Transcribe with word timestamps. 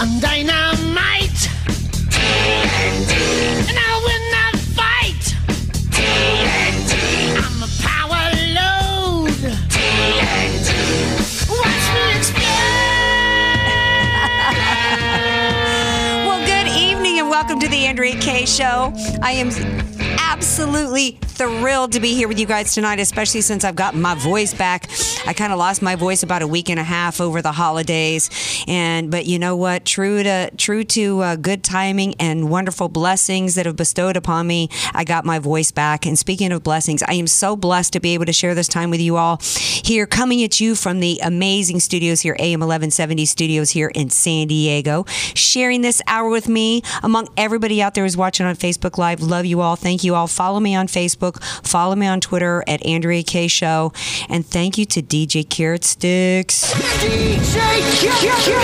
I'm 0.00 0.20
dynamite. 0.20 1.48
TNT. 2.08 3.12
And 3.68 3.78
I'll 3.78 4.02
win 4.04 4.22
that 4.30 4.54
fight. 4.76 5.34
TNT. 5.90 6.92
I'm 7.36 7.62
a 7.62 7.70
power 7.82 8.30
load. 8.54 9.30
TNT. 9.68 10.70
Watch 11.50 11.86
me 11.94 12.02
explode. 12.16 12.46
Well, 16.28 16.40
good 16.46 16.68
evening 16.72 17.18
and 17.18 17.28
welcome 17.28 17.58
to 17.58 17.68
the 17.68 17.86
Andrea 17.86 18.14
Kaye 18.20 18.46
Show. 18.46 18.92
I 19.22 19.32
am 19.32 19.50
absolutely 20.20 21.18
thrilled 21.38 21.92
to 21.92 22.00
be 22.00 22.14
here 22.14 22.26
with 22.26 22.40
you 22.40 22.46
guys 22.46 22.74
tonight, 22.74 22.98
especially 22.98 23.40
since 23.42 23.62
I've 23.62 23.76
got 23.76 23.94
my 23.94 24.16
voice 24.16 24.52
back. 24.52 24.90
I 25.24 25.32
kind 25.32 25.52
of 25.52 25.58
lost 25.58 25.82
my 25.82 25.94
voice 25.94 26.24
about 26.24 26.42
a 26.42 26.48
week 26.48 26.68
and 26.68 26.80
a 26.80 26.82
half 26.82 27.20
over 27.20 27.40
the 27.40 27.52
holidays, 27.52 28.28
and 28.66 29.08
but 29.08 29.26
you 29.26 29.38
know 29.38 29.54
what? 29.54 29.84
True 29.84 30.22
to 30.24 30.50
true 30.56 30.82
to 30.84 31.20
uh, 31.20 31.36
good 31.36 31.62
timing 31.62 32.16
and 32.18 32.50
wonderful 32.50 32.88
blessings 32.88 33.54
that 33.54 33.66
have 33.66 33.76
bestowed 33.76 34.16
upon 34.16 34.48
me, 34.48 34.68
I 34.92 35.04
got 35.04 35.24
my 35.24 35.38
voice 35.38 35.70
back. 35.70 36.06
And 36.06 36.18
speaking 36.18 36.50
of 36.50 36.64
blessings, 36.64 37.04
I 37.04 37.14
am 37.14 37.28
so 37.28 37.54
blessed 37.54 37.92
to 37.92 38.00
be 38.00 38.14
able 38.14 38.26
to 38.26 38.32
share 38.32 38.56
this 38.56 38.68
time 38.68 38.90
with 38.90 39.00
you 39.00 39.16
all 39.16 39.40
here, 39.84 40.06
coming 40.06 40.42
at 40.42 40.60
you 40.60 40.74
from 40.74 41.00
the 41.00 41.20
amazing 41.22 41.80
studios 41.80 42.20
here, 42.20 42.36
AM 42.40 42.60
1170 42.60 43.24
studios 43.26 43.70
here 43.70 43.88
in 43.94 44.10
San 44.10 44.48
Diego, 44.48 45.04
sharing 45.34 45.82
this 45.82 46.02
hour 46.06 46.28
with 46.28 46.48
me 46.48 46.82
among 47.02 47.28
everybody 47.36 47.80
out 47.80 47.94
there 47.94 48.04
who's 48.04 48.16
watching 48.16 48.44
on 48.44 48.56
Facebook 48.56 48.98
Live. 48.98 49.20
Love 49.20 49.46
you 49.46 49.60
all. 49.60 49.76
Thank 49.76 50.02
you 50.02 50.14
all. 50.14 50.26
Follow 50.26 50.58
me 50.58 50.74
on 50.74 50.88
Facebook. 50.88 51.27
Follow 51.32 51.94
me 51.94 52.06
on 52.06 52.20
Twitter 52.20 52.62
at 52.66 52.84
Andrea 52.84 53.22
Kaye 53.22 53.48
Show. 53.48 53.92
And 54.28 54.46
thank 54.46 54.78
you 54.78 54.84
to 54.86 55.02
DJ 55.02 55.48
Carrot 55.48 55.84
Sticks. 55.84 56.72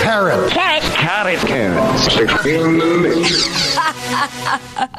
Carrot. 0.01 0.51
Carrot. 0.51 1.39
Carrots. 1.39 2.45
In 2.45 2.77
the 2.77 2.97
mix. 3.01 4.04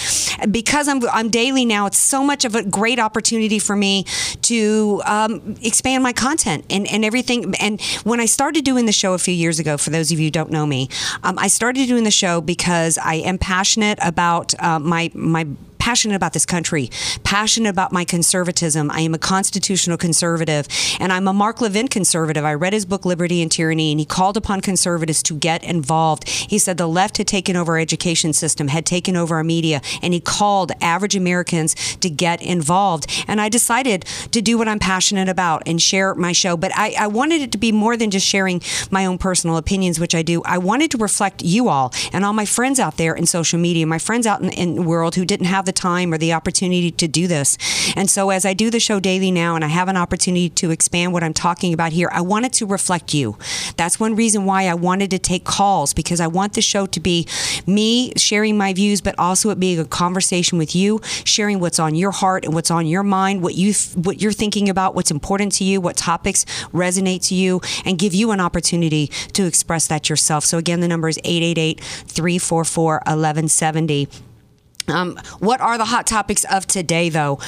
because 0.49 0.87
I'm, 0.87 1.01
I'm 1.09 1.29
daily 1.29 1.65
now, 1.65 1.87
it's 1.87 1.97
so 1.97 2.23
much 2.23 2.45
of 2.45 2.55
a 2.55 2.63
great 2.63 2.99
opportunity 2.99 3.59
for 3.59 3.75
me 3.75 4.05
to 4.43 5.01
um, 5.05 5.55
expand 5.61 6.03
my 6.03 6.13
content 6.13 6.65
and, 6.69 6.87
and 6.87 7.05
everything. 7.05 7.53
And 7.59 7.81
when 8.03 8.19
I 8.19 8.25
started 8.25 8.65
doing 8.65 8.85
the 8.85 8.91
show 8.91 9.13
a 9.13 9.17
few 9.17 9.33
years 9.33 9.59
ago, 9.59 9.77
for 9.77 9.89
those 9.89 10.11
of 10.11 10.19
you 10.19 10.27
who 10.27 10.31
don't 10.31 10.51
know 10.51 10.65
me, 10.65 10.89
um, 11.23 11.39
I 11.39 11.47
started 11.47 11.87
doing 11.87 12.03
the 12.03 12.11
show 12.11 12.41
because 12.41 12.97
I 12.97 13.15
am 13.15 13.37
passionate 13.37 13.99
about 14.01 14.53
uh, 14.61 14.79
my, 14.79 15.11
my 15.13 15.47
passionate 15.81 16.15
about 16.15 16.33
this 16.33 16.45
country, 16.45 16.91
passionate 17.23 17.69
about 17.69 17.91
my 17.91 18.05
conservatism. 18.05 18.91
I 18.91 18.99
am 18.99 19.15
a 19.15 19.17
constitutional 19.17 19.97
conservative, 19.97 20.67
and 20.99 21.11
I'm 21.11 21.27
a 21.27 21.33
Mark 21.33 21.59
Levin 21.59 21.87
conservative. 21.87 22.45
I 22.45 22.53
read 22.53 22.73
his 22.73 22.85
book, 22.85 23.03
Liberty 23.03 23.41
and 23.41 23.51
Tyranny, 23.51 23.89
and 23.89 23.99
he 23.99 24.05
called 24.05 24.37
upon 24.37 24.61
conservatives 24.61 25.23
to 25.23 25.33
get 25.33 25.63
involved. 25.63 26.29
He 26.29 26.59
said 26.59 26.77
the 26.77 26.85
left 26.85 27.17
had 27.17 27.27
taken 27.27 27.55
over 27.55 27.73
our 27.73 27.79
education 27.79 28.31
system, 28.31 28.67
had 28.67 28.85
taken 28.85 29.15
over 29.15 29.35
our 29.37 29.43
media, 29.43 29.81
and 30.03 30.13
he 30.13 30.19
called 30.19 30.71
average 30.81 31.15
Americans 31.15 31.73
to 31.95 32.11
get 32.11 32.43
involved. 32.43 33.07
And 33.27 33.41
I 33.41 33.49
decided 33.49 34.05
to 34.33 34.39
do 34.39 34.59
what 34.59 34.67
I'm 34.67 34.77
passionate 34.77 35.29
about 35.29 35.63
and 35.65 35.81
share 35.81 36.13
my 36.13 36.31
show. 36.31 36.55
But 36.57 36.71
I, 36.75 36.93
I 36.99 37.07
wanted 37.07 37.41
it 37.41 37.51
to 37.53 37.57
be 37.57 37.71
more 37.71 37.97
than 37.97 38.11
just 38.11 38.27
sharing 38.27 38.61
my 38.91 39.07
own 39.07 39.17
personal 39.17 39.57
opinions, 39.57 39.99
which 39.99 40.13
I 40.13 40.21
do. 40.21 40.43
I 40.45 40.59
wanted 40.59 40.91
to 40.91 40.99
reflect 40.99 41.41
you 41.41 41.69
all 41.69 41.91
and 42.13 42.23
all 42.23 42.33
my 42.33 42.45
friends 42.45 42.79
out 42.79 42.97
there 42.97 43.15
in 43.15 43.25
social 43.25 43.57
media, 43.57 43.87
my 43.87 43.97
friends 43.97 44.27
out 44.27 44.41
in, 44.41 44.51
in 44.51 44.75
the 44.75 44.83
world 44.83 45.15
who 45.15 45.25
didn't 45.25 45.47
have 45.47 45.65
the 45.65 45.70
time 45.71 46.13
or 46.13 46.17
the 46.17 46.33
opportunity 46.33 46.91
to 46.91 47.07
do 47.07 47.27
this. 47.27 47.57
And 47.95 48.09
so 48.09 48.29
as 48.29 48.45
I 48.45 48.53
do 48.53 48.69
the 48.69 48.79
show 48.79 48.99
daily 48.99 49.31
now 49.31 49.55
and 49.55 49.63
I 49.63 49.67
have 49.67 49.87
an 49.87 49.97
opportunity 49.97 50.49
to 50.49 50.71
expand 50.71 51.13
what 51.13 51.23
I'm 51.23 51.33
talking 51.33 51.73
about 51.73 51.91
here, 51.91 52.09
I 52.11 52.21
wanted 52.21 52.53
to 52.53 52.65
reflect 52.65 53.13
you. 53.13 53.37
That's 53.77 53.99
one 53.99 54.15
reason 54.15 54.45
why 54.45 54.67
I 54.67 54.73
wanted 54.73 55.11
to 55.11 55.19
take 55.19 55.43
calls 55.43 55.93
because 55.93 56.19
I 56.19 56.27
want 56.27 56.53
the 56.53 56.61
show 56.61 56.85
to 56.85 56.99
be 56.99 57.27
me 57.65 58.13
sharing 58.17 58.57
my 58.57 58.73
views, 58.73 59.01
but 59.01 59.15
also 59.17 59.49
it 59.49 59.59
being 59.59 59.79
a 59.79 59.85
conversation 59.85 60.57
with 60.57 60.75
you, 60.75 60.99
sharing 61.25 61.59
what's 61.59 61.79
on 61.79 61.95
your 61.95 62.11
heart 62.11 62.45
and 62.45 62.53
what's 62.53 62.71
on 62.71 62.87
your 62.87 63.03
mind, 63.03 63.41
what 63.41 63.55
you 63.55 63.73
what 63.95 64.21
you're 64.21 64.31
thinking 64.31 64.69
about, 64.69 64.95
what's 64.95 65.11
important 65.11 65.51
to 65.53 65.63
you, 65.63 65.81
what 65.81 65.97
topics 65.97 66.45
resonate 66.73 67.27
to 67.27 67.35
you, 67.35 67.61
and 67.85 67.97
give 67.97 68.13
you 68.13 68.31
an 68.31 68.39
opportunity 68.39 69.07
to 69.33 69.45
express 69.45 69.87
that 69.87 70.09
yourself. 70.09 70.45
So 70.45 70.57
again, 70.57 70.79
the 70.79 70.87
number 70.87 71.07
is 71.09 71.19
888 71.23 71.79
344 71.79 72.93
1170. 73.05 74.30
Um, 74.91 75.17
what 75.39 75.61
are 75.61 75.77
the 75.77 75.85
hot 75.85 76.05
topics 76.07 76.43
of 76.45 76.67
today, 76.67 77.09
though? 77.09 77.39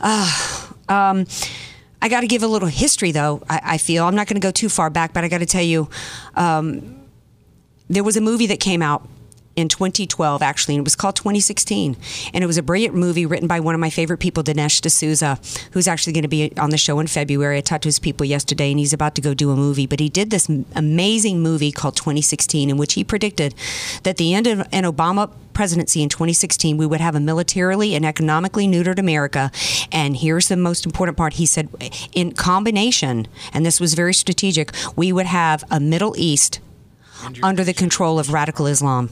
Uh, 0.00 0.66
um, 0.88 1.26
I 2.00 2.08
got 2.08 2.20
to 2.20 2.26
give 2.26 2.42
a 2.42 2.46
little 2.46 2.68
history, 2.68 3.12
though. 3.12 3.42
I, 3.48 3.60
I 3.64 3.78
feel 3.78 4.04
I'm 4.04 4.14
not 4.14 4.26
going 4.26 4.40
to 4.40 4.44
go 4.46 4.50
too 4.50 4.68
far 4.68 4.90
back, 4.90 5.12
but 5.12 5.24
I 5.24 5.28
got 5.28 5.38
to 5.38 5.46
tell 5.46 5.62
you, 5.62 5.88
um, 6.34 7.00
there 7.88 8.04
was 8.04 8.16
a 8.16 8.20
movie 8.20 8.46
that 8.46 8.60
came 8.60 8.82
out 8.82 9.08
in 9.58 9.68
2012, 9.68 10.40
actually, 10.40 10.76
and 10.76 10.82
it 10.82 10.84
was 10.84 10.94
called 10.94 11.16
2016. 11.16 11.96
And 12.32 12.44
it 12.44 12.46
was 12.46 12.58
a 12.58 12.62
brilliant 12.62 12.94
movie 12.94 13.26
written 13.26 13.48
by 13.48 13.58
one 13.58 13.74
of 13.74 13.80
my 13.80 13.90
favorite 13.90 14.18
people, 14.18 14.44
Dinesh 14.44 14.80
D'Souza, 14.80 15.40
who's 15.72 15.88
actually 15.88 16.12
going 16.12 16.22
to 16.22 16.28
be 16.28 16.56
on 16.56 16.70
the 16.70 16.78
show 16.78 17.00
in 17.00 17.08
February. 17.08 17.58
I 17.58 17.60
talked 17.60 17.82
to 17.82 17.88
his 17.88 17.98
people 17.98 18.24
yesterday, 18.24 18.70
and 18.70 18.78
he's 18.78 18.92
about 18.92 19.16
to 19.16 19.20
go 19.20 19.34
do 19.34 19.50
a 19.50 19.56
movie. 19.56 19.86
But 19.86 19.98
he 19.98 20.08
did 20.08 20.30
this 20.30 20.48
amazing 20.76 21.40
movie 21.42 21.72
called 21.72 21.96
2016, 21.96 22.70
in 22.70 22.76
which 22.76 22.94
he 22.94 23.02
predicted 23.02 23.52
that 24.04 24.16
the 24.16 24.32
end 24.32 24.46
of 24.46 24.60
an 24.70 24.84
Obama 24.84 25.28
presidency 25.54 26.04
in 26.04 26.08
2016, 26.08 26.76
we 26.76 26.86
would 26.86 27.00
have 27.00 27.16
a 27.16 27.20
militarily 27.20 27.96
and 27.96 28.06
economically 28.06 28.68
neutered 28.68 29.00
America. 29.00 29.50
And 29.90 30.16
here's 30.16 30.46
the 30.46 30.56
most 30.56 30.86
important 30.86 31.16
part. 31.16 31.32
He 31.32 31.46
said, 31.46 31.68
in 32.12 32.30
combination, 32.30 33.26
and 33.52 33.66
this 33.66 33.80
was 33.80 33.94
very 33.94 34.14
strategic, 34.14 34.72
we 34.94 35.12
would 35.12 35.26
have 35.26 35.64
a 35.68 35.80
Middle 35.80 36.14
East 36.16 36.60
under 37.42 37.64
the 37.64 37.74
control 37.74 38.20
of 38.20 38.32
radical 38.32 38.68
Islam. 38.68 39.10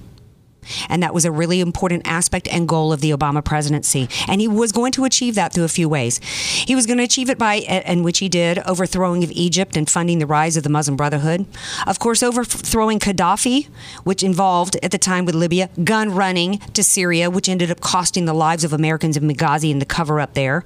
And 0.88 1.02
that 1.02 1.14
was 1.14 1.24
a 1.24 1.30
really 1.30 1.60
important 1.60 2.06
aspect 2.06 2.48
and 2.48 2.68
goal 2.68 2.92
of 2.92 3.00
the 3.00 3.10
Obama 3.10 3.44
presidency. 3.44 4.08
And 4.28 4.40
he 4.40 4.48
was 4.48 4.72
going 4.72 4.92
to 4.92 5.04
achieve 5.04 5.34
that 5.34 5.52
through 5.52 5.64
a 5.64 5.68
few 5.68 5.88
ways. 5.88 6.18
He 6.18 6.74
was 6.74 6.86
going 6.86 6.98
to 6.98 7.04
achieve 7.04 7.30
it 7.30 7.38
by, 7.38 7.56
and 7.56 8.04
which 8.04 8.18
he 8.18 8.28
did, 8.28 8.58
overthrowing 8.66 9.24
of 9.24 9.30
Egypt 9.32 9.76
and 9.76 9.88
funding 9.88 10.18
the 10.18 10.26
rise 10.26 10.56
of 10.56 10.62
the 10.62 10.68
Muslim 10.68 10.96
Brotherhood. 10.96 11.46
Of 11.86 11.98
course, 11.98 12.22
overthrowing 12.22 12.98
Gaddafi, 12.98 13.68
which 14.04 14.22
involved, 14.22 14.76
at 14.82 14.90
the 14.90 14.98
time 14.98 15.24
with 15.24 15.34
Libya, 15.34 15.70
gun 15.84 16.10
running 16.10 16.58
to 16.74 16.82
Syria, 16.82 17.30
which 17.30 17.48
ended 17.48 17.70
up 17.70 17.80
costing 17.80 18.24
the 18.24 18.34
lives 18.34 18.64
of 18.64 18.72
Americans 18.72 19.16
in 19.16 19.28
Benghazi 19.28 19.70
and 19.70 19.80
the 19.80 19.86
cover 19.86 20.20
up 20.20 20.34
there. 20.34 20.64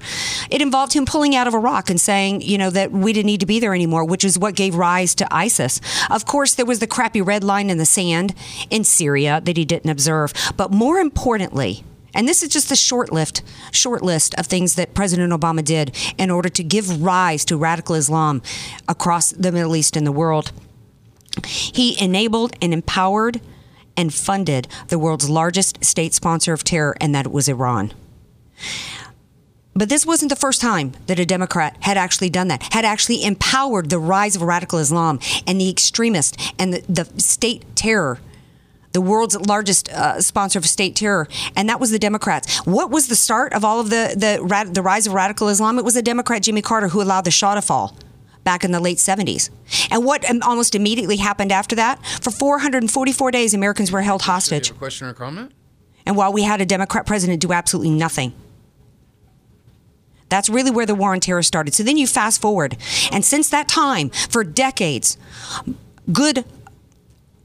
It 0.49 0.61
involved 0.61 0.93
him 0.93 1.05
pulling 1.05 1.35
out 1.35 1.47
of 1.47 1.53
Iraq 1.53 1.89
and 1.89 1.99
saying, 1.99 2.41
you 2.41 2.57
know, 2.57 2.69
that 2.69 2.91
we 2.91 3.13
didn't 3.13 3.27
need 3.27 3.39
to 3.41 3.45
be 3.45 3.59
there 3.59 3.73
anymore, 3.73 4.05
which 4.05 4.23
is 4.23 4.39
what 4.39 4.55
gave 4.55 4.75
rise 4.75 5.15
to 5.15 5.27
ISIS. 5.33 5.81
Of 6.09 6.25
course, 6.25 6.55
there 6.55 6.65
was 6.65 6.79
the 6.79 6.87
crappy 6.87 7.21
red 7.21 7.43
line 7.43 7.69
in 7.69 7.77
the 7.77 7.85
sand 7.85 8.33
in 8.69 8.83
Syria 8.83 9.41
that 9.43 9.57
he 9.57 9.65
didn't 9.65 9.89
observe. 9.91 10.33
But 10.57 10.71
more 10.71 10.97
importantly, 10.97 11.83
and 12.13 12.27
this 12.27 12.43
is 12.43 12.49
just 12.49 12.71
a 12.71 12.75
short 12.75 13.11
list, 13.11 13.41
short 13.71 14.01
list 14.01 14.35
of 14.35 14.47
things 14.47 14.75
that 14.75 14.93
President 14.93 15.31
Obama 15.31 15.63
did 15.63 15.95
in 16.17 16.29
order 16.29 16.49
to 16.49 16.63
give 16.63 17.01
rise 17.01 17.45
to 17.45 17.57
radical 17.57 17.95
Islam 17.95 18.41
across 18.87 19.31
the 19.31 19.51
Middle 19.51 19.75
East 19.75 19.95
and 19.95 20.05
the 20.05 20.11
world. 20.11 20.51
He 21.45 22.01
enabled 22.01 22.55
and 22.61 22.73
empowered 22.73 23.39
and 23.95 24.13
funded 24.13 24.67
the 24.87 24.99
world's 24.99 25.29
largest 25.29 25.83
state 25.83 26.13
sponsor 26.13 26.53
of 26.53 26.63
terror, 26.63 26.95
and 26.99 27.15
that 27.15 27.31
was 27.31 27.47
Iran. 27.47 27.93
But 29.73 29.87
this 29.87 30.05
wasn't 30.05 30.29
the 30.29 30.35
first 30.35 30.59
time 30.59 30.93
that 31.07 31.19
a 31.19 31.25
Democrat 31.25 31.77
had 31.81 31.97
actually 31.97 32.29
done 32.29 32.49
that, 32.49 32.73
had 32.73 32.83
actually 32.83 33.23
empowered 33.23 33.89
the 33.89 33.99
rise 33.99 34.35
of 34.35 34.41
radical 34.41 34.79
Islam 34.79 35.19
and 35.47 35.61
the 35.61 35.69
extremist 35.69 36.37
and 36.59 36.73
the, 36.73 36.83
the 36.89 37.21
state 37.21 37.63
terror 37.75 38.19
the 38.93 39.01
world's 39.01 39.35
largest 39.47 39.89
uh, 39.89 40.21
sponsor 40.21 40.59
of 40.59 40.65
state 40.65 40.95
terror, 40.95 41.27
and 41.55 41.69
that 41.69 41.79
was 41.79 41.91
the 41.91 41.99
Democrats. 41.99 42.57
What 42.65 42.89
was 42.89 43.07
the 43.07 43.15
start 43.15 43.53
of 43.53 43.63
all 43.63 43.79
of 43.79 43.89
the 43.89 44.13
the, 44.17 44.43
rad- 44.43 44.73
the 44.75 44.81
rise 44.81 45.07
of 45.07 45.13
radical 45.13 45.47
Islam? 45.47 45.79
It 45.79 45.85
was 45.85 45.93
the 45.93 46.01
Democrat 46.01 46.43
Jimmy 46.43 46.61
Carter 46.61 46.89
who 46.89 47.01
allowed 47.01 47.25
the 47.25 47.31
Shah 47.31 47.55
to 47.55 47.61
fall 47.61 47.97
back 48.43 48.63
in 48.63 48.71
the 48.71 48.79
late 48.79 48.97
70s. 48.97 49.49
And 49.91 50.03
what 50.03 50.27
um, 50.29 50.41
almost 50.41 50.73
immediately 50.75 51.17
happened 51.17 51.51
after 51.51 51.75
that? 51.75 52.03
For 52.21 52.31
444 52.31 53.31
days, 53.31 53.53
Americans 53.53 53.91
were 53.91 54.01
held 54.01 54.23
hostage. 54.23 54.71
A 54.71 54.73
question 54.73 55.07
or 55.07 55.13
comment? 55.13 55.51
And 56.05 56.17
while 56.17 56.33
we 56.33 56.43
had 56.43 56.61
a 56.61 56.65
Democrat 56.65 57.05
president 57.05 57.41
do 57.41 57.53
absolutely 57.53 57.91
nothing. 57.91 58.33
That's 60.29 60.49
really 60.49 60.71
where 60.71 60.85
the 60.85 60.95
war 60.95 61.13
on 61.13 61.19
terror 61.19 61.43
started. 61.43 61.73
So 61.73 61.83
then 61.83 61.97
you 61.97 62.07
fast 62.07 62.41
forward. 62.41 62.77
And 63.11 63.23
since 63.23 63.49
that 63.49 63.67
time, 63.67 64.09
for 64.09 64.43
decades, 64.43 65.17
good 66.11 66.45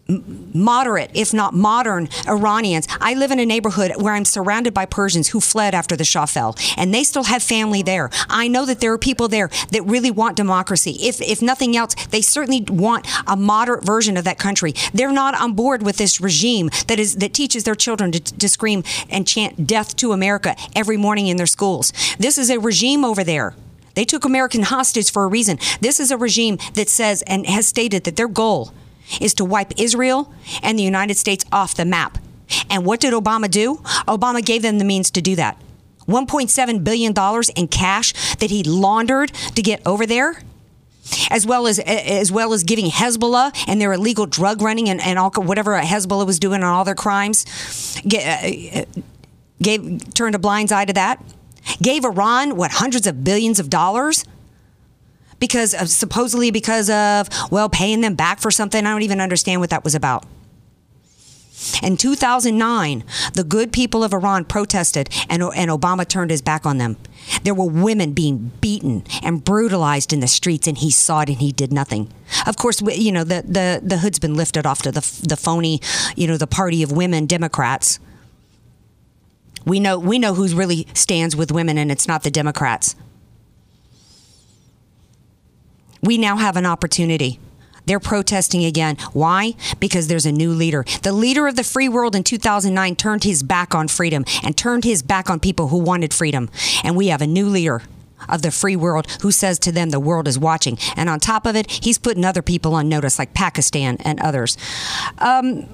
moderate, 0.09 1.11
if 1.15 1.35
not 1.35 1.55
modern 1.55 2.09
Iranians. 2.29 2.87
I 3.01 3.15
live 3.15 3.31
in 3.31 3.39
a 3.39 3.47
neighborhood 3.47 3.93
where 4.01 4.15
I'm 4.15 4.25
surrounded 4.25 4.73
by 4.73 4.87
Persians 4.87 5.29
who 5.29 5.41
fled 5.41 5.75
after 5.75 5.97
the 5.97 6.05
Shah 6.05 6.27
fell, 6.27 6.57
and 6.77 6.95
they 6.95 7.05
still 7.05 7.25
have 7.25 7.43
family 7.43 7.83
there. 7.83 8.11
I 8.29 8.49
know 8.49 8.65
that 8.67 8.81
there 8.81 8.93
are 8.93 8.99
people 8.99 9.29
there 9.29 9.51
that 9.73 9.83
really 9.83 10.11
want 10.11 10.37
democracy. 10.37 10.93
If 11.01 11.21
if 11.21 11.43
nothing 11.43 11.77
else, 11.77 11.95
they 12.07 12.23
certainly 12.23 12.65
want 12.69 13.07
a 13.27 13.37
moderate 13.37 13.85
version 13.85 14.17
of 14.17 14.25
that 14.25 14.39
country. 14.39 14.75
They're 14.95 15.13
not 15.13 15.35
on 15.35 15.55
board 15.55 15.83
with 15.83 15.97
this 15.97 16.21
regime 16.21 16.71
that 16.87 16.99
is 16.99 17.17
that 17.17 17.35
teaches 17.35 17.65
their 17.65 17.75
children 17.75 18.13
to, 18.13 18.21
to 18.21 18.49
scream 18.49 18.85
and 19.11 19.27
chant 19.27 19.67
death 19.67 19.97
to 19.97 20.13
America 20.13 20.55
every 20.75 20.97
morning 20.97 21.27
in 21.27 21.37
their 21.37 21.47
schools. 21.47 21.93
This 22.19 22.39
is 22.39 22.51
a 22.51 22.59
regime 22.59 23.05
over 23.05 23.25
there. 23.25 23.55
They 23.95 24.05
took 24.05 24.25
American 24.25 24.63
hostage 24.63 25.11
for 25.11 25.25
a 25.25 25.27
reason. 25.27 25.59
This 25.81 25.99
is 25.99 26.11
a 26.11 26.19
regime 26.19 26.59
that 26.75 26.89
says 26.89 27.23
and 27.23 27.47
has 27.47 27.67
stated 27.67 28.05
that 28.05 28.17
their 28.17 28.29
goal 28.29 28.73
is 29.21 29.35
to 29.35 29.45
wipe 29.45 29.73
Israel 29.79 30.33
and 30.63 30.79
the 30.79 30.83
United 30.83 31.17
States 31.17 31.45
off 31.53 31.75
the 31.75 31.85
map. 31.85 32.19
And 32.71 32.85
what 32.85 33.01
did 33.01 33.13
Obama 33.13 33.51
do? 33.51 33.77
Obama 34.07 34.45
gave 34.45 34.63
them 34.63 34.79
the 34.79 34.85
means 34.85 35.11
to 35.13 35.21
do 35.21 35.37
that. 35.37 35.61
$1.7 36.07 36.85
billion 36.85 37.15
in 37.57 37.69
cash 37.69 38.13
that 38.37 38.51
he 38.51 38.63
laundered 38.63 39.33
to 39.55 39.63
get 39.63 39.83
over 39.87 40.07
there. 40.07 40.43
As 41.31 41.47
well 41.47 41.69
as 41.69 41.79
as 41.79 42.33
well 42.33 42.53
as 42.53 42.65
giving 42.65 42.87
Hezbollah 42.87 43.53
and 43.69 43.81
their 43.81 43.93
illegal 43.93 44.27
drug 44.27 44.61
running 44.61 44.89
and, 44.89 45.01
and 45.01 45.21
all 45.21 45.31
whatever 45.37 45.79
Hezbollah 45.79 46.27
was 46.27 46.41
doing 46.41 46.57
and 46.57 46.65
all 46.65 46.85
their 46.85 46.97
crimes, 46.97 47.47
uh, 48.05 48.85
gave 49.63 50.15
turned 50.15 50.35
a 50.35 50.39
blind 50.41 50.73
eye 50.73 50.85
to 50.85 50.93
that. 50.95 51.23
Gave 51.81 52.05
Iran 52.05 52.57
what 52.57 52.73
hundreds 52.73 53.07
of 53.07 53.23
billions 53.23 53.61
of 53.61 53.71
dollars 53.71 54.25
because 55.39 55.75
of, 55.75 55.89
supposedly 55.89 56.51
because 56.51 56.91
of 56.91 57.29
well 57.51 57.69
paying 57.69 58.01
them 58.01 58.15
back 58.15 58.41
for 58.41 58.51
something. 58.51 58.87
I 58.87 58.91
don't 58.91 59.03
even 59.03 59.21
understand 59.21 59.61
what 59.61 59.71
that 59.71 59.85
was 59.85 59.95
about. 59.95 60.25
In 61.83 61.97
2009, 61.97 63.05
the 63.33 63.45
good 63.45 63.73
people 63.73 64.05
of 64.05 64.13
Iran 64.13 64.45
protested 64.45 65.09
and, 65.29 65.43
and 65.43 65.71
Obama 65.71 66.07
turned 66.07 66.31
his 66.31 66.43
back 66.43 66.67
on 66.67 66.79
them. 66.79 66.97
There 67.43 67.55
were 67.55 67.69
women 67.69 68.13
being 68.13 68.53
beaten 68.61 69.05
and 69.23 69.45
brutalized 69.45 70.13
in 70.13 70.21
the 70.21 70.29
streets, 70.29 70.69
and 70.69 70.79
he 70.79 70.91
saw 70.91 71.23
it 71.23 71.31
and 71.31 71.39
he 71.39 71.53
did 71.53 71.73
nothing. 71.73 72.13
Of 72.47 72.57
course, 72.57 72.81
you 72.83 73.11
know, 73.11 73.25
the, 73.25 73.43
the, 73.43 73.81
the 73.83 73.99
hood's 73.99 74.19
been 74.19 74.35
lifted 74.35 74.67
off 74.67 74.83
to 74.83 74.93
the, 74.93 75.01
the 75.27 75.37
phony, 75.37 75.81
you 76.15 76.27
know, 76.27 76.37
the 76.37 76.47
party 76.47 76.83
of 76.83 76.93
women 76.93 77.27
Democrats. 77.27 77.99
We 79.65 79.81
know, 79.81 79.99
we 79.99 80.19
know 80.19 80.35
who 80.35 80.47
really 80.55 80.87
stands 80.95 81.35
with 81.35 81.51
women, 81.51 81.79
and 81.79 81.91
it's 81.91 82.07
not 82.07 82.23
the 82.23 82.31
Democrats. 82.31 82.95
We 86.03 86.19
now 86.19 86.37
have 86.37 86.57
an 86.57 86.67
opportunity. 86.67 87.39
They're 87.87 88.01
protesting 88.01 88.65
again. 88.65 88.97
Why? 89.13 89.55
Because 89.79 90.09
there's 90.09 90.27
a 90.27 90.33
new 90.33 90.51
leader. 90.51 90.85
The 91.03 91.13
leader 91.13 91.47
of 91.47 91.57
the 91.57 91.65
free 91.65 91.89
world 91.89 92.17
in 92.17 92.25
2009 92.25 92.97
turned 92.97 93.25
his 93.25 93.43
back 93.43 93.75
on 93.75 93.89
freedom 93.89 94.25
and 94.43 94.57
turned 94.57 94.85
his 94.85 95.03
back 95.03 95.31
on 95.31 95.39
people 95.39 95.69
who 95.69 95.79
wanted 95.79 96.13
freedom. 96.13 96.51
And 96.83 96.97
we 96.97 97.09
have 97.09 97.23
a 97.23 97.27
new 97.27 97.47
leader 97.47 97.83
of 98.29 98.43
the 98.43 98.51
free 98.51 98.77
world 98.77 99.07
who 99.23 99.31
says 99.31 99.59
to 99.61 99.73
them 99.73 99.91
the 99.91 100.01
world 100.01 100.27
is 100.27 100.39
watching. 100.39 100.79
And 100.97 101.09
on 101.09 101.21
top 101.21 101.47
of 101.47 101.55
it, 101.55 101.71
he's 101.71 101.99
putting 101.99 102.25
other 102.25 102.43
people 102.43 102.75
on 102.75 102.89
notice, 102.89 103.19
like 103.19 103.35
Pakistan 103.35 103.99
and 104.01 104.21
others. 104.21 104.59
Um, 105.19 105.69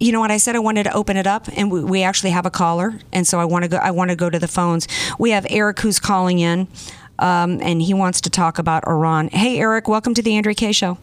you 0.00 0.12
know 0.12 0.20
what 0.20 0.30
I 0.30 0.36
said? 0.36 0.54
I 0.54 0.60
wanted 0.60 0.84
to 0.84 0.92
open 0.92 1.16
it 1.16 1.26
up, 1.26 1.48
and 1.56 1.72
we, 1.72 1.82
we 1.82 2.02
actually 2.04 2.30
have 2.30 2.46
a 2.46 2.50
caller, 2.50 3.00
and 3.12 3.26
so 3.26 3.40
I 3.40 3.44
want 3.44 3.64
to 3.64 3.68
go. 3.68 3.78
I 3.78 3.90
want 3.90 4.10
to 4.10 4.16
go 4.16 4.30
to 4.30 4.38
the 4.38 4.46
phones. 4.46 4.86
We 5.18 5.32
have 5.32 5.44
Eric 5.50 5.80
who's 5.80 5.98
calling 5.98 6.38
in 6.38 6.68
um, 7.18 7.60
and 7.62 7.82
he 7.82 7.94
wants 7.94 8.20
to 8.22 8.30
talk 8.30 8.58
about 8.58 8.86
Iran. 8.86 9.28
Hey, 9.28 9.58
Eric, 9.58 9.88
welcome 9.88 10.14
to 10.14 10.22
the 10.22 10.36
Andrea 10.36 10.54
Kaye 10.54 10.72
Show. 10.72 10.98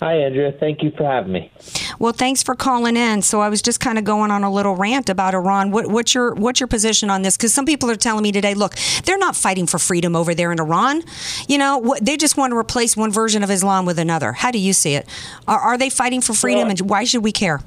Hi, 0.00 0.16
Andrea. 0.18 0.52
Thank 0.52 0.82
you 0.82 0.90
for 0.96 1.04
having 1.04 1.32
me. 1.32 1.50
Well, 1.98 2.12
thanks 2.12 2.42
for 2.42 2.54
calling 2.54 2.96
in. 2.96 3.22
So 3.22 3.40
I 3.40 3.48
was 3.48 3.62
just 3.62 3.80
kind 3.80 3.96
of 3.96 4.04
going 4.04 4.30
on 4.30 4.42
a 4.42 4.50
little 4.50 4.74
rant 4.74 5.08
about 5.08 5.34
Iran. 5.34 5.70
What, 5.70 5.86
what's 5.86 6.14
your 6.14 6.34
what's 6.34 6.60
your 6.60 6.66
position 6.66 7.08
on 7.08 7.22
this? 7.22 7.36
Because 7.36 7.54
some 7.54 7.64
people 7.64 7.90
are 7.90 7.96
telling 7.96 8.22
me 8.22 8.32
today, 8.32 8.52
look, 8.54 8.74
they're 9.04 9.16
not 9.16 9.36
fighting 9.36 9.66
for 9.66 9.78
freedom 9.78 10.14
over 10.14 10.34
there 10.34 10.52
in 10.52 10.60
Iran. 10.60 11.02
You 11.48 11.58
know, 11.58 11.96
they 12.02 12.16
just 12.16 12.36
want 12.36 12.50
to 12.50 12.56
replace 12.56 12.96
one 12.96 13.12
version 13.12 13.42
of 13.42 13.50
Islam 13.50 13.86
with 13.86 13.98
another. 13.98 14.32
How 14.32 14.50
do 14.50 14.58
you 14.58 14.72
see 14.72 14.94
it? 14.94 15.08
Are, 15.48 15.58
are 15.58 15.78
they 15.78 15.88
fighting 15.88 16.20
for 16.20 16.34
freedom, 16.34 16.64
well, 16.64 16.70
and 16.70 16.80
why 16.82 17.04
should 17.04 17.24
we 17.24 17.32
care? 17.32 17.60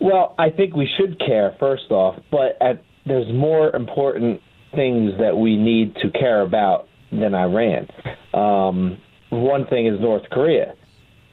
Well, 0.00 0.34
I 0.38 0.50
think 0.50 0.74
we 0.74 0.88
should 0.98 1.18
care 1.18 1.56
first 1.58 1.90
off, 1.90 2.20
but 2.30 2.60
at, 2.60 2.82
there's 3.06 3.32
more 3.32 3.74
important 3.74 4.42
things 4.74 5.12
that 5.18 5.36
we 5.36 5.56
need 5.56 5.94
to 5.96 6.10
care 6.10 6.42
about 6.42 6.88
than 7.10 7.34
Iran. 7.34 7.88
Um, 8.34 8.98
one 9.30 9.66
thing 9.66 9.86
is 9.86 10.00
North 10.00 10.28
Korea. 10.30 10.74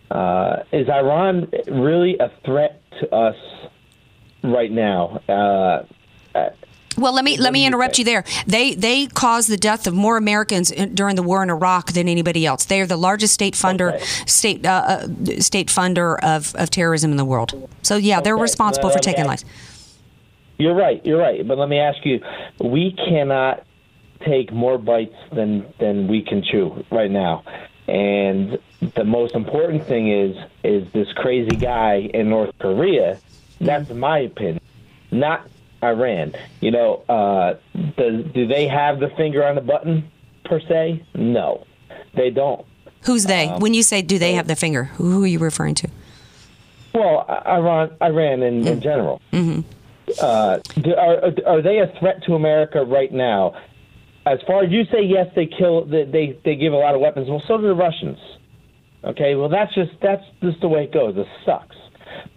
Uh, 0.10 0.64
is 0.72 0.88
Iran 0.90 1.50
really 1.68 2.18
a 2.20 2.32
threat 2.46 2.82
to 3.00 3.14
us 3.14 3.36
right 4.44 4.72
now? 4.72 5.22
Uh, 5.28 5.84
well, 6.98 7.14
let 7.14 7.26
me 7.26 7.38
let 7.38 7.54
me 7.54 7.66
interrupt 7.66 7.98
you 7.98 8.06
there. 8.06 8.24
They 8.46 8.76
they 8.76 9.08
caused 9.08 9.50
the 9.50 9.58
death 9.58 9.88
of 9.88 9.94
more 9.94 10.18
Americans 10.18 10.72
during 10.94 11.16
the 11.16 11.24
war 11.24 11.42
in 11.42 11.50
Iraq 11.50 11.94
than 11.94 12.08
anybody 12.08 12.46
else. 12.46 12.66
They 12.66 12.82
are 12.82 12.86
the 12.86 12.98
largest 12.98 13.34
state 13.34 13.56
funder 13.56 13.96
okay. 13.96 14.04
state 14.28 14.66
uh, 14.66 14.70
uh, 14.70 15.42
state 15.42 15.70
funder 15.70 16.20
of, 16.22 16.54
of 16.56 16.70
terrorism 16.70 17.12
in 17.12 17.18
the 17.18 17.26
world. 17.26 17.70
So 17.82 17.96
yeah, 17.96 18.22
they're 18.22 18.36
okay. 18.36 18.44
responsible 18.44 18.92
for 18.92 19.00
taking 19.00 19.26
lives. 19.26 19.44
You're 20.64 20.76
right. 20.76 21.06
You're 21.06 21.20
right. 21.20 21.46
But 21.46 21.58
let 21.58 21.68
me 21.68 21.78
ask 21.78 22.06
you: 22.06 22.22
we 22.64 22.94
cannot 22.94 23.66
take 24.26 24.54
more 24.54 24.78
bites 24.78 25.18
than 25.34 25.66
than 25.78 26.08
we 26.08 26.22
can 26.22 26.42
chew 26.42 26.86
right 26.90 27.12
now. 27.12 27.44
And 27.90 28.58
the 28.96 29.04
most 29.04 29.36
important 29.36 29.86
thing 29.86 30.10
is 30.10 30.38
is 30.64 30.90
this 30.94 31.12
crazy 31.18 31.58
guy 31.58 32.10
in 32.14 32.30
North 32.30 32.58
Korea. 32.60 33.20
That's 33.60 33.90
my 33.90 34.20
opinion, 34.20 34.62
not 35.12 35.50
Iran. 35.84 36.34
You 36.62 36.72
know, 36.72 37.04
uh, 37.10 37.56
does, 37.98 38.24
do 38.34 38.48
they 38.48 38.66
have 38.70 39.02
the 39.02 39.10
finger 39.18 39.46
on 39.46 39.56
the 39.56 39.62
button 39.62 40.10
per 40.46 40.62
se? 40.62 41.04
No, 41.14 41.68
they 42.16 42.30
don't. 42.30 42.66
Who's 43.02 43.26
they? 43.26 43.50
Um, 43.50 43.60
when 43.60 43.74
you 43.74 43.84
say 43.84 44.02
do 44.02 44.18
they 44.18 44.36
have 44.36 44.48
the 44.48 44.56
finger, 44.56 44.86
who 44.86 45.26
are 45.26 45.28
you 45.28 45.40
referring 45.40 45.76
to? 45.76 45.90
Well, 46.94 47.26
Iran, 47.46 47.92
Iran 48.02 48.44
in, 48.44 48.64
mm. 48.64 48.68
in 48.68 48.80
general. 48.80 49.22
Mm-hmm. 49.34 49.62
Uh, 50.22 50.60
are 50.98 51.32
are 51.46 51.62
they 51.62 51.80
a 51.80 51.88
threat 52.00 52.24
to 52.26 52.34
America 52.34 52.84
right 52.84 53.12
now? 53.12 53.56
As 54.26 54.40
far 54.48 54.64
as 54.64 54.72
you 54.72 54.84
say, 54.86 55.04
yes, 55.04 55.28
they 55.36 55.46
kill. 55.46 55.86
They 55.86 56.40
they 56.44 56.56
give 56.56 56.74
a 56.74 56.78
lot 56.78 56.96
of 56.96 57.02
weapons. 57.02 57.30
Well, 57.30 57.42
so 57.48 57.58
do 57.58 57.68
the 57.68 57.76
Russians. 57.76 58.18
Okay, 59.04 59.36
well 59.36 59.50
that's 59.50 59.74
just 59.74 59.92
that's 60.02 60.24
just 60.42 60.62
the 60.62 60.68
way 60.68 60.84
it 60.84 60.94
goes. 60.94 61.16
It 61.18 61.28
sucks. 61.46 61.76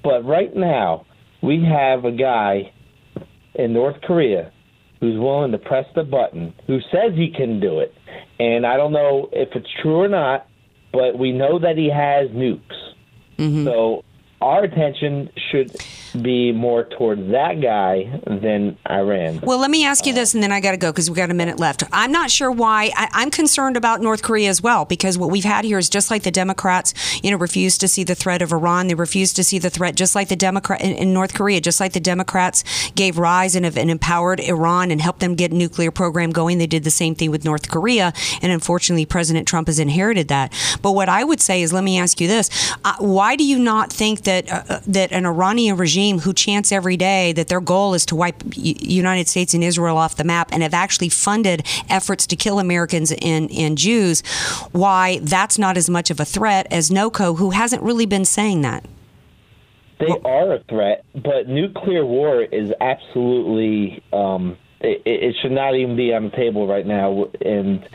But 0.02 0.24
right 0.24 0.54
now, 0.54 1.06
we 1.42 1.64
have 1.64 2.04
a 2.04 2.12
guy 2.12 2.72
in 3.54 3.72
North 3.72 4.00
Korea 4.02 4.52
who's 5.00 5.18
willing 5.18 5.52
to 5.52 5.58
press 5.58 5.86
the 5.94 6.04
button, 6.04 6.54
who 6.66 6.80
says 6.92 7.12
he 7.14 7.30
can 7.30 7.60
do 7.60 7.80
it. 7.80 7.94
And 8.38 8.66
I 8.66 8.76
don't 8.76 8.92
know 8.92 9.28
if 9.32 9.50
it's 9.54 9.68
true 9.82 9.96
or 9.96 10.08
not, 10.08 10.48
but 10.92 11.18
we 11.18 11.32
know 11.32 11.58
that 11.58 11.76
he 11.76 11.90
has 11.90 12.30
nukes. 12.30 12.60
So 13.64 14.04
our 14.40 14.64
attention 14.64 15.30
should 15.50 15.74
be 16.22 16.52
more 16.52 16.84
towards 16.84 17.30
that 17.30 17.60
guy 17.60 18.20
than 18.26 18.76
Iran. 18.88 19.40
Well, 19.42 19.58
let 19.58 19.70
me 19.70 19.84
ask 19.84 20.06
you 20.06 20.12
this, 20.12 20.34
and 20.34 20.42
then 20.42 20.52
I 20.52 20.60
got 20.60 20.72
to 20.72 20.76
go 20.76 20.92
because 20.92 21.10
we 21.10 21.16
got 21.16 21.30
a 21.30 21.34
minute 21.34 21.58
left. 21.58 21.82
I'm 21.92 22.12
not 22.12 22.30
sure 22.30 22.50
why. 22.50 22.90
I, 22.94 23.08
I'm 23.12 23.30
concerned 23.30 23.76
about 23.76 24.00
North 24.00 24.22
Korea 24.22 24.48
as 24.48 24.62
well 24.62 24.84
because 24.84 25.16
what 25.16 25.30
we've 25.30 25.44
had 25.44 25.64
here 25.64 25.78
is 25.78 25.88
just 25.88 26.10
like 26.10 26.22
the 26.22 26.30
Democrats, 26.30 26.94
you 27.22 27.30
know, 27.30 27.36
refuse 27.36 27.78
to 27.78 27.88
see 27.88 28.04
the 28.04 28.14
threat 28.14 28.42
of 28.42 28.52
Iran. 28.52 28.88
They 28.88 28.94
refuse 28.94 29.32
to 29.34 29.44
see 29.44 29.58
the 29.58 29.70
threat, 29.70 29.94
just 29.94 30.14
like 30.14 30.28
the 30.28 30.36
Democrat 30.36 30.80
in, 30.80 30.92
in 30.92 31.12
North 31.12 31.34
Korea, 31.34 31.60
just 31.60 31.80
like 31.80 31.92
the 31.92 32.00
Democrats 32.00 32.62
gave 32.90 33.18
rise 33.18 33.54
and, 33.54 33.64
and 33.66 33.90
empowered 33.90 34.40
Iran 34.40 34.90
and 34.90 35.00
helped 35.00 35.20
them 35.20 35.34
get 35.34 35.52
nuclear 35.52 35.90
program 35.90 36.30
going. 36.30 36.58
They 36.58 36.66
did 36.66 36.84
the 36.84 36.90
same 36.90 37.14
thing 37.14 37.30
with 37.30 37.44
North 37.44 37.70
Korea, 37.70 38.12
and 38.42 38.52
unfortunately, 38.52 39.06
President 39.06 39.48
Trump 39.48 39.68
has 39.68 39.78
inherited 39.78 40.28
that. 40.28 40.52
But 40.82 40.92
what 40.92 41.08
I 41.08 41.24
would 41.24 41.40
say 41.40 41.62
is, 41.62 41.72
let 41.72 41.84
me 41.84 41.98
ask 41.98 42.20
you 42.20 42.28
this: 42.28 42.74
uh, 42.84 42.96
Why 42.98 43.36
do 43.36 43.44
you 43.44 43.58
not 43.58 43.92
think 43.92 44.25
that 44.26 44.52
uh, 44.52 44.62
uh, 44.68 44.80
that 44.86 45.10
an 45.10 45.26
Iranian 45.26 45.76
regime 45.76 46.20
who 46.20 46.32
chants 46.32 46.70
every 46.70 46.96
day 46.96 47.32
that 47.32 47.48
their 47.48 47.60
goal 47.60 47.94
is 47.94 48.04
to 48.06 48.14
wipe 48.14 48.42
United 48.54 49.26
States 49.26 49.54
and 49.54 49.64
Israel 49.64 49.96
off 49.96 50.16
the 50.16 50.24
map 50.24 50.50
and 50.52 50.62
have 50.62 50.74
actually 50.74 51.08
funded 51.08 51.66
efforts 51.88 52.26
to 52.26 52.36
kill 52.36 52.58
Americans 52.58 53.12
and, 53.22 53.50
and 53.50 53.78
Jews, 53.78 54.20
why 54.72 55.18
that's 55.22 55.58
not 55.58 55.76
as 55.76 55.88
much 55.88 56.10
of 56.10 56.20
a 56.20 56.24
threat 56.24 56.66
as 56.70 56.90
NOCO, 56.90 57.38
who 57.38 57.50
hasn't 57.50 57.82
really 57.82 58.06
been 58.06 58.24
saying 58.24 58.60
that? 58.62 58.84
They 59.98 60.14
are 60.24 60.52
a 60.54 60.62
threat, 60.68 61.04
but 61.14 61.48
nuclear 61.48 62.04
war 62.04 62.42
is 62.42 62.70
absolutely. 62.80 64.02
Um, 64.12 64.58
it, 64.80 65.00
it 65.06 65.36
should 65.40 65.52
not 65.52 65.74
even 65.74 65.96
be 65.96 66.12
on 66.12 66.24
the 66.24 66.36
table 66.36 66.66
right 66.66 66.86
now, 66.86 67.30
and 67.40 67.88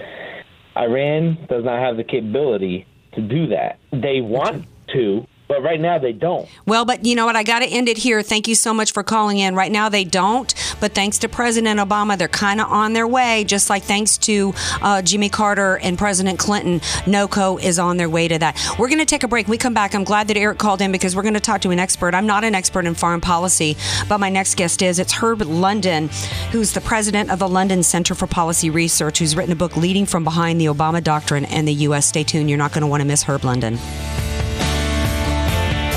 Iran 0.75 1.45
does 1.47 1.63
not 1.63 1.79
have 1.79 1.97
the 1.97 2.03
capability 2.03 2.87
to 3.13 3.21
do 3.21 3.47
that. 3.47 3.77
They 3.91 4.21
want 4.21 4.65
to, 4.93 5.27
but 5.51 5.61
right 5.61 5.81
now 5.81 5.99
they 5.99 6.13
don't. 6.13 6.47
Well, 6.65 6.85
but 6.85 7.05
you 7.05 7.13
know 7.13 7.25
what? 7.25 7.35
I 7.35 7.43
got 7.43 7.59
to 7.59 7.65
end 7.65 7.89
it 7.89 7.97
here. 7.97 8.21
Thank 8.21 8.47
you 8.47 8.55
so 8.55 8.73
much 8.73 8.93
for 8.93 9.03
calling 9.03 9.37
in. 9.37 9.53
Right 9.53 9.71
now, 9.71 9.89
they 9.89 10.05
don't, 10.05 10.53
but 10.79 10.93
thanks 10.93 11.17
to 11.19 11.27
President 11.27 11.77
Obama, 11.77 12.17
they're 12.17 12.29
kind 12.29 12.61
of 12.61 12.71
on 12.71 12.93
their 12.93 13.05
way. 13.05 13.43
Just 13.43 13.69
like 13.69 13.83
thanks 13.83 14.17
to 14.19 14.53
uh, 14.81 15.01
Jimmy 15.01 15.27
Carter 15.27 15.77
and 15.79 15.97
President 15.97 16.39
Clinton, 16.39 16.79
NOCO 17.05 17.61
is 17.61 17.79
on 17.79 17.97
their 17.97 18.07
way 18.07 18.29
to 18.29 18.39
that. 18.39 18.57
We're 18.79 18.87
going 18.87 18.99
to 18.99 19.05
take 19.05 19.23
a 19.23 19.27
break. 19.27 19.47
When 19.47 19.51
we 19.51 19.57
come 19.57 19.73
back. 19.73 19.93
I'm 19.93 20.05
glad 20.05 20.29
that 20.29 20.37
Eric 20.37 20.57
called 20.57 20.79
in 20.79 20.93
because 20.93 21.17
we're 21.17 21.21
going 21.21 21.33
to 21.33 21.41
talk 21.41 21.59
to 21.61 21.71
an 21.71 21.79
expert. 21.79 22.15
I'm 22.15 22.25
not 22.25 22.45
an 22.45 22.55
expert 22.55 22.85
in 22.85 22.95
foreign 22.95 23.19
policy, 23.19 23.75
but 24.07 24.19
my 24.19 24.29
next 24.29 24.55
guest 24.55 24.81
is. 24.81 24.99
It's 24.99 25.11
Herb 25.11 25.41
London, 25.41 26.07
who's 26.51 26.71
the 26.71 26.79
president 26.79 27.29
of 27.29 27.39
the 27.39 27.49
London 27.49 27.83
Center 27.83 28.15
for 28.15 28.27
Policy 28.27 28.69
Research, 28.69 29.19
who's 29.19 29.35
written 29.35 29.51
a 29.51 29.57
book, 29.57 29.75
Leading 29.75 30.05
from 30.05 30.23
Behind 30.23 30.61
the 30.61 30.67
Obama 30.67 31.03
Doctrine 31.03 31.43
and 31.43 31.67
the 31.67 31.73
U.S. 31.73 32.05
Stay 32.05 32.23
tuned. 32.23 32.47
You're 32.47 32.57
not 32.57 32.71
going 32.71 32.83
to 32.83 32.87
want 32.87 33.01
to 33.01 33.05
miss 33.05 33.23
Herb 33.23 33.43
London. 33.43 33.77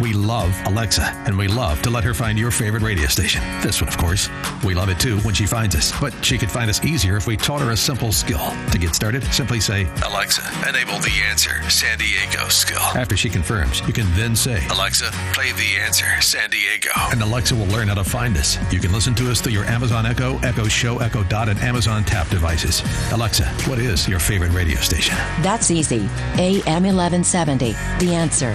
We 0.00 0.14
love 0.14 0.58
Alexa, 0.64 1.02
and 1.26 1.36
we 1.36 1.46
love 1.46 1.82
to 1.82 1.90
let 1.90 2.04
her 2.04 2.14
find 2.14 2.38
your 2.38 2.50
favorite 2.50 2.82
radio 2.82 3.06
station. 3.06 3.42
This 3.60 3.82
one, 3.82 3.88
of 3.88 3.98
course. 3.98 4.30
We 4.64 4.74
love 4.74 4.88
it 4.88 4.98
too 4.98 5.18
when 5.18 5.34
she 5.34 5.44
finds 5.44 5.76
us, 5.76 5.92
but 6.00 6.14
she 6.24 6.38
could 6.38 6.50
find 6.50 6.70
us 6.70 6.82
easier 6.82 7.18
if 7.18 7.26
we 7.26 7.36
taught 7.36 7.60
her 7.60 7.72
a 7.72 7.76
simple 7.76 8.10
skill. 8.10 8.40
To 8.72 8.78
get 8.78 8.94
started, 8.94 9.22
simply 9.24 9.60
say, 9.60 9.86
Alexa, 10.06 10.42
enable 10.66 10.98
the 11.00 11.12
answer 11.28 11.68
San 11.68 11.98
Diego 11.98 12.48
skill. 12.48 12.80
After 12.96 13.14
she 13.14 13.28
confirms, 13.28 13.86
you 13.86 13.92
can 13.92 14.06
then 14.14 14.34
say, 14.34 14.66
Alexa, 14.68 15.10
play 15.34 15.52
the 15.52 15.78
answer 15.84 16.06
San 16.22 16.48
Diego. 16.48 16.90
And 17.10 17.20
Alexa 17.20 17.54
will 17.54 17.66
learn 17.66 17.88
how 17.88 17.94
to 17.94 18.04
find 18.04 18.38
us. 18.38 18.56
You 18.72 18.80
can 18.80 18.92
listen 18.92 19.14
to 19.16 19.30
us 19.30 19.42
through 19.42 19.52
your 19.52 19.64
Amazon 19.64 20.06
Echo, 20.06 20.38
Echo 20.38 20.66
Show, 20.66 20.98
Echo 20.98 21.24
Dot, 21.24 21.50
and 21.50 21.58
Amazon 21.60 22.04
Tap 22.04 22.28
devices. 22.30 22.82
Alexa, 23.12 23.44
what 23.68 23.78
is 23.78 24.08
your 24.08 24.18
favorite 24.18 24.52
radio 24.52 24.80
station? 24.80 25.14
That's 25.42 25.70
easy. 25.70 26.08
AM 26.38 26.84
1170. 26.84 27.72
The 27.98 28.14
answer. 28.14 28.54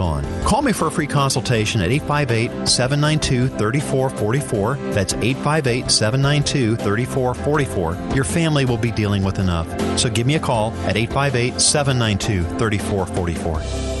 on. 0.01 0.23
Call 0.43 0.61
me 0.61 0.73
for 0.73 0.87
a 0.87 0.91
free 0.91 1.07
consultation 1.07 1.81
at 1.81 1.91
858 1.91 2.67
792 2.67 3.47
3444. 3.57 4.75
That's 4.93 5.13
858 5.13 5.91
792 5.91 6.75
3444. 6.77 8.15
Your 8.15 8.23
family 8.23 8.65
will 8.65 8.77
be 8.77 8.91
dealing 8.91 9.23
with 9.23 9.39
enough. 9.39 9.67
So 9.99 10.09
give 10.09 10.27
me 10.27 10.35
a 10.35 10.39
call 10.39 10.71
at 10.85 10.97
858 10.97 11.61
792 11.61 12.43
3444. 12.57 14.00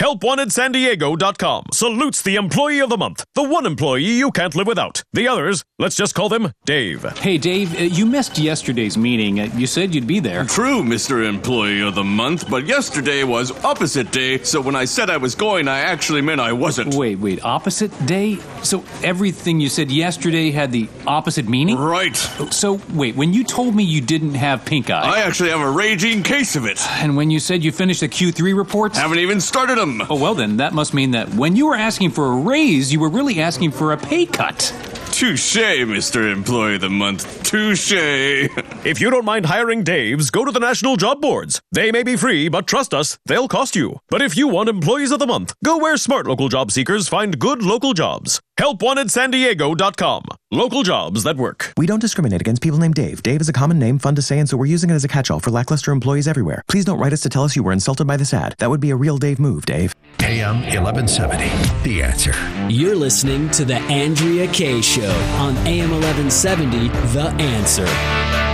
HelpWantedSanDiego.com 0.00 1.64
salutes 1.74 2.22
the 2.22 2.36
employee 2.36 2.80
of 2.80 2.88
the 2.88 2.96
month, 2.96 3.22
the 3.34 3.42
one 3.42 3.66
employee 3.66 4.04
you 4.04 4.30
can't 4.30 4.54
live 4.54 4.66
without. 4.66 5.02
The 5.12 5.28
others, 5.28 5.62
let's 5.78 5.94
just 5.94 6.14
call 6.14 6.30
them 6.30 6.54
Dave. 6.64 7.02
Hey, 7.18 7.36
Dave, 7.36 7.78
uh, 7.78 7.82
you 7.82 8.06
missed 8.06 8.38
yesterday's 8.38 8.96
meeting. 8.96 9.40
Uh, 9.40 9.50
you 9.54 9.66
said 9.66 9.94
you'd 9.94 10.06
be 10.06 10.18
there. 10.18 10.46
True, 10.46 10.82
Mr. 10.82 11.28
Employee 11.28 11.82
of 11.82 11.96
the 11.96 12.02
Month, 12.02 12.48
but 12.48 12.66
yesterday 12.66 13.24
was 13.24 13.50
opposite 13.62 14.10
day, 14.10 14.38
so 14.42 14.62
when 14.62 14.74
I 14.74 14.86
said 14.86 15.10
I 15.10 15.18
was 15.18 15.34
going, 15.34 15.68
I 15.68 15.80
actually 15.80 16.22
meant 16.22 16.40
I 16.40 16.54
wasn't. 16.54 16.94
Wait, 16.94 17.18
wait, 17.18 17.44
opposite 17.44 17.92
day? 18.06 18.38
So 18.62 18.82
everything 19.02 19.60
you 19.60 19.68
said 19.68 19.90
yesterday 19.90 20.50
had 20.50 20.72
the 20.72 20.88
opposite 21.06 21.46
meaning? 21.46 21.76
Right. 21.76 22.16
So, 22.16 22.80
wait, 22.94 23.16
when 23.16 23.34
you 23.34 23.44
told 23.44 23.74
me 23.74 23.84
you 23.84 24.00
didn't 24.00 24.34
have 24.34 24.64
pink 24.64 24.88
eye. 24.88 25.02
I 25.02 25.20
actually 25.20 25.50
have 25.50 25.60
a 25.60 25.70
raging 25.70 26.22
case 26.22 26.56
of 26.56 26.64
it. 26.64 26.80
And 27.02 27.18
when 27.18 27.30
you 27.30 27.38
said 27.38 27.62
you 27.62 27.70
finished 27.70 28.00
the 28.00 28.08
Q3 28.08 28.56
reports? 28.56 28.96
Haven't 28.96 29.18
even 29.18 29.42
started 29.42 29.76
them. 29.76 29.89
Oh, 30.08 30.18
well, 30.20 30.34
then 30.34 30.56
that 30.58 30.72
must 30.72 30.94
mean 30.94 31.10
that 31.12 31.28
when 31.34 31.56
you 31.56 31.66
were 31.66 31.74
asking 31.74 32.10
for 32.10 32.32
a 32.32 32.36
raise, 32.36 32.92
you 32.92 33.00
were 33.00 33.08
really 33.08 33.40
asking 33.40 33.72
for 33.72 33.92
a 33.92 33.96
pay 33.96 34.26
cut. 34.26 34.72
Touche, 35.12 35.56
Mr. 35.56 36.32
Employee 36.32 36.76
of 36.76 36.80
the 36.80 36.88
Month. 36.88 37.42
Touche. 37.42 37.92
If 37.92 39.00
you 39.00 39.10
don't 39.10 39.24
mind 39.24 39.46
hiring 39.46 39.84
Daves, 39.84 40.32
go 40.32 40.44
to 40.44 40.52
the 40.52 40.60
national 40.60 40.96
job 40.96 41.20
boards. 41.20 41.60
They 41.72 41.92
may 41.92 42.02
be 42.02 42.16
free, 42.16 42.48
but 42.48 42.66
trust 42.66 42.94
us, 42.94 43.18
they'll 43.26 43.48
cost 43.48 43.76
you. 43.76 43.98
But 44.08 44.22
if 44.22 44.36
you 44.36 44.48
want 44.48 44.68
employees 44.68 45.10
of 45.10 45.18
the 45.18 45.26
month, 45.26 45.52
go 45.64 45.76
where 45.78 45.96
smart 45.96 46.26
local 46.26 46.48
job 46.48 46.70
seekers 46.70 47.08
find 47.08 47.38
good 47.38 47.62
local 47.62 47.92
jobs. 47.92 48.40
HelpWantedSanDiego.com. 48.60 50.22
Local 50.50 50.82
jobs 50.82 51.22
that 51.22 51.38
work. 51.38 51.72
We 51.78 51.86
don't 51.86 51.98
discriminate 51.98 52.42
against 52.42 52.60
people 52.60 52.78
named 52.78 52.94
Dave. 52.94 53.22
Dave 53.22 53.40
is 53.40 53.48
a 53.48 53.54
common 53.54 53.78
name, 53.78 53.98
fun 53.98 54.14
to 54.16 54.22
say, 54.22 54.38
and 54.38 54.46
so 54.46 54.58
we're 54.58 54.66
using 54.66 54.90
it 54.90 54.92
as 54.92 55.02
a 55.02 55.08
catch-all 55.08 55.40
for 55.40 55.50
lackluster 55.50 55.92
employees 55.92 56.28
everywhere. 56.28 56.62
Please 56.68 56.84
don't 56.84 56.98
write 56.98 57.14
us 57.14 57.22
to 57.22 57.30
tell 57.30 57.42
us 57.42 57.56
you 57.56 57.62
were 57.62 57.72
insulted 57.72 58.06
by 58.06 58.18
this 58.18 58.34
ad. 58.34 58.54
That 58.58 58.68
would 58.68 58.80
be 58.80 58.90
a 58.90 58.96
real 58.96 59.16
Dave 59.16 59.38
move, 59.38 59.64
Dave. 59.64 59.94
AM 60.20 60.60
1170. 60.60 61.44
The 61.88 62.02
answer. 62.02 62.34
You're 62.68 62.96
listening 62.96 63.48
to 63.52 63.64
The 63.64 63.76
Andrea 63.76 64.46
Kaye 64.48 64.82
Show 64.82 65.10
on 65.38 65.56
AM 65.66 65.90
1170, 65.90 66.88
The 67.14 67.30
Answer. 67.42 68.49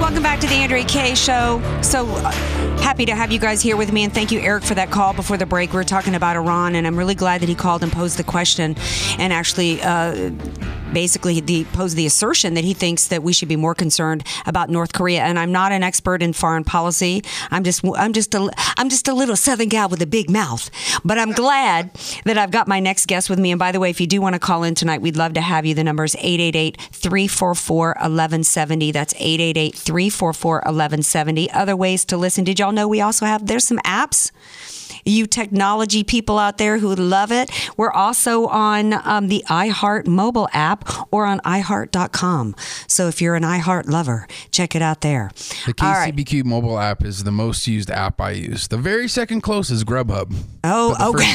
Welcome 0.00 0.22
back 0.22 0.40
to 0.40 0.46
the 0.46 0.54
Andrea 0.54 0.84
Kaye 0.84 1.14
Show. 1.14 1.60
So 1.82 2.06
uh, 2.06 2.30
happy 2.80 3.06
to 3.06 3.14
have 3.14 3.32
you 3.32 3.38
guys 3.38 3.62
here 3.62 3.76
with 3.76 3.92
me, 3.92 4.04
and 4.04 4.12
thank 4.12 4.30
you, 4.30 4.40
Eric, 4.40 4.64
for 4.64 4.74
that 4.74 4.90
call 4.90 5.12
before 5.14 5.36
the 5.36 5.46
break. 5.46 5.72
We 5.72 5.80
are 5.80 5.84
talking 5.84 6.14
about 6.14 6.36
Iran, 6.36 6.74
and 6.74 6.86
I'm 6.86 6.96
really 6.96 7.14
glad 7.14 7.40
that 7.40 7.48
he 7.48 7.54
called 7.54 7.82
and 7.82 7.90
posed 7.90 8.18
the 8.18 8.24
question, 8.24 8.76
and 9.18 9.32
actually. 9.32 9.80
Uh, 9.82 10.30
basically 10.96 11.40
the, 11.40 11.64
posed 11.74 11.94
the 11.94 12.06
assertion 12.06 12.54
that 12.54 12.64
he 12.64 12.72
thinks 12.72 13.08
that 13.08 13.22
we 13.22 13.34
should 13.34 13.48
be 13.48 13.56
more 13.56 13.74
concerned 13.74 14.24
about 14.46 14.70
North 14.70 14.94
Korea. 14.94 15.20
And 15.20 15.38
I'm 15.38 15.52
not 15.52 15.70
an 15.70 15.82
expert 15.82 16.22
in 16.22 16.32
foreign 16.32 16.64
policy. 16.64 17.22
I'm 17.50 17.64
just 17.64 17.84
I'm 17.84 18.14
just 18.14 18.34
a 18.34 18.50
I'm 18.78 18.88
just 18.88 19.06
a 19.06 19.12
little 19.12 19.36
Southern 19.36 19.68
gal 19.68 19.90
with 19.90 20.00
a 20.00 20.06
big 20.06 20.30
mouth. 20.30 20.70
But 21.04 21.18
I'm 21.18 21.32
glad 21.32 21.90
that 22.24 22.38
I've 22.38 22.50
got 22.50 22.66
my 22.66 22.80
next 22.80 23.08
guest 23.08 23.28
with 23.28 23.38
me. 23.38 23.52
And 23.52 23.58
by 23.58 23.72
the 23.72 23.80
way, 23.80 23.90
if 23.90 24.00
you 24.00 24.06
do 24.06 24.22
want 24.22 24.36
to 24.36 24.38
call 24.38 24.62
in 24.62 24.74
tonight, 24.74 25.02
we'd 25.02 25.18
love 25.18 25.34
to 25.34 25.42
have 25.42 25.66
you. 25.66 25.74
The 25.74 25.84
number 25.84 26.04
is 26.04 26.16
888-344-1170. 26.16 28.92
That's 28.94 29.12
888-344-1170. 29.12 31.48
Other 31.52 31.76
ways 31.76 32.06
to 32.06 32.16
listen. 32.16 32.42
Did 32.42 32.58
y'all 32.58 32.72
know 32.72 32.88
we 32.88 33.02
also 33.02 33.26
have 33.26 33.46
there's 33.46 33.66
some 33.66 33.80
apps? 33.80 34.30
You 35.06 35.26
technology 35.26 36.04
people 36.04 36.38
out 36.38 36.58
there 36.58 36.78
who 36.78 36.94
love 36.94 37.32
it. 37.32 37.50
We're 37.76 37.90
also 37.90 38.46
on 38.46 38.94
um, 39.04 39.28
the 39.28 39.44
iHeart 39.48 40.06
mobile 40.06 40.48
app 40.52 41.12
or 41.12 41.24
on 41.24 41.40
iHeart.com. 41.40 42.54
So 42.86 43.08
if 43.08 43.20
you're 43.20 43.34
an 43.34 43.42
iHeart 43.42 43.88
lover, 43.88 44.26
check 44.50 44.74
it 44.74 44.82
out 44.82 45.00
there. 45.00 45.30
The 45.66 45.74
All 45.80 45.92
right. 45.92 46.14
KCBQ 46.14 46.44
mobile 46.44 46.78
app 46.78 47.04
is 47.04 47.24
the 47.24 47.32
most 47.32 47.66
used 47.66 47.90
app 47.90 48.20
I 48.20 48.32
use. 48.32 48.68
The 48.68 48.78
very 48.78 49.08
second 49.08 49.40
closest 49.42 49.86
Grubhub. 49.86 50.34
Oh, 50.64 50.96
okay. 51.10 51.32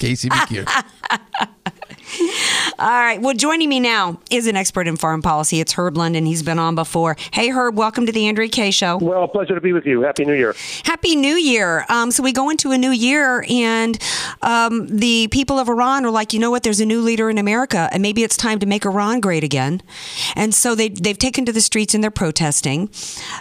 KCBQ. 0.00 0.66
All 2.76 2.88
right. 2.88 3.22
Well, 3.22 3.34
joining 3.34 3.68
me 3.68 3.78
now 3.78 4.18
is 4.32 4.48
an 4.48 4.56
expert 4.56 4.88
in 4.88 4.96
foreign 4.96 5.22
policy. 5.22 5.60
It's 5.60 5.74
Herb 5.74 5.96
London. 5.96 6.26
He's 6.26 6.42
been 6.42 6.58
on 6.58 6.74
before. 6.74 7.16
Hey, 7.32 7.50
Herb, 7.50 7.76
welcome 7.76 8.04
to 8.06 8.10
the 8.10 8.26
Andrea 8.26 8.48
Kaye 8.48 8.72
Show. 8.72 8.96
Well, 8.96 9.28
pleasure 9.28 9.54
to 9.54 9.60
be 9.60 9.72
with 9.72 9.86
you. 9.86 10.02
Happy 10.02 10.24
New 10.24 10.34
Year. 10.34 10.56
Happy 10.84 11.14
New 11.14 11.36
Year. 11.36 11.84
Um, 11.88 12.10
so 12.10 12.24
we 12.24 12.32
go 12.32 12.50
into 12.50 12.72
a 12.72 12.78
new 12.78 12.90
year, 12.90 13.44
and 13.48 13.96
um, 14.42 14.88
the 14.88 15.28
people 15.28 15.56
of 15.56 15.68
Iran 15.68 16.04
are 16.04 16.10
like, 16.10 16.32
you 16.32 16.40
know 16.40 16.50
what? 16.50 16.64
There's 16.64 16.80
a 16.80 16.84
new 16.84 17.00
leader 17.00 17.30
in 17.30 17.38
America, 17.38 17.88
and 17.92 18.02
maybe 18.02 18.24
it's 18.24 18.36
time 18.36 18.58
to 18.58 18.66
make 18.66 18.84
Iran 18.84 19.20
great 19.20 19.44
again. 19.44 19.80
And 20.34 20.52
so 20.52 20.74
they 20.74 20.88
they've 20.88 21.18
taken 21.18 21.44
to 21.44 21.52
the 21.52 21.60
streets 21.60 21.94
and 21.94 22.02
they're 22.02 22.10
protesting. 22.10 22.90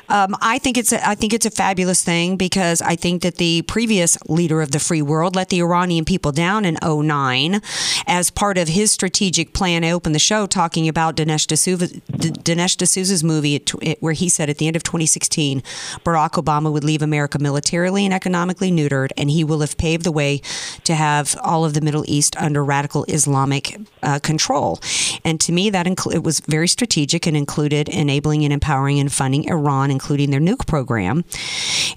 Um, 0.09 0.35
I 0.41 0.59
think 0.59 0.77
it's 0.77 0.91
a, 0.91 1.07
I 1.07 1.15
think 1.15 1.33
it's 1.33 1.47
a 1.47 1.51
fabulous 1.51 2.03
thing 2.03 2.37
because 2.37 2.83
I 2.83 2.95
think 2.95 3.23
that 3.23 3.37
the 3.37 3.63
previous 3.63 4.15
leader 4.29 4.61
of 4.61 4.69
the 4.69 4.79
free 4.79 5.01
world 5.01 5.35
let 5.35 5.49
the 5.49 5.59
Iranian 5.59 6.05
people 6.05 6.31
down 6.31 6.65
in 6.65 6.77
09 6.83 7.61
as 8.05 8.29
part 8.29 8.59
of 8.59 8.67
his 8.67 8.91
strategic 8.91 9.22
plan. 9.31 9.83
I 9.83 9.91
opened 9.91 10.15
the 10.15 10.19
show 10.19 10.45
talking 10.45 10.87
about 10.87 11.15
Dinesh 11.15 11.47
D'Souza, 11.47 11.87
Dinesh 11.87 12.77
D'Souza's 12.77 13.23
movie 13.23 13.63
where 13.99 14.13
he 14.13 14.29
said 14.29 14.49
at 14.49 14.57
the 14.57 14.67
end 14.67 14.75
of 14.75 14.83
2016, 14.83 15.61
Barack 16.03 16.31
Obama 16.31 16.71
would 16.71 16.83
leave 16.83 17.01
America 17.01 17.39
militarily 17.39 18.05
and 18.05 18.13
economically 18.13 18.71
neutered, 18.71 19.11
and 19.17 19.29
he 19.29 19.43
will 19.43 19.61
have 19.61 19.77
paved 19.77 20.03
the 20.03 20.11
way 20.11 20.41
to 20.83 20.95
have 20.95 21.35
all 21.43 21.65
of 21.65 21.73
the 21.73 21.81
Middle 21.81 22.03
East 22.07 22.35
under 22.37 22.63
radical 22.63 23.05
Islamic 23.05 23.77
uh, 24.01 24.19
control. 24.19 24.79
And 25.23 25.39
to 25.41 25.51
me, 25.51 25.69
that 25.69 25.87
it 25.87 26.23
was 26.23 26.39
very 26.41 26.67
strategic 26.67 27.27
and 27.27 27.37
included 27.37 27.89
enabling 27.89 28.43
and 28.43 28.53
empowering 28.53 28.99
and 28.99 29.11
funding 29.11 29.47
Iran, 29.49 29.91
including 29.91 30.31
their 30.31 30.39
nuke 30.39 30.67
program. 30.67 31.23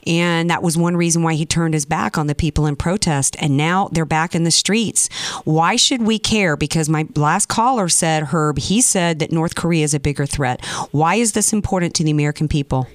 And 0.06 0.50
that 0.50 0.62
was 0.62 0.76
one 0.76 0.96
reason 0.96 1.22
why 1.22 1.34
he 1.34 1.46
turned 1.46 1.74
his 1.74 1.84
back 1.84 2.18
on 2.18 2.26
the 2.26 2.34
people 2.34 2.66
in 2.66 2.76
protest. 2.76 3.36
And 3.40 3.56
now 3.56 3.88
they're 3.92 4.04
back 4.04 4.34
in 4.34 4.44
the 4.44 4.50
streets. 4.50 5.08
Why 5.44 5.76
should 5.76 6.02
we 6.02 6.18
care? 6.18 6.56
Because 6.56 6.88
my 6.88 7.04
last 7.16 7.48
caller 7.48 7.88
said, 7.88 8.24
Herb, 8.24 8.58
he 8.58 8.80
said 8.80 9.18
that 9.18 9.32
North 9.32 9.54
Korea 9.54 9.84
is 9.84 9.94
a 9.94 10.00
bigger 10.00 10.26
threat. 10.26 10.64
Why 10.90 11.16
is 11.16 11.32
this 11.32 11.52
important 11.52 11.94
to 11.96 12.04
the 12.04 12.10
American 12.10 12.48
people? 12.48 12.86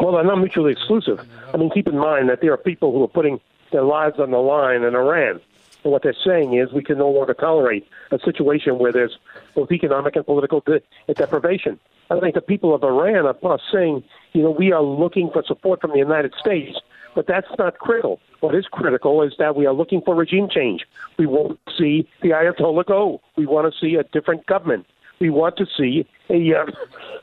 Well, 0.00 0.12
they're 0.12 0.24
not 0.24 0.38
mutually 0.38 0.72
exclusive. 0.72 1.20
I 1.52 1.56
mean, 1.56 1.70
keep 1.70 1.86
in 1.86 1.98
mind 1.98 2.28
that 2.28 2.40
there 2.40 2.52
are 2.52 2.56
people 2.56 2.92
who 2.92 3.02
are 3.04 3.08
putting 3.08 3.40
their 3.72 3.82
lives 3.82 4.18
on 4.18 4.30
the 4.30 4.38
line 4.38 4.82
in 4.82 4.94
Iran. 4.94 5.40
And 5.84 5.92
what 5.92 6.02
they're 6.02 6.14
saying 6.24 6.54
is 6.54 6.72
we 6.72 6.82
can 6.82 6.98
no 6.98 7.10
longer 7.10 7.34
tolerate 7.34 7.86
a 8.10 8.18
situation 8.20 8.78
where 8.78 8.92
there's 8.92 9.18
both 9.54 9.70
economic 9.72 10.16
and 10.16 10.24
political 10.24 10.60
de- 10.60 10.80
deprivation. 11.14 11.78
I 12.10 12.20
think 12.20 12.34
the 12.34 12.40
people 12.40 12.74
of 12.74 12.82
Iran 12.84 13.26
are 13.26 13.58
saying, 13.72 14.04
you 14.32 14.42
know, 14.42 14.50
we 14.50 14.72
are 14.72 14.82
looking 14.82 15.30
for 15.32 15.42
support 15.44 15.80
from 15.80 15.92
the 15.92 15.98
United 15.98 16.34
States, 16.38 16.78
but 17.14 17.26
that's 17.26 17.46
not 17.58 17.78
critical. 17.78 18.20
What 18.40 18.54
is 18.54 18.66
critical 18.66 19.22
is 19.22 19.34
that 19.38 19.56
we 19.56 19.66
are 19.66 19.72
looking 19.72 20.02
for 20.02 20.14
regime 20.14 20.48
change. 20.50 20.84
We 21.18 21.26
want 21.26 21.58
to 21.66 21.72
see 21.78 22.08
the 22.22 22.30
Ayatollah 22.30 22.86
go. 22.86 23.20
We 23.36 23.46
want 23.46 23.72
to 23.72 23.78
see 23.78 23.94
a 23.96 24.02
different 24.04 24.46
government. 24.46 24.86
We 25.20 25.30
want 25.30 25.56
to 25.58 25.66
see 25.76 26.06
a, 26.30 26.54
uh, 26.54 26.66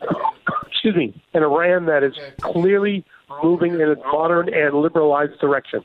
excuse 0.68 0.96
me, 0.96 1.22
an 1.34 1.44
Iran 1.44 1.86
that 1.88 2.04
is 2.04 2.14
clearly 2.42 3.04
moving 3.44 3.74
in 3.74 3.82
a 3.82 3.96
modern 4.12 4.54
and 4.54 4.76
liberalized 4.76 5.40
direction. 5.40 5.84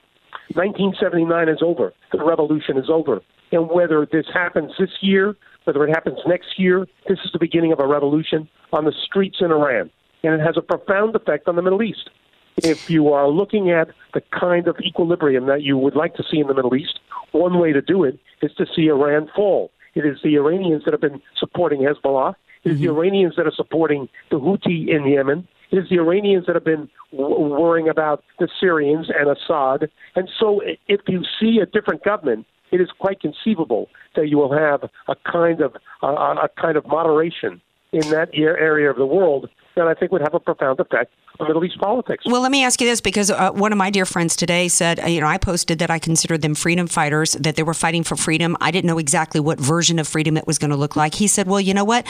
1979 0.55 1.49
is 1.49 1.59
over. 1.63 1.93
The 2.13 2.25
revolution 2.25 2.77
is 2.77 2.89
over. 2.89 3.21
And 3.53 3.69
whether 3.69 4.07
this 4.11 4.27
happens 4.33 4.73
this 4.79 4.91
year, 5.01 5.37
whether 5.65 5.85
it 5.85 5.91
happens 5.91 6.19
next 6.27 6.59
year, 6.59 6.87
this 7.09 7.19
is 7.25 7.33
the 7.33 7.39
beginning 7.39 7.73
of 7.73 7.81
a 7.81 7.87
revolution 7.87 8.49
on 8.73 8.85
the 8.85 8.93
streets 9.05 9.39
in 9.41 9.51
Iran. 9.51 9.91
And 10.23 10.35
it 10.35 10.41
has 10.41 10.57
a 10.57 10.63
profound 10.63 11.15
effect 11.17 11.49
on 11.49 11.57
the 11.57 11.63
Middle 11.63 11.83
East. 11.83 12.11
If 12.57 12.89
you 12.89 13.13
are 13.13 13.29
looking 13.29 13.71
at 13.71 13.89
the 14.13 14.23
kind 14.31 14.69
of 14.69 14.79
equilibrium 14.81 15.47
that 15.47 15.63
you 15.63 15.77
would 15.77 15.97
like 15.97 16.15
to 16.15 16.25
see 16.31 16.39
in 16.39 16.47
the 16.47 16.55
Middle 16.55 16.75
East, 16.75 17.01
one 17.33 17.59
way 17.59 17.73
to 17.73 17.83
do 17.83 18.05
it 18.05 18.19
is 18.43 18.53
to 18.55 18.67
see 18.75 18.87
Iran 18.87 19.29
fall. 19.35 19.71
It 19.95 20.07
is 20.07 20.19
the 20.23 20.37
Iranians 20.37 20.85
that 20.85 20.93
have 20.93 21.01
been 21.01 21.21
supporting 21.37 21.81
Hezbollah. 21.81 22.35
It 22.65 22.73
is 22.73 22.79
the 22.79 22.87
mm-hmm. 22.87 22.97
Iranians 22.97 23.35
that 23.37 23.47
are 23.47 23.53
supporting 23.55 24.09
the 24.31 24.39
Houthi 24.39 24.89
in 24.89 25.07
Yemen. 25.07 25.47
It 25.71 25.79
is 25.79 25.89
the 25.89 25.97
Iranians 25.97 26.47
that 26.47 26.55
have 26.55 26.65
been 26.65 26.89
w- 27.13 27.47
worrying 27.47 27.89
about 27.89 28.23
the 28.39 28.49
Syrians 28.61 29.09
and 29.09 29.29
Assad. 29.29 29.91
And 30.15 30.31
so, 30.39 30.63
if 30.87 31.01
you 31.09 31.25
see 31.41 31.59
a 31.59 31.67
different 31.67 32.05
government, 32.05 32.47
it 32.71 32.81
is 32.81 32.89
quite 32.99 33.21
conceivable 33.21 33.89
that 34.17 34.29
you 34.29 34.39
will 34.39 34.53
have 34.53 34.85
a 35.09 35.15
kind 35.31 35.61
of 35.61 35.77
a, 36.03 36.07
a 36.07 36.49
kind 36.61 36.77
of 36.77 36.87
moderation 36.87 37.61
in 37.93 38.09
that 38.11 38.31
area 38.33 38.91
of 38.91 38.97
the 38.97 39.07
world 39.07 39.49
that 39.77 39.87
I 39.87 39.95
think 39.95 40.13
would 40.13 40.21
have 40.21 40.35
a 40.35 40.41
profound 40.41 40.81
effect 40.81 41.13
on 41.41 41.49
Middle 41.49 41.65
East 41.65 41.79
politics. 41.79 42.25
Well, 42.27 42.41
let 42.41 42.53
me 42.53 42.65
ask 42.65 42.81
you 42.81 42.87
this 42.87 43.01
because 43.01 43.31
uh, 43.31 43.51
one 43.51 43.73
of 43.73 43.79
my 43.79 43.91
dear 43.91 44.05
friends 44.05 44.37
today 44.37 44.69
said, 44.69 45.01
uh, 45.01 45.07
you 45.07 45.21
know, 45.21 45.27
I 45.27 45.39
posted 45.39 45.79
that 45.81 45.91
I 45.91 45.99
considered 45.99 46.43
them 46.43 46.55
freedom 46.55 46.87
fighters, 46.87 47.33
that 47.33 47.57
they 47.57 47.63
were 47.63 47.75
fighting 47.75 48.05
for 48.05 48.17
freedom. 48.17 48.57
I 48.61 48.71
didn't 48.71 48.87
know 48.87 48.99
exactly 48.99 49.41
what 49.41 49.59
version 49.59 49.99
of 49.99 50.07
freedom 50.07 50.37
it 50.37 50.47
was 50.47 50.59
going 50.59 50.71
to 50.71 50.77
look 50.77 50.97
like. 50.97 51.15
He 51.15 51.27
said, 51.27 51.47
well, 51.47 51.61
you 51.61 51.75
know 51.75 51.85
what? 51.85 52.07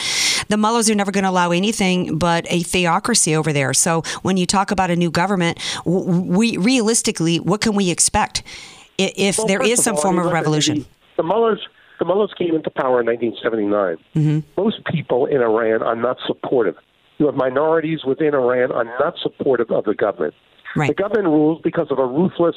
The 0.49 0.57
mullahs 0.57 0.89
are 0.89 0.95
never 0.95 1.11
going 1.11 1.23
to 1.23 1.29
allow 1.29 1.51
anything 1.51 2.17
but 2.17 2.45
a 2.49 2.61
theocracy 2.63 3.35
over 3.35 3.51
there. 3.51 3.73
So 3.73 4.03
when 4.21 4.37
you 4.37 4.45
talk 4.45 4.71
about 4.71 4.91
a 4.91 4.95
new 4.95 5.09
government, 5.09 5.59
we 5.85 6.57
realistically, 6.57 7.39
what 7.39 7.61
can 7.61 7.75
we 7.75 7.89
expect 7.89 8.43
if 8.97 9.37
Well, 9.37 9.47
there 9.47 9.61
of 9.61 9.79
some 9.79 9.95
all, 9.95 10.01
form 10.01 10.19
I 10.19 10.21
of 10.21 10.25
mean, 10.27 10.33
revolution? 10.33 10.79
The, 10.79 10.85
the 11.17 11.23
mullahs, 11.23 11.59
the 11.99 12.05
mullahs 12.05 12.33
came 12.37 12.55
into 12.55 12.69
power 12.69 13.01
in 13.01 13.07
1979. 13.07 13.97
Mm-hmm. 14.15 14.61
Most 14.61 14.85
people 14.85 15.25
in 15.25 15.41
Iran 15.41 15.81
are 15.81 15.95
not 15.95 16.17
supportive. 16.27 16.75
You 17.17 17.25
have 17.27 17.35
minorities 17.35 18.03
within 18.05 18.33
Iran 18.33 18.71
are 18.71 18.83
not 18.83 19.15
supportive 19.21 19.71
of 19.71 19.85
the 19.85 19.93
government. 19.93 20.33
Right. 20.75 20.89
The 20.89 20.93
government 20.93 21.27
rules 21.27 21.61
because 21.63 21.87
of 21.89 21.99
a 21.99 22.05
ruthless 22.05 22.55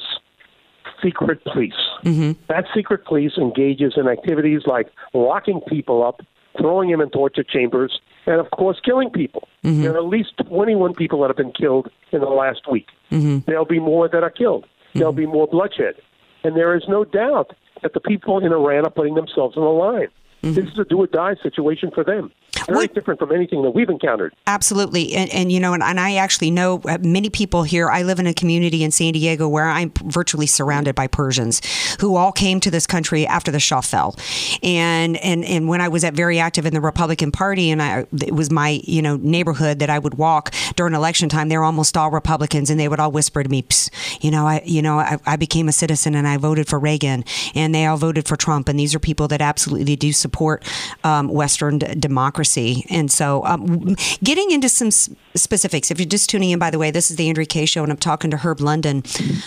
secret 1.01 1.43
police. 1.45 1.73
Mm-hmm. 2.03 2.31
That 2.47 2.65
secret 2.73 3.05
police 3.05 3.33
engages 3.37 3.93
in 3.95 4.07
activities 4.07 4.61
like 4.65 4.87
locking 5.13 5.61
people 5.61 6.03
up, 6.03 6.21
throwing 6.57 6.91
them 6.91 6.99
in 6.99 7.09
torture 7.09 7.43
chambers, 7.43 8.01
and 8.25 8.39
of 8.39 8.51
course, 8.51 8.79
killing 8.83 9.09
people. 9.09 9.47
Mm-hmm. 9.63 9.83
There 9.83 9.93
are 9.93 9.97
at 9.97 10.05
least 10.05 10.33
21 10.47 10.93
people 10.95 11.21
that 11.21 11.27
have 11.27 11.37
been 11.37 11.53
killed 11.53 11.89
in 12.11 12.19
the 12.19 12.27
last 12.27 12.69
week. 12.69 12.87
Mm-hmm. 13.11 13.39
There'll 13.45 13.65
be 13.65 13.79
more 13.79 14.09
that 14.09 14.23
are 14.23 14.29
killed. 14.29 14.65
There'll 14.93 15.13
be 15.13 15.25
more 15.25 15.47
bloodshed. 15.47 15.95
And 16.43 16.55
there 16.55 16.75
is 16.75 16.83
no 16.87 17.05
doubt 17.05 17.55
that 17.81 17.93
the 17.93 17.99
people 17.99 18.39
in 18.39 18.51
Iran 18.51 18.85
are 18.85 18.89
putting 18.89 19.15
themselves 19.15 19.55
on 19.55 19.63
the 19.63 19.69
line. 19.69 20.07
Mm-hmm. 20.43 20.53
This 20.53 20.65
is 20.65 20.79
a 20.79 20.85
do 20.85 20.99
or 20.99 21.07
die 21.07 21.35
situation 21.41 21.91
for 21.93 22.03
them. 22.03 22.31
Very 22.67 22.87
different 22.87 23.19
from 23.19 23.31
anything 23.31 23.61
that 23.63 23.71
we've 23.71 23.89
encountered. 23.89 24.33
Absolutely. 24.47 25.13
And, 25.13 25.29
and 25.31 25.51
you 25.51 25.59
know, 25.59 25.73
and, 25.73 25.83
and 25.83 25.99
I 25.99 26.15
actually 26.15 26.51
know 26.51 26.81
uh, 26.85 26.97
many 27.01 27.29
people 27.29 27.63
here. 27.63 27.89
I 27.89 28.03
live 28.03 28.19
in 28.19 28.27
a 28.27 28.33
community 28.33 28.83
in 28.83 28.91
San 28.91 29.13
Diego 29.13 29.47
where 29.47 29.67
I'm 29.67 29.91
virtually 30.05 30.45
surrounded 30.45 30.95
by 30.95 31.07
Persians 31.07 31.61
who 31.99 32.15
all 32.15 32.31
came 32.31 32.59
to 32.59 32.71
this 32.71 32.85
country 32.85 33.25
after 33.25 33.51
the 33.51 33.59
Shah 33.59 33.81
fell. 33.81 34.15
And, 34.61 35.17
and, 35.17 35.43
and 35.45 35.67
when 35.67 35.81
I 35.81 35.87
was 35.87 36.03
at 36.03 36.13
very 36.13 36.39
active 36.39 36.65
in 36.65 36.73
the 36.73 36.81
Republican 36.81 37.31
Party 37.31 37.71
and 37.71 37.81
I, 37.81 38.05
it 38.21 38.33
was 38.33 38.51
my, 38.51 38.81
you 38.83 39.01
know, 39.01 39.17
neighborhood 39.17 39.79
that 39.79 39.89
I 39.89 39.99
would 39.99 40.15
walk 40.15 40.53
during 40.75 40.93
election 40.93 41.29
time, 41.29 41.49
they 41.49 41.57
were 41.57 41.63
almost 41.63 41.97
all 41.97 42.11
Republicans 42.11 42.69
and 42.69 42.79
they 42.79 42.87
would 42.87 42.99
all 42.99 43.11
whisper 43.11 43.43
to 43.43 43.49
me, 43.49 43.63
Psst, 43.63 43.89
you 44.23 44.31
know, 44.31 44.45
I, 44.45 44.61
you 44.65 44.81
know, 44.81 44.99
I, 44.99 45.17
I 45.25 45.35
became 45.35 45.67
a 45.67 45.71
citizen 45.71 46.15
and 46.15 46.27
I 46.27 46.37
voted 46.37 46.67
for 46.67 46.79
Reagan 46.79 47.23
and 47.55 47.73
they 47.73 47.85
all 47.85 47.97
voted 47.97 48.27
for 48.27 48.35
Trump. 48.35 48.69
And 48.69 48.79
these 48.79 48.93
are 48.95 48.99
people 48.99 49.27
that 49.29 49.41
absolutely 49.41 49.95
do 49.95 50.11
support 50.11 50.63
um, 51.03 51.27
Western 51.27 51.79
d- 51.79 51.95
democracy. 52.43 52.85
And 52.89 53.11
so, 53.11 53.43
um, 53.45 53.95
getting 54.23 54.51
into 54.51 54.69
some 54.69 54.87
s- 54.87 55.09
specifics, 55.35 55.91
if 55.91 55.99
you're 55.99 56.07
just 56.07 56.29
tuning 56.29 56.51
in, 56.51 56.59
by 56.59 56.69
the 56.71 56.79
way, 56.79 56.91
this 56.91 57.11
is 57.11 57.17
the 57.17 57.27
Andrea 57.27 57.45
Kaye 57.45 57.65
Show, 57.65 57.83
and 57.83 57.91
I'm 57.91 57.97
talking 57.97 58.31
to 58.31 58.37
Herb 58.37 58.61
London 58.61 59.03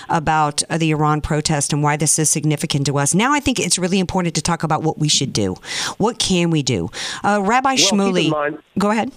about 0.09 0.63
uh, 0.69 0.79
the 0.79 0.91
Iran 0.91 1.21
protest 1.21 1.73
and 1.73 1.83
why 1.83 1.97
this 1.97 2.19
is 2.19 2.29
significant 2.31 2.87
to 2.87 2.99
us. 2.99 3.15
Now, 3.15 3.33
I 3.33 3.41
think 3.41 3.59
it's 3.59 3.79
really 3.79 3.99
important 3.99 4.35
to 4.35 4.43
talk 4.43 4.63
about 4.63 4.83
what 4.83 4.99
we 4.99 5.09
should 5.09 5.33
do. 5.33 5.55
What 5.99 6.19
can 6.19 6.51
we 6.51 6.63
do? 6.63 6.91
Uh, 7.25 7.41
Rabbi 7.43 7.71
Well, 7.71 7.77
Shmuley, 7.77 8.31
mind- 8.31 8.59
go 8.79 8.91
ahead. 8.91 9.11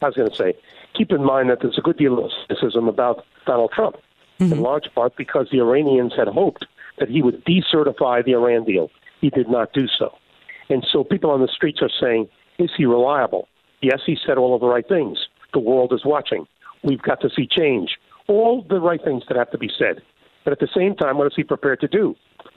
I 0.00 0.06
was 0.06 0.14
going 0.14 0.30
to 0.30 0.36
say, 0.36 0.54
keep 0.94 1.10
in 1.10 1.24
mind 1.24 1.50
that 1.50 1.58
there's 1.60 1.78
a 1.78 1.82
good 1.82 1.96
deal 1.98 2.24
of 2.24 2.30
cynicism 2.46 2.88
about 2.88 3.24
Donald 3.46 3.72
Trump, 3.72 3.96
in 4.40 4.60
large 4.60 4.84
part 4.94 5.16
because 5.16 5.48
the 5.50 5.58
Iranians 5.58 6.12
had 6.16 6.28
hoped 6.28 6.64
that 7.00 7.08
he 7.08 7.22
would 7.22 7.44
decertify 7.44 8.24
the 8.24 8.32
Iran 8.32 8.64
deal. 8.64 8.88
He 9.20 9.30
did 9.30 9.48
not 9.48 9.72
do 9.72 9.88
so. 9.88 10.16
And 10.70 10.86
so 10.92 11.02
people 11.02 11.30
on 11.32 11.40
the 11.40 11.48
streets 11.48 11.80
are 11.82 11.90
saying, 12.00 12.28
is 12.58 12.70
he 12.76 12.84
reliable? 12.84 13.48
Yes, 13.80 14.00
he 14.04 14.16
said 14.26 14.38
all 14.38 14.54
of 14.54 14.60
the 14.60 14.66
right 14.66 14.86
things. 14.86 15.18
The 15.52 15.60
world 15.60 15.92
is 15.92 16.04
watching. 16.04 16.46
We've 16.82 17.02
got 17.02 17.20
to 17.22 17.30
see 17.34 17.46
change. 17.46 17.96
All 18.28 18.64
the 18.68 18.80
right 18.80 19.02
things 19.02 19.22
that 19.28 19.36
have 19.36 19.50
to 19.52 19.58
be 19.58 19.70
said. 19.78 20.02
But 20.44 20.52
at 20.52 20.60
the 20.60 20.68
same 20.74 20.94
time, 20.94 21.18
what 21.18 21.26
is 21.26 21.32
he 21.36 21.44
prepared 21.44 21.80
to 21.80 21.88
do? 21.88 22.14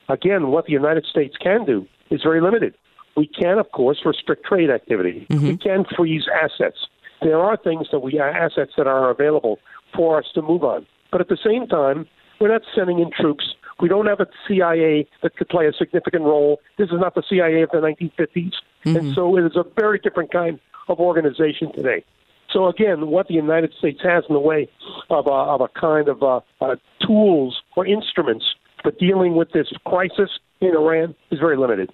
Again, 0.09 0.47
what 0.47 0.65
the 0.65 0.73
United 0.73 1.05
States 1.05 1.35
can 1.37 1.65
do 1.65 1.87
is 2.09 2.21
very 2.23 2.41
limited. 2.41 2.73
We 3.15 3.27
can, 3.27 3.57
of 3.57 3.71
course, 3.71 3.99
restrict 4.05 4.45
trade 4.45 4.69
activity. 4.69 5.27
Mm-hmm. 5.29 5.47
We 5.47 5.57
can 5.57 5.85
freeze 5.95 6.25
assets. 6.33 6.77
There 7.21 7.39
are 7.39 7.57
things 7.57 7.87
that 7.91 7.99
we 7.99 8.19
uh, 8.19 8.23
assets 8.23 8.71
that 8.77 8.87
are 8.87 9.09
available 9.09 9.59
for 9.95 10.17
us 10.17 10.25
to 10.33 10.41
move 10.41 10.63
on. 10.63 10.87
But 11.11 11.21
at 11.21 11.27
the 11.27 11.37
same 11.43 11.67
time, 11.67 12.07
we're 12.39 12.51
not 12.51 12.61
sending 12.75 12.99
in 12.99 13.11
troops. 13.11 13.53
We 13.81 13.87
don't 13.87 14.05
have 14.05 14.19
a 14.19 14.27
CIA 14.47 15.07
that 15.23 15.35
could 15.35 15.49
play 15.49 15.67
a 15.67 15.73
significant 15.73 16.23
role. 16.23 16.61
This 16.77 16.89
is 16.89 16.99
not 16.99 17.15
the 17.15 17.23
CIA 17.27 17.63
of 17.63 17.71
the 17.71 17.77
1950s. 17.77 18.53
And 18.85 19.13
so 19.15 19.37
it 19.37 19.45
is 19.45 19.55
a 19.55 19.63
very 19.75 19.99
different 19.99 20.31
kind 20.31 20.59
of 20.87 20.99
organization 20.99 21.71
today. 21.73 22.03
So 22.51 22.67
again, 22.67 23.07
what 23.07 23.27
the 23.27 23.33
United 23.33 23.73
States 23.77 23.99
has 24.03 24.23
in 24.27 24.33
the 24.33 24.39
way 24.39 24.67
of 25.09 25.27
a, 25.27 25.31
of 25.31 25.61
a 25.61 25.67
kind 25.69 26.09
of 26.09 26.21
uh, 26.21 26.41
uh, 26.59 26.75
tools 27.05 27.61
or 27.75 27.85
instruments 27.85 28.45
for 28.83 28.91
dealing 28.91 29.35
with 29.35 29.51
this 29.51 29.67
crisis 29.85 30.29
in 30.59 30.69
Iran 30.69 31.15
is 31.31 31.39
very 31.39 31.57
limited. 31.57 31.91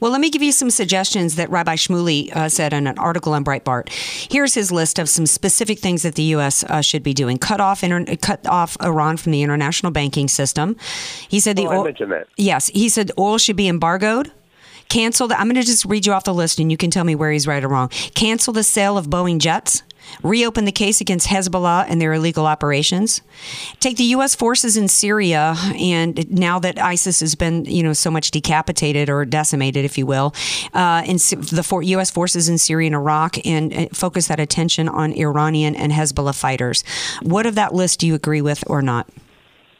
Well, 0.00 0.10
let 0.10 0.20
me 0.20 0.30
give 0.30 0.42
you 0.42 0.52
some 0.52 0.70
suggestions 0.70 1.36
that 1.36 1.50
Rabbi 1.50 1.76
Shmuley 1.76 2.34
uh, 2.34 2.48
said 2.48 2.72
in 2.72 2.86
an 2.86 2.98
article 2.98 3.34
on 3.34 3.44
Breitbart. 3.44 3.90
Here's 4.32 4.54
his 4.54 4.72
list 4.72 4.98
of 4.98 5.08
some 5.08 5.26
specific 5.26 5.78
things 5.78 6.02
that 6.02 6.14
the 6.14 6.22
U.S. 6.34 6.64
Uh, 6.64 6.80
should 6.80 7.02
be 7.02 7.12
doing: 7.12 7.36
cut 7.38 7.60
off 7.60 7.84
inter- 7.84 8.16
cut 8.16 8.46
off 8.46 8.76
Iran 8.82 9.18
from 9.18 9.32
the 9.32 9.42
international 9.42 9.92
banking 9.92 10.26
system. 10.28 10.76
He 11.28 11.38
said 11.38 11.56
the 11.56 11.66
Oh, 11.66 11.80
oil- 11.80 11.92
yes, 12.36 12.68
he 12.68 12.88
said 12.88 13.12
oil 13.18 13.38
should 13.38 13.56
be 13.56 13.68
embargoed. 13.68 14.32
Cancel 14.88 15.28
the. 15.28 15.38
I'm 15.38 15.46
going 15.46 15.54
to 15.60 15.62
just 15.62 15.84
read 15.84 16.06
you 16.06 16.12
off 16.12 16.24
the 16.24 16.34
list, 16.34 16.58
and 16.58 16.70
you 16.70 16.76
can 16.76 16.90
tell 16.90 17.04
me 17.04 17.14
where 17.14 17.30
he's 17.30 17.46
right 17.46 17.62
or 17.62 17.68
wrong. 17.68 17.88
Cancel 18.14 18.52
the 18.52 18.64
sale 18.64 18.98
of 18.98 19.06
Boeing 19.06 19.38
jets. 19.38 19.82
Reopen 20.22 20.64
the 20.64 20.72
case 20.72 21.00
against 21.00 21.28
Hezbollah 21.28 21.86
and 21.88 22.00
their 22.00 22.12
illegal 22.12 22.46
operations. 22.46 23.22
Take 23.80 23.96
the 23.96 24.04
U.S. 24.04 24.34
forces 24.34 24.76
in 24.76 24.88
Syria, 24.88 25.54
and 25.78 26.30
now 26.30 26.58
that 26.58 26.78
ISIS 26.78 27.20
has 27.20 27.34
been, 27.34 27.64
you 27.64 27.82
know, 27.82 27.92
so 27.92 28.10
much 28.10 28.30
decapitated 28.30 29.08
or 29.08 29.24
decimated, 29.24 29.84
if 29.84 29.96
you 29.96 30.06
will, 30.06 30.34
uh, 30.74 31.02
the 31.02 31.80
U.S. 31.82 32.10
forces 32.10 32.48
in 32.48 32.58
Syria 32.58 32.86
and 32.86 32.94
Iraq, 32.94 33.44
and 33.46 33.72
uh, 33.72 33.86
focus 33.92 34.28
that 34.28 34.40
attention 34.40 34.88
on 34.88 35.12
Iranian 35.12 35.74
and 35.74 35.92
Hezbollah 35.92 36.38
fighters. 36.38 36.84
What 37.22 37.46
of 37.46 37.54
that 37.54 37.74
list 37.74 38.00
do 38.00 38.06
you 38.06 38.14
agree 38.14 38.42
with 38.42 38.62
or 38.66 38.82
not? 38.82 39.08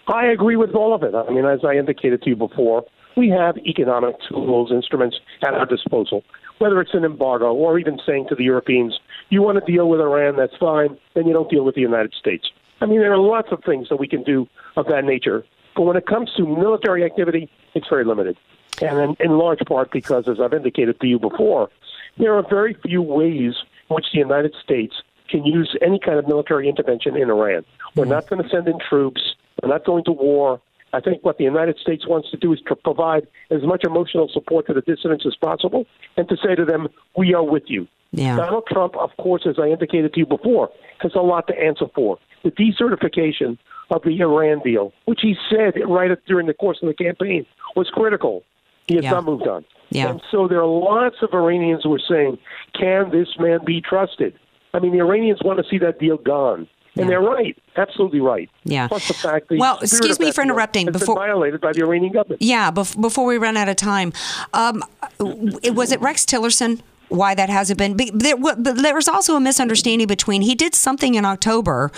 I 0.09 0.27
agree 0.27 0.57
with 0.57 0.75
all 0.75 0.95
of 0.95 1.03
it. 1.03 1.15
I 1.15 1.31
mean, 1.31 1.45
as 1.45 1.61
I 1.65 1.75
indicated 1.75 2.23
to 2.23 2.31
you 2.31 2.37
before, 2.37 2.85
we 3.17 3.29
have 3.29 3.57
economic 3.59 4.17
tools, 4.29 4.71
instruments 4.73 5.17
at 5.43 5.55
our 5.55 5.67
disposal, 5.67 6.25
whether 6.59 6.81
it's 6.81 6.95
an 6.95 7.05
embargo 7.05 7.53
or 7.53 7.79
even 7.79 7.99
saying 8.07 8.27
to 8.29 8.35
the 8.35 8.45
Europeans, 8.45 8.99
you 9.31 9.43
want 9.43 9.65
to 9.65 9.73
deal 9.73 9.89
with 9.89 10.01
Iran, 10.01 10.37
that's 10.37 10.57
fine, 10.59 10.99
then 11.15 11.27
you 11.27 11.33
don't 11.33 11.51
deal 11.51 11.65
with 11.65 11.75
the 11.75 11.81
United 11.81 12.13
States. 12.15 12.51
I 12.81 12.87
mean, 12.87 13.01
there 13.01 13.13
are 13.13 13.19
lots 13.19 13.49
of 13.53 13.63
things 13.65 13.89
that 13.89 13.97
we 13.97 14.09
can 14.09 14.23
do 14.23 14.49
of 14.77 14.87
that 14.87 15.05
nature. 15.05 15.45
But 15.77 15.83
when 15.83 15.97
it 15.97 16.07
comes 16.07 16.31
to 16.37 16.47
military 16.47 17.05
activity, 17.05 17.51
it's 17.75 17.89
very 17.89 18.05
limited. 18.05 18.37
And 18.83 18.99
in, 18.99 19.17
in 19.21 19.39
large 19.39 19.61
part 19.61 19.91
because, 19.93 20.29
as 20.29 20.41
I've 20.41 20.55
indicated 20.55 21.01
to 21.01 21.07
you 21.07 21.19
before, 21.19 21.71
there 22.19 22.35
are 22.35 22.43
very 22.49 22.75
few 22.75 23.03
ways 23.03 23.55
in 23.89 23.95
which 23.95 24.07
the 24.13 24.19
United 24.19 24.55
States 24.63 24.95
can 25.29 25.45
use 25.45 25.77
any 25.81 25.99
kind 25.99 26.19
of 26.19 26.27
military 26.27 26.69
intervention 26.69 27.17
in 27.17 27.31
Iran. 27.31 27.65
We're 27.95 28.05
not 28.05 28.29
going 28.29 28.43
to 28.43 28.49
send 28.49 28.67
in 28.67 28.79
troops. 28.89 29.21
We're 29.63 29.69
not 29.69 29.85
going 29.85 30.05
to 30.05 30.13
war. 30.13 30.61
I 30.93 31.01
think 31.01 31.25
what 31.25 31.39
the 31.39 31.45
United 31.45 31.79
States 31.79 32.07
wants 32.09 32.31
to 32.31 32.37
do 32.37 32.53
is 32.53 32.61
to 32.67 32.75
provide 32.75 33.29
as 33.51 33.63
much 33.63 33.85
emotional 33.85 34.29
support 34.33 34.67
to 34.67 34.75
the 34.75 34.81
dissidents 34.81 35.25
as 35.25 35.37
possible 35.37 35.87
and 36.17 36.29
to 36.29 36.37
say 36.37 36.57
to 36.57 36.65
them, 36.65 36.89
we 37.17 37.33
are 37.33 37.45
with 37.45 37.65
you. 37.67 37.87
Yeah. 38.13 38.37
Donald 38.37 38.65
Trump, 38.71 38.97
of 38.97 39.11
course, 39.19 39.43
as 39.47 39.57
I 39.59 39.67
indicated 39.69 40.13
to 40.15 40.21
you 40.21 40.27
before, 40.27 40.71
has 40.99 41.13
a 41.15 41.21
lot 41.23 41.47
to 41.49 41.55
answer 41.59 41.87
for. 41.95 42.19
The 42.43 42.51
decertification 42.51 43.59
of 43.91 44.03
the 44.03 44.19
Iran 44.21 44.61
deal, 44.65 44.93
which 45.05 45.21
he 45.23 45.37
said 45.51 45.75
right 45.87 46.11
during 46.27 46.47
the 46.47 46.55
course 46.55 46.79
of 46.83 46.89
the 46.89 46.95
campaign 46.95 47.47
was 47.77 47.89
critical. 47.93 48.43
He 48.87 48.97
has 48.97 49.05
Yeah. 49.05 49.11
not 49.13 49.25
moved 49.25 49.47
on. 49.47 49.65
Yeah. 49.91 50.11
And 50.11 50.23
so 50.31 50.49
there 50.49 50.61
are 50.61 50.67
lots 50.67 51.17
of 51.23 51.31
Iranians 51.35 51.83
who 51.85 51.95
are 51.95 52.01
saying, 52.09 52.39
can 52.79 53.11
this 53.11 53.29
man 53.39 53.61
be 53.65 53.81
trusted? 53.81 54.35
I 54.73 54.79
mean, 54.79 54.93
the 54.93 54.99
Iranians 55.01 55.41
want 55.45 55.59
to 55.59 55.65
see 55.69 55.79
that 55.79 55.99
deal 55.99 56.17
gone. 56.17 56.69
And 56.97 57.09
they're 57.09 57.21
right, 57.21 57.57
absolutely 57.77 58.21
right. 58.21 58.51
Yeah. 58.65 58.89
Plus 58.89 59.07
the 59.09 59.15
fact 59.15 59.49
that 59.49 59.59
Well, 59.59 59.79
excuse 59.81 60.19
me 60.19 60.33
for 60.33 60.43
interrupting. 60.43 60.87
Before 60.91 61.15
been 61.15 61.25
violated 61.25 61.61
by 61.61 61.73
the 61.73 61.83
Iranian 61.83 62.13
government. 62.13 62.43
Yeah, 62.43 62.71
bef- 62.73 63.01
before 63.01 63.27
we 63.27 63.39
run 63.39 63.57
out 63.57 63.69
of 63.69 63.77
time, 63.77 64.13
um, 64.55 64.83
was 65.21 65.93
it 65.93 66.01
Rex 66.01 66.25
Tillerson? 66.25 66.81
Why 67.11 67.35
that 67.35 67.51
hasn't 67.51 67.79
been? 67.79 67.97
Be- 67.97 68.11
There, 68.15 68.37
but 68.37 68.65
there 68.65 68.95
was 68.95 69.09
also 69.09 69.37
a 69.37 69.41
misunderstanding 69.41 70.07
between 70.07 70.43
he 70.43 70.55
did 70.55 70.75
something 70.75 71.15
in 71.17 71.25
October 71.25 71.91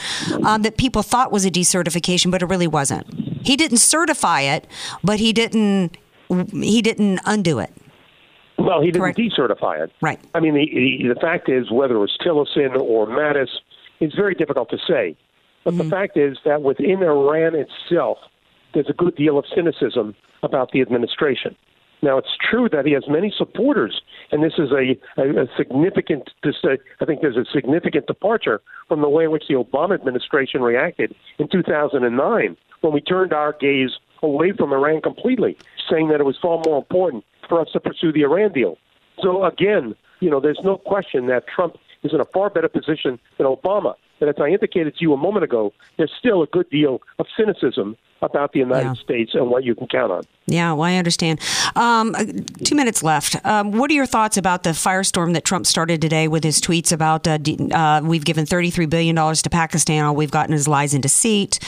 um, 0.44 0.62
that 0.62 0.76
people 0.78 1.02
thought 1.02 1.30
was 1.30 1.44
a 1.44 1.50
decertification, 1.50 2.30
but 2.30 2.42
it 2.42 2.46
really 2.46 2.66
wasn't. 2.66 3.06
He 3.46 3.56
didn't 3.56 3.78
certify 3.78 4.40
it, 4.40 4.66
but 5.04 5.20
he 5.20 5.32
didn't 5.32 5.96
he 6.52 6.80
didn't 6.82 7.20
undo 7.26 7.58
it. 7.58 7.70
Well, 8.58 8.80
he 8.80 8.90
didn't 8.90 9.16
decertify 9.16 9.80
it. 9.84 9.92
Right. 10.00 10.18
I 10.34 10.40
mean, 10.40 10.54
the, 10.54 10.66
the, 10.72 11.14
the 11.14 11.20
fact 11.20 11.48
is, 11.48 11.70
whether 11.70 11.94
it 11.96 11.98
was 11.98 12.16
Tillerson 12.24 12.76
or 12.80 13.06
Mattis, 13.06 13.48
it's 14.00 14.14
very 14.14 14.34
difficult 14.34 14.70
to 14.70 14.78
say. 14.88 15.16
But 15.64 15.74
Mm-hmm. 15.74 15.78
the 15.84 15.90
fact 15.90 16.16
is 16.16 16.38
that 16.44 16.62
within 16.62 17.02
Iran 17.02 17.54
itself, 17.54 18.18
there's 18.74 18.88
a 18.88 18.92
good 18.94 19.14
deal 19.16 19.38
of 19.38 19.44
cynicism 19.54 20.14
about 20.42 20.72
the 20.72 20.80
administration. 20.80 21.54
Now, 22.02 22.18
it's 22.18 22.36
true 22.50 22.68
that 22.70 22.84
he 22.84 22.92
has 22.92 23.04
many 23.08 23.32
supporters, 23.36 24.02
and 24.32 24.42
this 24.42 24.54
is 24.58 24.70
a, 24.72 24.98
a, 25.20 25.44
a 25.44 25.46
significant. 25.56 26.30
This, 26.42 26.56
uh, 26.64 26.76
I 27.00 27.04
think 27.04 27.20
there's 27.20 27.36
a 27.36 27.44
significant 27.52 28.06
departure 28.08 28.60
from 28.88 29.02
the 29.02 29.08
way 29.08 29.24
in 29.24 29.30
which 29.30 29.44
the 29.48 29.54
Obama 29.54 29.94
administration 29.94 30.62
reacted 30.62 31.14
in 31.38 31.48
2009 31.48 32.56
when 32.80 32.92
we 32.92 33.00
turned 33.00 33.32
our 33.32 33.52
gaze 33.52 33.90
away 34.22 34.52
from 34.52 34.72
Iran 34.72 35.00
completely, 35.00 35.56
saying 35.88 36.08
that 36.08 36.20
it 36.20 36.24
was 36.24 36.36
far 36.42 36.60
more 36.66 36.78
important 36.78 37.24
for 37.48 37.60
us 37.60 37.68
to 37.72 37.80
pursue 37.80 38.12
the 38.12 38.22
Iran 38.22 38.52
deal. 38.52 38.78
So 39.20 39.44
again, 39.44 39.94
you 40.20 40.30
know, 40.30 40.40
there's 40.40 40.60
no 40.64 40.78
question 40.78 41.26
that 41.26 41.46
Trump 41.46 41.76
is 42.02 42.12
in 42.12 42.20
a 42.20 42.24
far 42.24 42.50
better 42.50 42.68
position 42.68 43.18
than 43.38 43.46
Obama. 43.46 43.94
And 44.22 44.30
as 44.30 44.36
I 44.40 44.48
indicated 44.48 44.96
to 44.96 45.02
you 45.02 45.12
a 45.12 45.16
moment 45.16 45.44
ago, 45.44 45.72
there's 45.98 46.12
still 46.18 46.42
a 46.42 46.46
good 46.46 46.70
deal 46.70 47.02
of 47.18 47.26
cynicism 47.36 47.96
about 48.22 48.52
the 48.52 48.60
United 48.60 48.96
States 48.98 49.32
and 49.34 49.50
what 49.50 49.64
you 49.64 49.74
can 49.74 49.86
count 49.88 50.12
on. 50.12 50.22
Yeah, 50.46 50.72
well, 50.72 50.84
I 50.84 50.94
understand. 50.94 51.40
Um, 51.74 52.14
uh, 52.14 52.24
two 52.64 52.74
minutes 52.74 53.02
left. 53.02 53.44
Um, 53.44 53.72
what 53.72 53.90
are 53.90 53.94
your 53.94 54.06
thoughts 54.06 54.36
about 54.36 54.62
the 54.62 54.70
firestorm 54.70 55.34
that 55.34 55.44
Trump 55.44 55.66
started 55.66 56.00
today 56.00 56.28
with 56.28 56.44
his 56.44 56.60
tweets 56.60 56.92
about 56.92 57.26
uh, 57.26 57.38
uh, 57.76 58.00
we've 58.04 58.24
given 58.24 58.44
$33 58.44 58.88
billion 58.88 59.16
to 59.16 59.50
Pakistan, 59.50 60.04
all 60.04 60.14
we've 60.14 60.30
gotten 60.30 60.54
is 60.54 60.68
lies 60.68 60.94
and 60.94 61.02
deceit? 61.02 61.58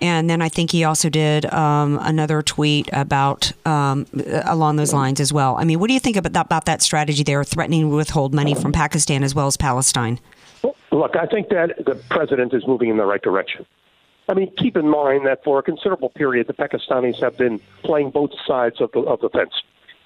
And 0.00 0.28
then 0.28 0.42
I 0.42 0.48
think 0.48 0.70
he 0.70 0.84
also 0.84 1.08
did 1.08 1.46
um, 1.52 1.98
another 2.02 2.42
tweet 2.42 2.88
about 2.92 3.52
um, 3.66 4.06
along 4.44 4.76
those 4.76 4.92
lines 4.92 5.20
as 5.20 5.32
well. 5.32 5.56
I 5.56 5.64
mean, 5.64 5.80
what 5.80 5.88
do 5.88 5.94
you 5.94 6.00
think 6.00 6.16
about 6.16 6.32
that, 6.34 6.46
about 6.46 6.64
that 6.66 6.82
strategy 6.82 7.22
there, 7.22 7.42
threatening 7.44 7.88
to 7.88 7.96
withhold 7.96 8.34
money 8.34 8.54
from 8.54 8.72
Pakistan 8.72 9.22
as 9.22 9.34
well 9.34 9.46
as 9.46 9.56
Palestine? 9.56 10.20
Look, 10.92 11.16
I 11.16 11.26
think 11.26 11.48
that 11.48 11.84
the 11.84 11.96
president 12.08 12.54
is 12.54 12.66
moving 12.66 12.88
in 12.88 12.96
the 12.96 13.04
right 13.04 13.22
direction. 13.22 13.66
I 14.28 14.34
mean, 14.34 14.50
keep 14.56 14.76
in 14.76 14.88
mind 14.88 15.26
that 15.26 15.44
for 15.44 15.58
a 15.58 15.62
considerable 15.62 16.08
period, 16.08 16.46
the 16.46 16.54
Pakistanis 16.54 17.20
have 17.20 17.36
been 17.36 17.60
playing 17.82 18.10
both 18.10 18.30
sides 18.46 18.80
of 18.80 18.90
the, 18.92 19.00
of 19.00 19.20
the 19.20 19.28
fence. 19.28 19.52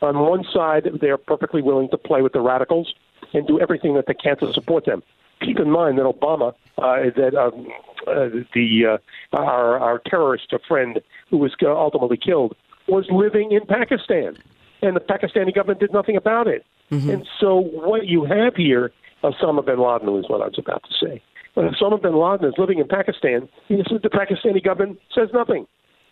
On 0.03 0.19
one 0.19 0.45
side, 0.53 0.89
they're 1.01 1.19
perfectly 1.19 1.63
willing 1.63 1.89
to 1.91 1.99
play 1.99 2.23
with 2.23 2.33
the 2.33 2.41
radicals 2.41 2.95
and 3.33 3.47
do 3.47 3.61
everything 3.61 3.95
that 3.95 4.07
they 4.07 4.15
can 4.15 4.37
to 4.39 4.53
support 4.53 4.85
them. 4.85 5.03
Keep 5.41 5.61
in 5.61 5.71
mind 5.71 5.99
that 5.99 6.05
Obama, 6.05 6.55
uh, 6.79 7.11
that 7.17 7.35
um, 7.37 7.69
uh, 8.09 8.29
the 8.55 8.99
uh, 9.33 9.37
our 9.37 9.79
our 9.79 9.99
terrorist 10.01 10.53
friend 10.67 11.01
who 11.31 11.37
was 11.37 11.55
ultimately 11.63 12.17
killed 12.17 12.57
was 12.89 13.07
living 13.11 13.53
in 13.53 13.65
Pakistan, 13.67 14.37
and 14.83 14.97
the 14.97 15.01
Pakistani 15.01 15.55
government 15.55 15.79
did 15.79 15.93
nothing 15.93 16.17
about 16.17 16.49
it. 16.49 16.65
And 17.11 17.29
so, 17.39 17.57
what 17.57 18.07
you 18.07 18.25
have 18.25 18.57
here, 18.57 18.93
Osama 19.23 19.65
bin 19.65 19.79
Laden 19.79 20.17
is 20.19 20.29
what 20.29 20.43
I 20.43 20.47
was 20.47 20.59
about 20.59 20.85
to 20.85 21.07
say. 21.07 21.23
But 21.55 21.65
Osama 21.65 22.01
bin 22.01 22.17
Laden 22.17 22.47
is 22.47 22.55
living 22.59 22.79
in 22.79 22.89
Pakistan, 22.89 23.49
the 23.69 24.11
Pakistani 24.13 24.63
government 24.63 24.99
says 25.15 25.29
nothing. 25.33 25.67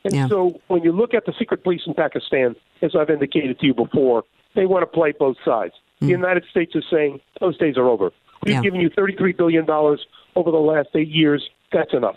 And 0.04 0.28
so 0.28 0.60
when 0.68 0.82
you 0.82 0.92
look 0.92 1.14
at 1.14 1.26
the 1.26 1.32
secret 1.38 1.62
police 1.64 1.82
in 1.86 1.94
Pakistan, 1.94 2.54
as 2.82 2.94
I've 2.98 3.10
indicated 3.10 3.58
to 3.60 3.66
you 3.66 3.74
before, 3.74 4.24
they 4.54 4.66
want 4.66 4.82
to 4.82 4.86
play 4.86 5.12
both 5.18 5.36
sides. 5.44 5.74
The 6.00 6.06
hmm. 6.06 6.12
United 6.12 6.44
States 6.50 6.74
is 6.74 6.84
saying 6.90 7.20
those 7.40 7.56
days 7.58 7.76
are 7.76 7.88
over. 7.88 8.10
We've 8.44 8.54
Yeah. 8.54 8.62
given 8.62 8.80
you 8.80 8.90
$33 8.90 9.36
billion 9.36 9.68
over 9.68 10.50
the 10.50 10.58
last 10.58 10.88
eight 10.94 11.08
years. 11.08 11.48
That's 11.72 11.92
enough. 11.92 12.16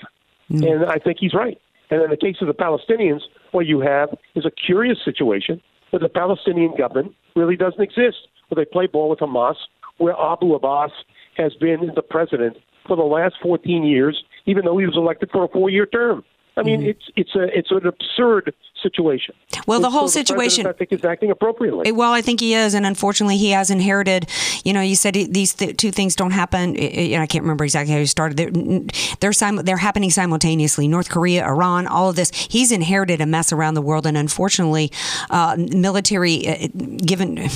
Hmm. 0.49 0.63
And 0.63 0.85
I 0.85 0.97
think 0.97 1.17
he's 1.19 1.33
right. 1.33 1.59
And 1.89 2.01
in 2.03 2.09
the 2.09 2.17
case 2.17 2.37
of 2.41 2.47
the 2.47 2.53
Palestinians, 2.53 3.21
what 3.51 3.65
you 3.65 3.79
have 3.79 4.09
is 4.35 4.45
a 4.45 4.51
curious 4.51 4.99
situation 5.03 5.61
where 5.89 5.99
the 5.99 6.09
Palestinian 6.09 6.75
government 6.77 7.15
really 7.35 7.55
doesn't 7.55 7.81
exist, 7.81 8.27
where 8.49 8.63
they 8.63 8.69
play 8.69 8.85
ball 8.85 9.09
with 9.09 9.19
Hamas, 9.19 9.55
where 9.99 10.15
Abu 10.19 10.53
Abbas 10.55 10.91
has 11.37 11.53
been 11.55 11.91
the 11.95 12.01
president 12.01 12.57
for 12.87 12.95
the 12.97 13.03
last 13.03 13.35
14 13.41 13.83
years, 13.83 14.21
even 14.45 14.65
though 14.65 14.77
he 14.77 14.85
was 14.85 14.97
elected 14.97 15.29
for 15.31 15.43
a 15.43 15.47
four-year 15.47 15.85
term. 15.85 16.23
I 16.57 16.63
mean, 16.63 16.83
it's 16.83 17.05
it's 17.15 17.33
a 17.35 17.43
it's 17.57 17.71
an 17.71 17.87
absurd 17.87 18.53
situation. 18.83 19.33
Well, 19.65 19.79
the 19.79 19.89
whole 19.89 20.09
so 20.09 20.19
situation- 20.19 20.67
I 20.67 20.73
think, 20.73 20.91
is 20.91 21.05
acting 21.05 21.31
appropriately. 21.31 21.87
Eh, 21.87 21.91
Well, 21.91 22.11
I 22.11 22.21
think 22.21 22.41
he 22.41 22.53
is, 22.53 22.73
and 22.73 22.85
unfortunately, 22.85 23.37
he 23.37 23.51
has 23.51 23.69
inherited. 23.69 24.25
You 24.65 24.73
know, 24.73 24.81
you 24.81 24.95
said 24.95 25.15
he- 25.15 25.25
these 25.27 25.53
th- 25.53 25.77
two 25.77 25.91
things 25.91 26.17
don't 26.17 26.31
happen. 26.31 26.75
I- 26.77 27.15
I 27.15 27.21
I 27.21 27.27
can't 27.27 27.43
remember 27.43 27.63
exactly 27.63 27.93
how 27.93 27.99
you 27.99 28.07
started. 28.07 28.35
They're 28.35 28.51
they're, 29.21 29.31
sim- 29.31 29.63
they're 29.63 29.77
happening 29.77 30.09
simultaneously. 30.09 30.85
North 30.89 31.09
Korea, 31.09 31.45
Iran, 31.45 31.87
all 31.87 32.09
of 32.09 32.17
this. 32.17 32.29
He's 32.49 32.73
inherited 32.73 33.21
a 33.21 33.25
mess 33.25 33.53
around 33.53 33.75
the 33.75 33.81
world, 33.81 34.05
and 34.05 34.17
unfortunately, 34.17 34.91
uh, 35.29 35.55
military 35.57 36.45
uh, 36.45 36.67
given. 37.05 37.47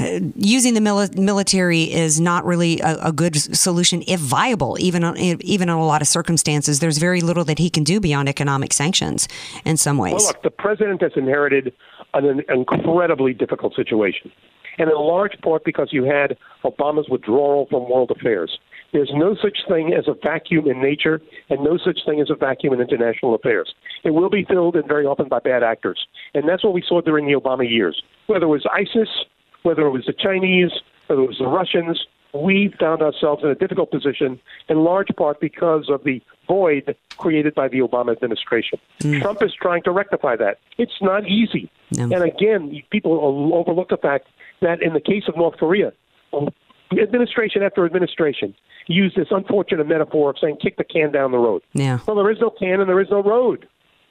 Uh, 0.00 0.20
Using 0.36 0.74
the 0.74 0.80
mili- 0.80 1.16
military 1.16 1.92
is 1.92 2.20
not 2.20 2.44
really 2.44 2.80
a, 2.80 2.96
a 3.06 3.12
good 3.12 3.36
solution, 3.36 4.02
if 4.06 4.20
viable, 4.20 4.76
even 4.80 5.04
even 5.16 5.68
in 5.68 5.74
a 5.74 5.84
lot 5.84 6.02
of 6.02 6.08
circumstances. 6.08 6.78
There's 6.78 6.98
very 6.98 7.20
little 7.20 7.44
that 7.44 7.58
he 7.58 7.70
can 7.70 7.84
do 7.84 8.00
beyond 8.00 8.28
economic 8.28 8.72
sanctions, 8.72 9.28
in 9.64 9.76
some 9.76 9.98
ways. 9.98 10.14
Well, 10.14 10.26
look, 10.26 10.42
the 10.42 10.50
president 10.50 11.02
has 11.02 11.12
inherited 11.16 11.72
an, 12.14 12.26
an 12.26 12.42
incredibly 12.48 13.34
difficult 13.34 13.74
situation, 13.74 14.30
and 14.78 14.90
in 14.90 14.96
large 14.96 15.40
part 15.42 15.64
because 15.64 15.88
you 15.92 16.04
had 16.04 16.36
Obama's 16.64 17.08
withdrawal 17.08 17.66
from 17.68 17.90
world 17.90 18.10
affairs. 18.10 18.58
There's 18.92 19.10
no 19.12 19.36
such 19.42 19.58
thing 19.68 19.92
as 19.92 20.08
a 20.08 20.14
vacuum 20.14 20.66
in 20.66 20.80
nature, 20.80 21.20
and 21.50 21.62
no 21.62 21.76
such 21.76 21.98
thing 22.06 22.20
as 22.22 22.30
a 22.30 22.34
vacuum 22.34 22.72
in 22.72 22.80
international 22.80 23.34
affairs. 23.34 23.74
It 24.02 24.10
will 24.10 24.30
be 24.30 24.44
filled, 24.44 24.76
and 24.76 24.88
very 24.88 25.04
often 25.04 25.28
by 25.28 25.40
bad 25.40 25.62
actors, 25.62 26.06
and 26.34 26.48
that's 26.48 26.64
what 26.64 26.72
we 26.72 26.82
saw 26.86 27.00
during 27.02 27.26
the 27.26 27.34
Obama 27.34 27.68
years. 27.68 28.02
Whether 28.28 28.46
it 28.46 28.48
was 28.48 28.64
ISIS, 28.72 29.08
whether 29.62 29.86
it 29.86 29.90
was 29.90 30.04
the 30.06 30.12
Chinese, 30.12 30.70
whether 31.06 31.22
it 31.22 31.28
was 31.28 31.38
the 31.38 31.46
Russians, 31.46 32.06
we 32.34 32.74
found 32.78 33.00
ourselves 33.00 33.42
in 33.42 33.48
a 33.48 33.54
difficult 33.54 33.90
position, 33.90 34.38
in 34.68 34.78
large 34.84 35.08
part 35.16 35.40
because 35.40 35.88
of 35.88 36.04
the 36.04 36.20
void 36.46 36.94
created 37.16 37.54
by 37.54 37.68
the 37.68 37.78
Obama 37.78 38.12
administration. 38.12 38.78
Hmm. 39.00 39.20
Trump 39.20 39.42
is 39.42 39.52
trying 39.60 39.82
to 39.84 39.90
rectify 39.90 40.36
that. 40.36 40.58
It's 40.76 41.00
not 41.00 41.26
easy. 41.26 41.70
And 41.98 42.12
again, 42.12 42.82
people 42.90 43.12
overlook 43.54 43.88
the 43.88 43.96
fact 43.96 44.28
that 44.60 44.82
in 44.82 44.92
the 44.92 45.00
case 45.00 45.24
of 45.26 45.36
North 45.36 45.56
Korea, 45.58 45.92
administration 46.92 47.62
after 47.62 47.86
administration 47.86 48.54
used 48.86 49.16
this 49.16 49.28
unfortunate 49.30 49.86
metaphor 49.86 50.30
of 50.30 50.36
saying 50.40 50.56
kick 50.62 50.76
the 50.76 50.84
can 50.84 51.12
down 51.12 51.32
the 51.32 51.38
road. 51.38 51.62
Yeah. 51.72 51.98
Well, 52.06 52.16
there 52.16 52.30
is 52.30 52.38
no 52.40 52.50
can 52.50 52.80
and 52.80 52.88
there 52.88 53.00
is 53.00 53.10
no 53.10 53.22
road. 53.22 53.66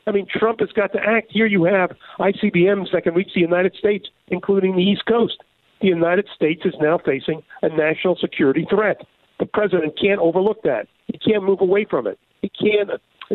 I 0.07 0.11
mean, 0.11 0.25
Trump 0.33 0.61
has 0.61 0.69
got 0.71 0.93
to 0.93 0.99
act. 0.99 1.27
Here 1.31 1.45
you 1.45 1.65
have 1.65 1.91
ICBMs 2.19 2.91
that 2.93 3.03
can 3.03 3.13
reach 3.13 3.31
the 3.35 3.41
United 3.41 3.75
States, 3.75 4.07
including 4.29 4.75
the 4.75 4.81
East 4.81 5.05
Coast. 5.05 5.43
The 5.81 5.87
United 5.87 6.27
States 6.33 6.61
is 6.65 6.73
now 6.79 6.97
facing 6.97 7.43
a 7.61 7.69
national 7.69 8.15
security 8.15 8.65
threat. 8.69 9.05
The 9.39 9.45
president 9.45 9.99
can't 10.01 10.19
overlook 10.19 10.63
that. 10.63 10.87
He 11.07 11.19
can't 11.19 11.43
move 11.43 11.61
away 11.61 11.85
from 11.87 12.07
it. 12.07 12.17
He 12.41 12.49
can't 12.49 12.89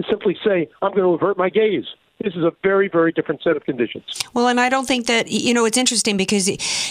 simply 0.08 0.36
say, 0.44 0.68
I'm 0.80 0.92
going 0.92 1.04
to 1.04 1.14
avert 1.14 1.36
my 1.36 1.50
gaze. 1.50 1.84
This 2.22 2.34
is 2.34 2.44
a 2.44 2.52
very, 2.62 2.88
very 2.88 3.10
different 3.10 3.42
set 3.42 3.56
of 3.56 3.64
conditions. 3.64 4.04
Well, 4.32 4.48
and 4.48 4.60
I 4.60 4.68
don't 4.68 4.86
think 4.86 5.06
that 5.06 5.30
you 5.30 5.52
know 5.52 5.64
it's 5.64 5.78
interesting 5.78 6.16
because 6.16 6.48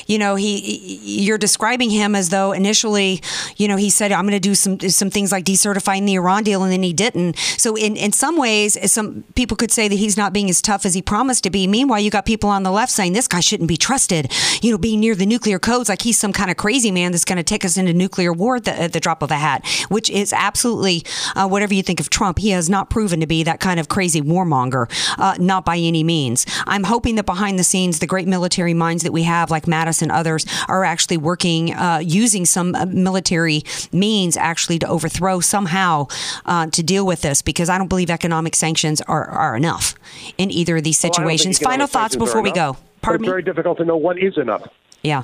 you 0.10 0.18
know 0.18 0.36
he 0.36 1.00
you're 1.04 1.38
describing 1.38 1.90
him 1.90 2.16
as 2.16 2.30
though 2.30 2.52
initially 2.52 3.22
you 3.56 3.68
know 3.68 3.78
he 3.78 3.90
said 3.90 4.12
I'm 4.12 4.26
going 4.26 4.34
to 4.34 4.40
do 4.40 4.56
some 4.56 4.80
some 4.80 5.10
things 5.10 5.32
like 5.32 5.46
decertifying 5.46 6.06
the 6.06 6.16
Iran 6.16 6.44
deal 6.44 6.64
and 6.64 6.72
then 6.72 6.84
he 6.84 6.94
didn't. 6.94 7.38
So 7.58 7.76
in 7.76 7.96
in 7.96 8.12
some 8.12 8.38
ways, 8.38 8.78
some 8.92 9.24
people 9.36 9.56
could 9.56 9.72
say 9.72 9.88
that 9.88 9.96
he's 9.96 10.18
not 10.18 10.34
being 10.34 10.50
as 10.50 10.62
tough 10.62 10.86
as 10.86 10.94
he 10.94 11.02
promised 11.02 11.44
to 11.46 11.50
be. 11.50 11.66
Meanwhile, 11.66 12.02
you 12.02 12.12
got 12.12 12.26
people 12.26 12.50
on 12.50 12.64
the 12.64 12.72
left 12.72 12.92
saying 12.92 13.14
this 13.14 13.28
guy 13.28 13.40
shouldn't 13.40 13.70
be 13.70 13.78
trusted. 13.78 14.32
You 14.62 14.72
know, 14.72 14.78
being 14.78 15.00
near 15.00 15.16
the 15.16 15.26
nuclear 15.26 15.60
codes 15.60 15.88
like 15.88 16.02
he's 16.02 16.20
some 16.20 16.34
kind 16.34 16.52
of 16.52 16.58
crazy 16.58 16.92
man 16.92 17.12
that's 17.12 17.26
going 17.26 17.38
to 17.38 17.44
take 17.44 17.64
us 17.64 17.78
into 17.78 17.94
nuclear 17.94 18.34
war 18.34 18.58
at 18.58 18.66
the, 18.66 18.80
at 18.80 18.94
the 18.94 19.00
drop 19.00 19.22
of 19.22 19.32
a 19.32 19.36
hat, 19.36 19.66
which 19.90 20.10
is 20.10 20.34
absolutely 20.34 21.04
uh, 21.36 21.48
whatever 21.48 21.74
you 21.74 21.84
think 21.84 22.00
of 22.00 22.10
Trump. 22.10 22.40
He 22.40 22.50
has 22.50 22.70
not 22.70 22.90
proven 22.90 23.20
to 23.22 23.28
be 23.28 23.44
that 23.44 23.60
kind 23.60 23.80
of 23.80 23.88
crazy 23.88 24.22
warmonger. 24.22 24.90
Uh, 25.22 25.36
not 25.40 25.64
by 25.66 25.78
any 25.78 26.04
means. 26.04 26.46
I'm 26.66 26.84
hoping 26.84 27.16
that 27.16 27.26
behind 27.26 27.60
the 27.60 27.64
scenes, 27.64 28.00
the 28.00 28.08
great 28.08 28.28
military 28.28 28.74
minds 28.74 29.04
that 29.04 29.14
we 29.14 29.24
have, 29.24 29.52
like 29.52 29.66
Mattis 29.66 30.02
and 30.02 30.12
others, 30.12 30.46
are 30.68 30.84
actually 30.84 31.18
working, 31.18 31.74
uh, 31.74 32.00
using 32.04 32.44
some 32.46 32.74
uh, 32.74 32.86
military 32.88 33.62
means 33.92 34.36
actually 34.36 34.80
to 34.80 34.88
overthrow 34.88 35.40
somehow 35.40 36.08
uh, 36.46 36.68
to 36.68 36.82
deal 36.82 37.06
with 37.06 37.22
this 37.22 37.42
because 37.42 37.70
I 37.70 37.78
don't 37.78 37.88
believe 37.88 38.10
economic 38.10 38.56
sanctions 38.56 39.00
are, 39.02 39.26
are 39.26 39.56
enough 39.56 39.96
in 40.38 40.50
either 40.50 40.78
of 40.78 40.84
these 40.84 41.02
Well, 41.04 41.12
I 41.14 41.18
don't 41.18 41.28
think 41.28 41.40
situations. 41.40 41.60
Final 41.60 41.88
thoughts 41.88 42.16
before 42.16 42.42
we 42.42 42.52
go. 42.52 42.78
Pardon 43.02 43.22
it's 43.22 43.28
me? 43.28 43.30
very 43.30 43.44
difficult 43.44 43.78
to 43.78 43.86
know 43.86 43.98
what 43.98 44.18
is 44.18 44.38
enough. 44.38 44.68
Yeah. 45.04 45.24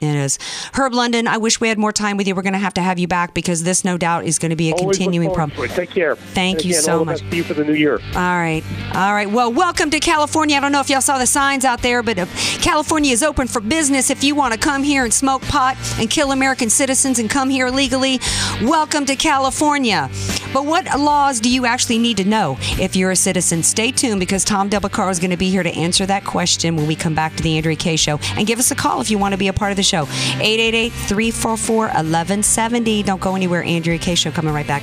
It 0.00 0.16
is. 0.16 0.38
Herb 0.72 0.94
London, 0.94 1.28
I 1.28 1.36
wish 1.36 1.60
we 1.60 1.68
had 1.68 1.76
more 1.76 1.92
time 1.92 2.16
with 2.16 2.26
you. 2.26 2.34
We're 2.34 2.40
going 2.40 2.54
to 2.54 2.58
have 2.58 2.72
to 2.74 2.80
have 2.80 2.98
you 2.98 3.06
back 3.06 3.34
because 3.34 3.64
this, 3.64 3.84
no 3.84 3.98
doubt, 3.98 4.24
is 4.24 4.38
going 4.38 4.48
to 4.48 4.56
be 4.56 4.70
a 4.70 4.72
Always 4.72 4.96
continuing 4.96 5.30
problem. 5.34 5.68
Take 5.68 5.90
care. 5.90 6.16
Thank 6.16 6.60
And 6.60 6.64
you 6.64 6.70
again, 6.70 6.82
so 6.82 7.04
much. 7.04 7.20
to 7.20 7.36
you 7.36 7.44
for 7.44 7.52
the 7.52 7.64
new 7.64 7.74
year. 7.74 8.00
All 8.14 8.38
right. 8.38 8.62
All 8.94 9.12
right. 9.12 9.30
Well, 9.30 9.52
welcome 9.52 9.90
to 9.90 10.00
California. 10.00 10.56
I 10.56 10.60
don't 10.60 10.72
know 10.72 10.80
if 10.80 10.88
y'all 10.88 11.02
saw 11.02 11.18
the 11.18 11.26
signs 11.26 11.66
out 11.66 11.82
there, 11.82 12.02
but 12.02 12.18
uh, 12.18 12.24
California 12.62 13.12
is 13.12 13.22
open 13.22 13.46
for 13.46 13.60
business. 13.60 14.08
If 14.08 14.24
you 14.24 14.34
want 14.34 14.54
to 14.54 14.58
come 14.58 14.82
here 14.82 15.04
and 15.04 15.12
smoke 15.12 15.42
pot 15.42 15.76
and 15.98 16.08
kill 16.08 16.32
American 16.32 16.70
citizens 16.70 17.18
and 17.18 17.28
come 17.28 17.50
here 17.50 17.68
legally, 17.68 18.20
welcome 18.62 19.04
to 19.04 19.16
California. 19.16 20.08
But 20.54 20.64
what 20.64 20.86
laws 20.98 21.40
do 21.40 21.50
you 21.50 21.66
actually 21.66 21.98
need 21.98 22.16
to 22.16 22.24
know 22.24 22.56
if 22.80 22.96
you're 22.96 23.10
a 23.10 23.16
citizen? 23.16 23.62
Stay 23.62 23.92
tuned 23.92 24.18
because 24.18 24.46
Tom 24.46 24.70
Del 24.70 24.80
Beccaro 24.80 25.10
is 25.10 25.18
going 25.18 25.30
to 25.30 25.36
be 25.36 25.50
here 25.50 25.62
to 25.62 25.70
answer 25.70 26.06
that 26.06 26.24
question 26.24 26.74
when 26.74 26.86
we 26.86 26.96
come 26.96 27.14
back 27.14 27.36
to 27.36 27.42
the 27.42 27.58
Andrea 27.58 27.76
Kaye 27.76 27.96
Show. 27.96 28.18
And 28.38 28.46
give 28.46 28.58
us 28.58 28.70
a 28.70 28.74
call 28.74 29.02
if 29.02 29.10
you 29.10 29.18
want 29.18 29.32
to 29.32 29.38
be 29.38 29.48
a 29.48 29.52
part 29.52 29.72
of 29.72 29.76
the 29.76 29.82
show. 29.82 29.89
888 29.98 30.90
344 30.92 31.76
1170. 31.86 33.02
Don't 33.02 33.20
go 33.20 33.34
anywhere. 33.36 33.62
Andrea 33.62 33.98
Kaye 33.98 34.14
Show 34.14 34.30
coming 34.30 34.54
right 34.54 34.66
back. 34.66 34.82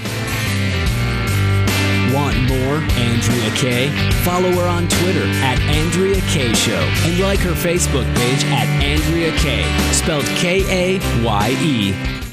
Want 2.14 2.38
more 2.44 2.78
Andrea 2.98 3.52
Kaye? 3.56 3.90
Follow 4.24 4.50
her 4.52 4.68
on 4.68 4.88
Twitter 4.88 5.26
at 5.44 5.60
Andrea 5.62 6.22
Kaye 6.32 6.54
Show 6.54 6.80
and 7.06 7.20
like 7.20 7.40
her 7.40 7.52
Facebook 7.52 8.06
page 8.16 8.44
at 8.46 8.68
Andrea 8.82 9.32
Kaye, 9.38 9.66
spelled 9.92 10.26
K 10.38 10.64
A 10.98 11.24
Y 11.24 11.50
E. 11.62 12.17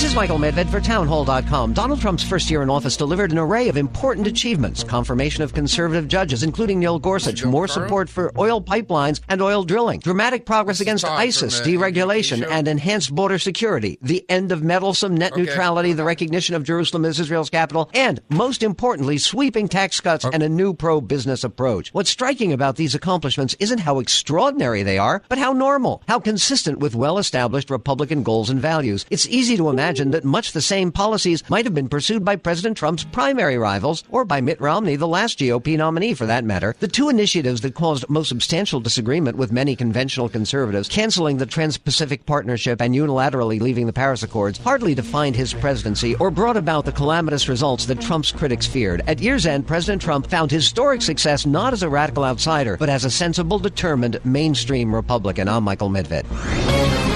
This 0.00 0.12
is 0.12 0.16
Michael 0.16 0.38
Medved 0.38 0.70
for 0.70 0.80
Townhall.com. 0.80 1.74
Donald 1.74 2.00
Trump's 2.00 2.24
first 2.24 2.50
year 2.50 2.62
in 2.62 2.70
office 2.70 2.96
delivered 2.96 3.32
an 3.32 3.38
array 3.38 3.68
of 3.68 3.76
important 3.76 4.26
achievements. 4.26 4.82
Confirmation 4.82 5.42
of 5.42 5.52
conservative 5.52 6.08
judges, 6.08 6.42
including 6.42 6.80
Neil 6.80 6.98
Gorsuch, 6.98 7.44
more 7.44 7.68
support 7.68 8.08
for 8.08 8.32
oil 8.38 8.62
pipelines 8.62 9.20
and 9.28 9.42
oil 9.42 9.62
drilling, 9.62 10.00
dramatic 10.00 10.46
progress 10.46 10.80
against 10.80 11.04
ISIS, 11.04 11.60
deregulation, 11.60 12.48
and 12.50 12.66
enhanced 12.66 13.14
border 13.14 13.38
security, 13.38 13.98
the 14.00 14.24
end 14.30 14.52
of 14.52 14.62
meddlesome 14.62 15.14
net 15.14 15.36
neutrality, 15.36 15.92
the 15.92 16.02
recognition 16.02 16.54
of 16.54 16.64
Jerusalem 16.64 17.04
as 17.04 17.20
Israel's 17.20 17.50
capital, 17.50 17.90
and, 17.92 18.22
most 18.30 18.62
importantly, 18.62 19.18
sweeping 19.18 19.68
tax 19.68 20.00
cuts 20.00 20.24
and 20.24 20.42
a 20.42 20.48
new 20.48 20.72
pro-business 20.72 21.44
approach. 21.44 21.92
What's 21.92 22.08
striking 22.08 22.54
about 22.54 22.76
these 22.76 22.94
accomplishments 22.94 23.54
isn't 23.60 23.80
how 23.80 23.98
extraordinary 23.98 24.82
they 24.82 24.96
are, 24.96 25.20
but 25.28 25.36
how 25.36 25.52
normal, 25.52 26.02
how 26.08 26.20
consistent 26.20 26.78
with 26.78 26.94
well-established 26.94 27.68
Republican 27.68 28.22
goals 28.22 28.48
and 28.48 28.62
values. 28.62 29.04
It's 29.10 29.28
easy 29.28 29.58
to 29.58 29.68
imagine 29.68 29.89
that 29.90 30.24
much 30.24 30.52
the 30.52 30.60
same 30.60 30.92
policies 30.92 31.42
might 31.50 31.64
have 31.64 31.74
been 31.74 31.88
pursued 31.88 32.24
by 32.24 32.36
President 32.36 32.76
Trump's 32.76 33.02
primary 33.02 33.58
rivals 33.58 34.04
or 34.08 34.24
by 34.24 34.40
Mitt 34.40 34.60
Romney, 34.60 34.94
the 34.94 35.08
last 35.08 35.40
GOP 35.40 35.76
nominee 35.76 36.14
for 36.14 36.26
that 36.26 36.44
matter. 36.44 36.76
The 36.78 36.86
two 36.86 37.08
initiatives 37.08 37.60
that 37.62 37.74
caused 37.74 38.08
most 38.08 38.28
substantial 38.28 38.78
disagreement 38.78 39.36
with 39.36 39.50
many 39.50 39.74
conventional 39.74 40.28
conservatives, 40.28 40.88
canceling 40.88 41.38
the 41.38 41.46
Trans-Pacific 41.46 42.24
Partnership 42.24 42.80
and 42.80 42.94
unilaterally 42.94 43.60
leaving 43.60 43.86
the 43.86 43.92
Paris 43.92 44.22
Accords, 44.22 44.58
hardly 44.58 44.94
defined 44.94 45.34
his 45.34 45.52
presidency 45.52 46.14
or 46.16 46.30
brought 46.30 46.56
about 46.56 46.84
the 46.84 46.92
calamitous 46.92 47.48
results 47.48 47.86
that 47.86 48.00
Trump's 48.00 48.30
critics 48.30 48.66
feared. 48.66 49.02
At 49.08 49.18
year's 49.18 49.44
end, 49.44 49.66
President 49.66 50.00
Trump 50.00 50.30
found 50.30 50.52
historic 50.52 51.02
success 51.02 51.46
not 51.46 51.72
as 51.72 51.82
a 51.82 51.88
radical 51.88 52.24
outsider, 52.24 52.76
but 52.76 52.88
as 52.88 53.04
a 53.04 53.10
sensible, 53.10 53.58
determined, 53.58 54.24
mainstream 54.24 54.94
Republican. 54.94 55.48
I'm 55.48 55.64
Michael 55.64 55.90
Medved. 55.90 57.09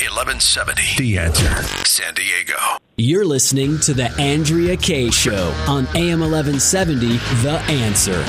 AM 0.00 0.14
1170. 0.14 0.96
The 0.96 1.18
answer. 1.18 1.62
San 1.84 2.14
Diego. 2.14 2.54
You're 2.96 3.24
listening 3.24 3.80
to 3.80 3.94
The 3.94 4.10
Andrea 4.20 4.76
Kaye 4.76 5.10
Show 5.10 5.52
on 5.66 5.88
AM 5.96 6.20
1170, 6.20 7.16
The 7.42 7.58
Answer. 7.66 8.22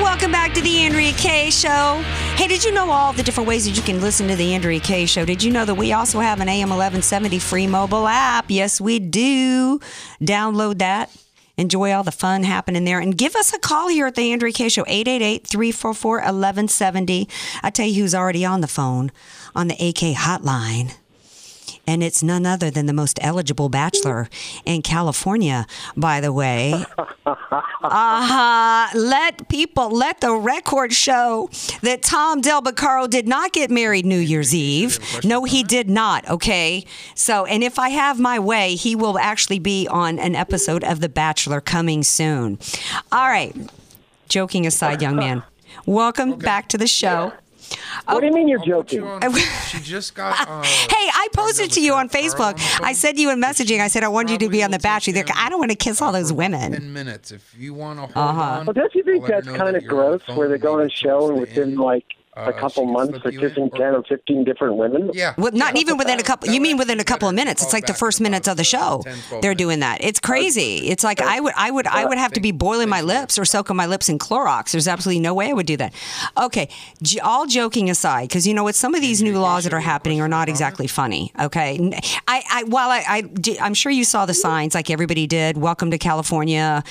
Welcome 0.00 0.30
back 0.30 0.54
to 0.54 0.60
the 0.60 0.82
Andrea 0.82 1.12
Kaye 1.14 1.50
Show. 1.50 2.00
Hey, 2.36 2.46
did 2.46 2.62
you 2.62 2.70
know 2.70 2.90
all 2.90 3.12
the 3.12 3.24
different 3.24 3.48
ways 3.48 3.64
that 3.64 3.76
you 3.76 3.82
can 3.82 4.00
listen 4.00 4.28
to 4.28 4.36
the 4.36 4.54
Andrea 4.54 4.78
Kaye 4.78 5.06
Show? 5.06 5.24
Did 5.24 5.42
you 5.42 5.50
know 5.50 5.64
that 5.64 5.74
we 5.74 5.92
also 5.92 6.20
have 6.20 6.40
an 6.40 6.48
AM 6.48 6.68
1170 6.68 7.40
free 7.40 7.66
mobile 7.66 8.06
app? 8.06 8.44
Yes, 8.48 8.80
we 8.80 9.00
do. 9.00 9.80
Download 10.20 10.78
that. 10.78 11.10
Enjoy 11.56 11.92
all 11.92 12.04
the 12.04 12.12
fun 12.12 12.44
happening 12.44 12.84
there. 12.84 13.00
And 13.00 13.18
give 13.18 13.34
us 13.34 13.52
a 13.52 13.58
call 13.58 13.88
here 13.88 14.06
at 14.06 14.14
the 14.14 14.32
Andrea 14.32 14.52
Kaye 14.52 14.68
Show, 14.68 14.84
888 14.86 15.46
344 15.46 16.16
1170. 16.18 17.28
I 17.64 17.70
tell 17.70 17.86
you 17.86 18.02
who's 18.02 18.14
already 18.14 18.44
on 18.44 18.60
the 18.60 18.68
phone 18.68 19.10
on 19.54 19.68
the 19.68 19.74
AK 19.74 20.16
hotline. 20.16 20.94
And 21.86 22.02
it's 22.02 22.22
none 22.22 22.46
other 22.46 22.70
than 22.70 22.86
the 22.86 22.92
most 22.92 23.18
eligible 23.22 23.68
bachelor 23.68 24.28
in 24.64 24.82
California, 24.82 25.66
by 25.96 26.20
the 26.20 26.32
way. 26.32 26.84
Uh-huh. 27.82 28.88
Let 28.94 29.48
people, 29.48 29.90
let 29.90 30.20
the 30.20 30.32
record 30.34 30.92
show 30.92 31.48
that 31.82 32.02
Tom 32.02 32.40
Del 32.40 32.60
Beccaro 32.60 33.08
did 33.08 33.26
not 33.26 33.52
get 33.52 33.70
married 33.70 34.04
New 34.04 34.18
Year's 34.18 34.54
Eve. 34.54 34.98
No, 35.24 35.44
he 35.44 35.62
did 35.62 35.88
not, 35.88 36.28
okay? 36.28 36.84
So, 37.14 37.46
and 37.46 37.64
if 37.64 37.78
I 37.78 37.88
have 37.88 38.20
my 38.20 38.38
way, 38.38 38.74
he 38.74 38.94
will 38.94 39.18
actually 39.18 39.58
be 39.58 39.88
on 39.88 40.18
an 40.18 40.36
episode 40.36 40.84
of 40.84 41.00
The 41.00 41.08
Bachelor 41.08 41.60
coming 41.60 42.02
soon. 42.02 42.58
All 43.10 43.28
right. 43.28 43.56
Joking 44.28 44.66
aside, 44.66 45.00
young 45.02 45.16
man. 45.16 45.42
Welcome 45.86 46.38
back 46.38 46.68
to 46.68 46.78
the 46.78 46.86
show. 46.86 47.32
What 48.06 48.20
do 48.20 48.26
you 48.26 48.32
mean 48.32 48.48
you're 48.48 48.64
joking? 48.64 49.04
she 49.68 49.78
just 49.80 50.14
got. 50.14 50.30
Uh, 50.50 50.62
Hey, 50.64 51.08
I 51.12 51.28
posted 51.32 51.70
to 51.72 51.80
you 51.80 51.94
on 51.94 52.08
Facebook. 52.08 52.54
I 52.82 52.92
sent 52.92 53.18
you 53.18 53.30
a 53.30 53.34
messaging. 53.34 53.80
I 53.80 53.88
said 53.88 54.02
I 54.04 54.08
wanted 54.08 54.32
you 54.32 54.38
to 54.38 54.48
be 54.48 54.62
on 54.62 54.70
the 54.70 54.78
Bachelor. 54.78 55.14
You're 55.16 55.24
like, 55.24 55.36
I 55.36 55.48
don't 55.48 55.58
want 55.58 55.70
to 55.70 55.76
kiss 55.76 56.00
all 56.02 56.12
those 56.12 56.32
women. 56.32 56.72
Ten 56.72 56.92
minutes. 56.92 57.30
If 57.32 57.54
you 57.58 57.74
want 57.74 57.98
to 57.98 58.06
hold 58.06 58.16
Uh-huh. 58.16 58.40
on. 58.60 58.66
Well, 58.66 58.74
don't 58.74 58.94
you 58.94 59.02
think 59.04 59.24
I'll 59.24 59.28
that's 59.30 59.46
kind 59.46 59.76
of 59.76 59.82
you're 59.82 60.04
on 60.04 60.12
the 60.12 60.20
gross 60.26 60.36
where 60.36 60.48
they 60.48 60.58
go 60.58 60.80
on 60.80 60.86
a 60.86 60.90
show 60.90 61.30
and 61.30 61.40
within 61.40 61.76
like 61.76 62.04
a 62.48 62.52
couple 62.52 62.86
months 62.86 63.18
they're 63.22 63.32
kissing 63.32 63.70
10 63.70 63.80
or 63.94 64.02
15 64.04 64.44
different 64.44 64.76
women? 64.76 65.10
Yeah. 65.12 65.34
Well, 65.36 65.52
not 65.52 65.76
even 65.76 65.96
within 65.96 66.18
a 66.18 66.22
couple. 66.22 66.48
You 66.50 66.60
mean 66.60 66.76
within 66.76 67.00
a 67.00 67.04
couple 67.04 67.28
of 67.28 67.34
minutes? 67.34 67.62
It's 67.62 67.72
like 67.72 67.86
the 67.86 67.94
first 67.94 68.20
minutes 68.20 68.48
of 68.48 68.56
the 68.56 68.64
show. 68.64 69.02
They're 69.42 69.54
doing 69.54 69.80
that. 69.80 70.02
It's 70.02 70.20
crazy. 70.20 70.88
It's 70.88 71.04
like 71.04 71.20
I 71.20 71.40
would, 71.40 71.52
I 71.56 71.70
would, 71.70 71.86
I 71.86 72.04
would 72.04 72.18
have 72.18 72.32
to 72.32 72.40
be 72.40 72.52
boiling 72.52 72.88
my 72.88 73.00
lips 73.00 73.38
or 73.38 73.44
soaking 73.44 73.76
my 73.76 73.86
lips 73.86 74.08
in 74.08 74.18
Clorox. 74.18 74.72
There's 74.72 74.88
absolutely 74.88 75.20
no 75.20 75.34
way 75.34 75.50
I 75.50 75.52
would 75.52 75.66
do 75.66 75.76
that. 75.78 75.94
Okay, 76.40 76.68
all 77.22 77.46
joking 77.46 77.90
aside, 77.90 78.28
because 78.28 78.46
you 78.46 78.54
know 78.54 78.64
what, 78.64 78.74
some 78.74 78.94
of 78.94 79.00
these 79.00 79.22
new 79.22 79.38
laws 79.38 79.64
that 79.64 79.72
are 79.72 79.80
happening 79.80 80.20
are 80.20 80.28
not 80.28 80.48
exactly 80.48 80.86
funny. 80.86 81.32
Okay, 81.40 81.76
N- 81.76 81.94
I, 82.28 82.42
I 82.50 82.64
while 82.64 82.90
I, 82.90 83.04
I, 83.08 83.20
di- 83.22 83.58
I'm 83.58 83.74
sure 83.74 83.92
you 83.92 84.04
saw 84.04 84.26
the 84.26 84.34
signs 84.34 84.74
like 84.74 84.90
everybody 84.90 85.26
did. 85.26 85.56
Welcome 85.56 85.90
to 85.90 85.98
California. 85.98 86.82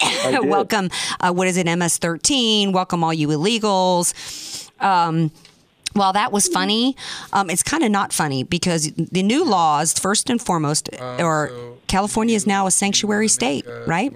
Welcome. 0.24 0.90
Uh, 1.20 1.32
what 1.32 1.48
is 1.48 1.56
it? 1.56 1.66
MS13. 1.66 2.72
Welcome 2.72 3.02
all 3.02 3.12
you 3.12 3.28
illegals. 3.28 4.67
Um, 4.80 5.30
while 5.94 6.12
that 6.12 6.30
was 6.32 6.46
funny, 6.48 6.96
um, 7.32 7.50
it's 7.50 7.62
kind 7.62 7.82
of 7.82 7.90
not 7.90 8.12
funny 8.12 8.42
because 8.44 8.92
the 8.92 9.22
new 9.22 9.44
laws, 9.44 9.98
first 9.98 10.30
and 10.30 10.40
foremost, 10.40 10.88
are 11.00 11.50
California 11.88 12.36
is 12.36 12.46
now 12.46 12.66
a 12.66 12.70
sanctuary 12.70 13.28
state, 13.28 13.66
right? 13.86 14.12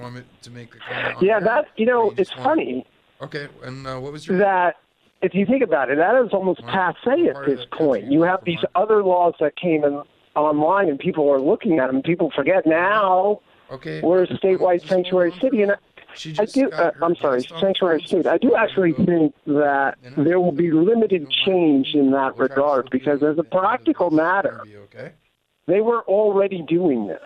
Yeah, 1.21 1.41
that, 1.41 1.69
you 1.77 1.87
know, 1.87 2.13
it's 2.17 2.33
funny 2.33 2.87
Okay, 3.21 3.49
and 3.63 3.87
uh, 3.87 3.99
what 3.99 4.13
was 4.13 4.27
your? 4.27 4.39
that 4.39 4.77
if 5.23 5.33
you 5.35 5.47
think 5.47 5.63
about 5.63 5.91
it, 5.91 5.97
that 5.97 6.21
is 6.25 6.33
almost 6.33 6.61
passe 6.67 7.29
at 7.29 7.47
this 7.47 7.65
point. 7.73 8.11
You 8.11 8.23
have 8.23 8.45
these 8.45 8.59
other 8.75 9.05
laws 9.05 9.35
that 9.39 9.55
came 9.57 9.85
in 9.85 10.03
online 10.35 10.89
and 10.89 10.99
people 10.99 11.31
are 11.31 11.41
looking 11.41 11.79
at 11.79 11.87
them. 11.87 12.03
People 12.03 12.31
forget 12.35 12.67
now 12.67 13.41
Okay. 13.71 14.01
we're 14.03 14.25
a 14.25 14.27
statewide 14.27 14.87
sanctuary 14.87 15.33
city. 15.41 15.63
And 15.63 15.77
I, 16.39 16.43
I 16.43 16.45
do, 16.47 16.71
uh, 16.71 16.91
I'm 17.03 17.17
sorry, 17.17 17.43
sanctuary 17.43 18.03
state. 18.03 18.27
I 18.27 18.39
do 18.39 18.55
actually 18.55 18.93
think 18.93 19.35
that 19.47 19.97
there 20.17 20.41
will 20.41 20.53
be 20.53 20.71
limited 20.71 21.31
change 21.31 21.95
in 21.95 22.11
that 22.13 22.37
regard 22.37 22.91
because 22.91 23.23
as 23.23 23.39
a 23.39 23.43
practical 23.43 24.11
matter, 24.11 24.63
they 25.67 25.81
were 25.81 26.03
already 26.03 26.63
doing 26.63 27.07
this. 27.07 27.21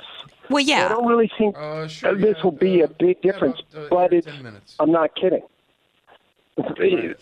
Well, 0.49 0.63
yeah. 0.63 0.85
I 0.85 0.89
don't 0.89 1.07
really 1.07 1.31
think 1.37 1.57
uh, 1.59 1.89
this 2.15 2.43
will 2.45 2.53
be 2.53 2.81
a 2.81 2.89
big 2.89 3.21
difference, 3.21 3.61
but 3.91 4.13
it's, 4.13 4.29
I'm 4.79 4.93
not 4.93 5.15
kidding. 5.17 5.43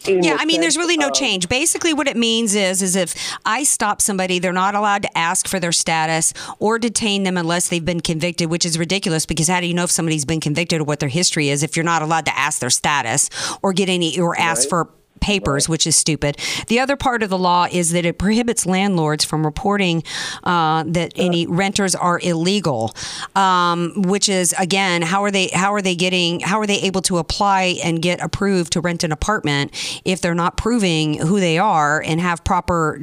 Yeah, 0.07 0.37
I 0.39 0.45
mean, 0.45 0.61
there's 0.61 0.77
really 0.77 0.97
no 0.97 1.11
change. 1.11 1.49
Basically, 1.49 1.93
what 1.93 2.07
it 2.07 2.17
means 2.17 2.55
is, 2.55 2.83
is 2.83 2.95
if 2.95 3.15
I 3.45 3.65
stop 3.65 4.01
somebody, 4.01 4.39
they're 4.39 4.53
not 4.53 4.75
allowed 4.75 5.03
to 5.03 5.19
ask 5.19 5.49
for 5.49 5.59
their 5.59 5.73
status 5.73 6.33
or 6.59 6.79
detain 6.79 7.25
them 7.25 7.37
unless 7.37 7.69
they've 7.69 7.85
been 7.85 8.01
convicted, 8.01 8.49
which 8.49 8.65
is 8.65 8.79
ridiculous 8.79 9.27
because 9.27 9.49
how 9.49 9.61
do 9.61 9.67
you 9.67 9.75
know 9.75 9.85
if 9.85 9.91
somebody's 9.91 10.25
been 10.25 10.41
convicted 10.41 10.81
or 10.81 10.85
what 10.85 11.01
their 11.01 11.09
history 11.09 11.49
is 11.49 11.63
if 11.63 11.77
you're 11.77 11.85
not 11.85 12.03
allowed 12.03 12.27
to 12.27 12.39
ask 12.39 12.61
their 12.61 12.71
status 12.71 13.29
or 13.63 13.73
get 13.73 13.89
any 13.89 14.19
or 14.21 14.39
ask 14.39 14.65
Right. 14.65 14.71
for 14.71 14.91
papers, 15.25 15.69
which 15.69 15.87
is 15.87 15.97
stupid. 15.97 16.37
The 16.69 16.79
other 16.79 16.97
part 16.97 17.23
of 17.23 17.31
the 17.31 17.39
law 17.39 17.67
is 17.73 17.91
that 17.93 18.05
it 18.05 18.19
prohibits 18.19 18.67
landlords 18.67 19.25
from 19.25 19.45
reporting 19.45 20.03
uh, 20.45 20.85
that 20.87 21.13
any 21.17 21.47
renters 21.47 21.95
are 21.95 22.21
illegal, 22.23 22.95
um, 23.35 23.93
which 23.97 24.29
is 24.29 24.55
again, 24.59 25.01
how 25.03 25.25
are 25.25 25.31
they 25.31 25.49
how 25.49 25.73
are 25.73 25.81
they 25.83 25.97
getting 25.97 26.41
how 26.41 26.61
are 26.61 26.67
they 26.67 26.81
able 26.83 27.01
to 27.03 27.17
apply 27.19 27.79
and 27.83 28.03
get 28.03 28.21
approved 28.21 28.73
to 28.75 28.81
rent 28.81 29.03
an 29.03 29.13
apartment 29.13 29.73
if 30.05 30.21
they're 30.21 30.35
not 30.35 30.57
proving 30.59 31.19
who 31.19 31.41
they 31.41 31.59
are 31.59 32.03
and 32.03 32.21
have 32.21 32.45
proper? 32.45 33.01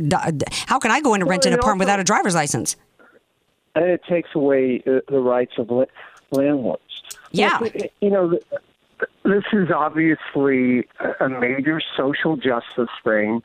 How 0.67 0.77
can 0.77 0.91
I 0.91 1.01
go 1.01 1.15
in 1.15 1.21
to 1.21 1.25
rent 1.25 1.45
an 1.45 1.51
Well, 1.51 1.55
and 1.55 1.61
apartment 1.61 1.79
without 1.87 1.99
a 1.99 2.03
driver's 2.03 2.35
license? 2.35 2.75
and 3.75 3.85
it 3.85 4.01
takes 4.07 4.29
away 4.35 4.83
uh, 4.85 4.99
the 5.09 5.19
rights 5.19 5.53
of 5.57 5.69
landlords. 6.31 6.81
Yeah. 7.31 7.59
You 8.01 8.09
know, 8.09 8.39
this 9.23 9.43
is 9.53 9.69
obviously 9.75 10.87
a- 11.19 11.29
major 11.29 11.81
social 11.97 12.35
justice 12.35 12.89
thing. 13.03 13.41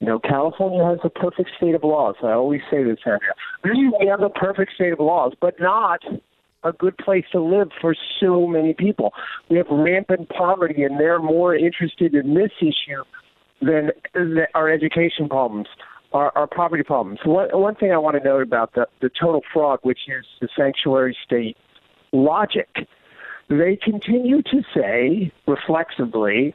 You 0.00 0.06
know, 0.08 0.18
California 0.18 0.84
has 0.84 0.98
a 1.04 1.08
perfect 1.08 1.50
state 1.56 1.74
of 1.74 1.82
laws. 1.82 2.16
I 2.22 2.32
always 2.32 2.60
say 2.70 2.82
this. 2.82 2.98
We 3.62 4.06
have 4.08 4.20
a 4.20 4.28
perfect 4.28 4.74
state 4.74 4.92
of 4.92 5.00
laws, 5.00 5.32
but 5.40 5.54
not 5.60 6.00
a 6.64 6.72
good 6.72 6.96
place 6.98 7.24
to 7.32 7.40
live 7.40 7.68
for 7.80 7.94
so 8.20 8.46
many 8.46 8.74
people. 8.74 9.12
We 9.48 9.58
have 9.58 9.66
rampant 9.70 10.28
poverty, 10.30 10.82
and 10.82 10.98
they're 10.98 11.20
more 11.20 11.54
interested 11.54 12.14
in 12.14 12.34
this 12.34 12.50
issue 12.60 13.04
than 13.60 13.92
than 14.14 14.38
our 14.54 14.70
education 14.70 15.28
problems, 15.28 15.68
our, 16.12 16.32
our 16.34 16.46
poverty 16.46 16.82
problems. 16.82 17.20
One, 17.24 17.48
one 17.52 17.74
thing 17.74 17.92
I 17.92 17.98
want 17.98 18.16
to 18.16 18.24
note 18.24 18.42
about 18.42 18.74
the, 18.74 18.86
the 19.00 19.10
total 19.20 19.42
fraud, 19.52 19.78
which 19.82 20.00
is 20.08 20.24
the 20.40 20.48
sanctuary 20.56 21.16
state 21.24 21.56
logic, 22.12 22.68
they 23.48 23.76
continue 23.76 24.42
to 24.42 24.62
say 24.74 25.32
reflexively, 25.46 26.54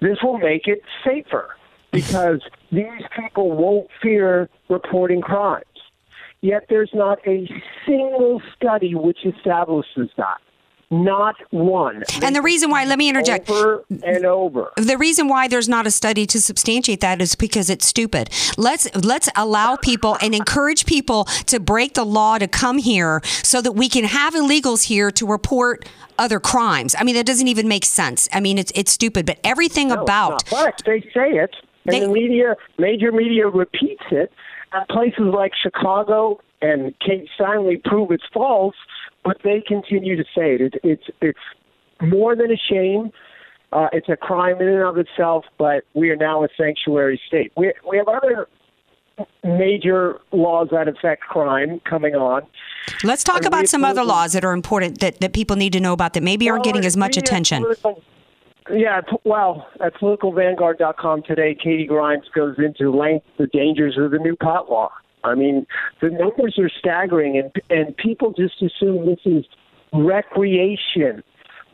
this 0.00 0.18
will 0.22 0.38
make 0.38 0.66
it 0.66 0.82
safer 1.04 1.56
because 1.92 2.40
these 2.72 3.02
people 3.18 3.52
won't 3.52 3.88
fear 4.02 4.48
reporting 4.68 5.20
crimes. 5.20 5.64
Yet 6.42 6.66
there's 6.68 6.90
not 6.92 7.18
a 7.26 7.48
single 7.86 8.42
study 8.54 8.94
which 8.94 9.24
establishes 9.24 10.10
that. 10.16 10.40
Not 10.90 11.34
one. 11.50 12.04
And 12.22 12.36
the 12.36 12.42
reason 12.42 12.70
why, 12.70 12.84
let 12.84 12.96
me 12.96 13.08
interject. 13.08 13.50
Over 13.50 13.84
and 14.04 14.24
over. 14.24 14.70
The 14.76 14.96
reason 14.96 15.26
why 15.26 15.48
there's 15.48 15.68
not 15.68 15.84
a 15.84 15.90
study 15.90 16.26
to 16.26 16.40
substantiate 16.40 17.00
that 17.00 17.20
is 17.20 17.34
because 17.34 17.68
it's 17.70 17.86
stupid. 17.86 18.30
Let's 18.56 18.94
let's 18.94 19.28
allow 19.34 19.74
people 19.74 20.16
and 20.20 20.32
encourage 20.32 20.86
people 20.86 21.24
to 21.46 21.58
break 21.58 21.94
the 21.94 22.04
law 22.04 22.38
to 22.38 22.46
come 22.46 22.78
here 22.78 23.20
so 23.24 23.60
that 23.62 23.72
we 23.72 23.88
can 23.88 24.04
have 24.04 24.34
illegals 24.34 24.84
here 24.84 25.10
to 25.10 25.26
report 25.26 25.88
other 26.18 26.38
crimes. 26.38 26.94
I 26.96 27.02
mean, 27.02 27.16
that 27.16 27.26
doesn't 27.26 27.48
even 27.48 27.66
make 27.66 27.84
sense. 27.84 28.28
I 28.32 28.38
mean, 28.38 28.56
it's 28.56 28.70
it's 28.76 28.92
stupid. 28.92 29.26
But 29.26 29.38
everything 29.42 29.90
about 29.90 30.48
But 30.50 30.82
they 30.86 31.00
say 31.12 31.30
it, 31.32 31.56
and 31.84 32.02
the 32.04 32.08
media, 32.08 32.54
major 32.78 33.10
media 33.10 33.48
repeats 33.48 34.04
it, 34.12 34.32
and 34.72 34.86
places 34.88 35.24
like 35.34 35.52
Chicago 35.60 36.40
and 36.62 36.94
Kate 37.00 37.28
Steinle 37.38 37.82
prove 37.84 38.10
it's 38.10 38.24
false, 38.32 38.76
but 39.26 39.38
they 39.42 39.62
continue 39.66 40.16
to 40.16 40.24
say 40.34 40.54
it. 40.54 40.60
it 40.60 40.74
it's 40.82 41.04
it's 41.20 41.38
more 42.00 42.36
than 42.36 42.50
a 42.50 42.56
shame. 42.56 43.10
Uh, 43.72 43.88
it's 43.92 44.08
a 44.08 44.16
crime 44.16 44.60
in 44.60 44.68
and 44.68 44.82
of 44.82 44.96
itself, 44.96 45.44
but 45.58 45.84
we 45.94 46.08
are 46.10 46.16
now 46.16 46.44
a 46.44 46.48
sanctuary 46.56 47.20
state. 47.26 47.52
We 47.56 47.72
we 47.88 47.96
have 47.98 48.08
other 48.08 48.48
major 49.42 50.20
laws 50.32 50.68
that 50.70 50.88
affect 50.88 51.22
crime 51.22 51.80
coming 51.88 52.14
on. 52.14 52.42
Let's 53.02 53.24
talk 53.24 53.38
And 53.38 53.46
about 53.46 53.66
some 53.66 53.84
other 53.84 54.04
laws 54.04 54.34
that 54.34 54.44
are 54.44 54.52
important 54.52 55.00
that, 55.00 55.20
that 55.20 55.32
people 55.32 55.56
need 55.56 55.72
to 55.72 55.80
know 55.80 55.92
about 55.94 56.12
that 56.14 56.22
maybe 56.22 56.48
aren't 56.50 56.64
getting 56.64 56.84
as 56.84 56.96
much 56.96 57.16
attention. 57.16 57.62
political- 57.62 58.02
Yeah, 58.70 59.00
well, 59.24 59.68
at 59.80 59.94
politicalvanguard.com 59.94 61.22
today, 61.22 61.54
Katie 61.54 61.86
Grimes 61.86 62.28
goes 62.34 62.56
into 62.58 62.90
length 62.94 63.24
the 63.38 63.46
dangers 63.46 63.96
of 63.96 64.10
the 64.10 64.18
new 64.18 64.36
pot 64.36 64.70
law. 64.70 64.90
I 65.26 65.34
mean, 65.34 65.66
the 66.00 66.10
numbers 66.10 66.58
are 66.58 66.70
staggering, 66.78 67.38
and 67.38 67.52
and 67.70 67.96
people 67.96 68.32
just 68.32 68.62
assume 68.62 69.06
this 69.06 69.20
is 69.24 69.44
recreation. 69.92 71.22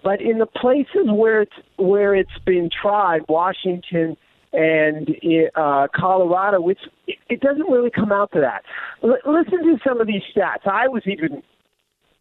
But 0.02 0.20
in 0.20 0.38
the 0.38 0.46
places 0.46 1.06
where 1.06 1.42
it's 1.42 1.52
where 1.76 2.14
it's 2.14 2.38
been 2.44 2.70
tried, 2.70 3.22
Washington 3.28 4.16
and 4.52 5.08
uh, 5.54 5.88
Colorado, 5.94 6.68
it's, 6.68 6.80
it, 7.06 7.40
doesn't 7.40 7.70
really 7.70 7.90
come 7.90 8.12
out 8.12 8.30
to 8.32 8.40
that. 8.40 8.62
L- 9.02 9.16
listen 9.24 9.62
to 9.62 9.78
some 9.86 10.00
of 10.00 10.06
these 10.06 10.22
stats. 10.34 10.66
I 10.66 10.88
was 10.88 11.02
even 11.06 11.42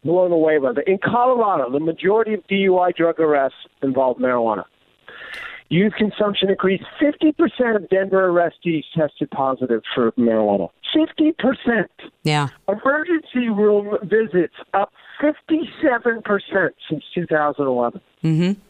blown 0.02 0.32
away 0.32 0.58
by 0.58 0.70
it. 0.70 0.88
In 0.88 0.98
Colorado, 0.98 1.70
the 1.70 1.80
majority 1.80 2.34
of 2.34 2.46
DUI 2.46 2.94
drug 2.94 3.20
arrests 3.20 3.58
involve 3.82 4.16
marijuana. 4.16 4.64
Youth 5.68 5.94
consumption 5.96 6.50
increased. 6.50 6.84
50% 7.00 7.76
of 7.76 7.88
Denver 7.88 8.28
arrestees 8.28 8.84
tested 8.94 9.30
positive 9.30 9.82
for 9.94 10.12
marijuana. 10.12 10.68
50%. 10.94 11.86
Yeah. 12.22 12.48
Emergency 12.68 13.48
room 13.48 13.96
visits 14.02 14.54
up 14.74 14.92
57% 15.22 16.70
since 16.88 17.04
2011. 17.14 18.00
Mm-hmm. 18.24 18.60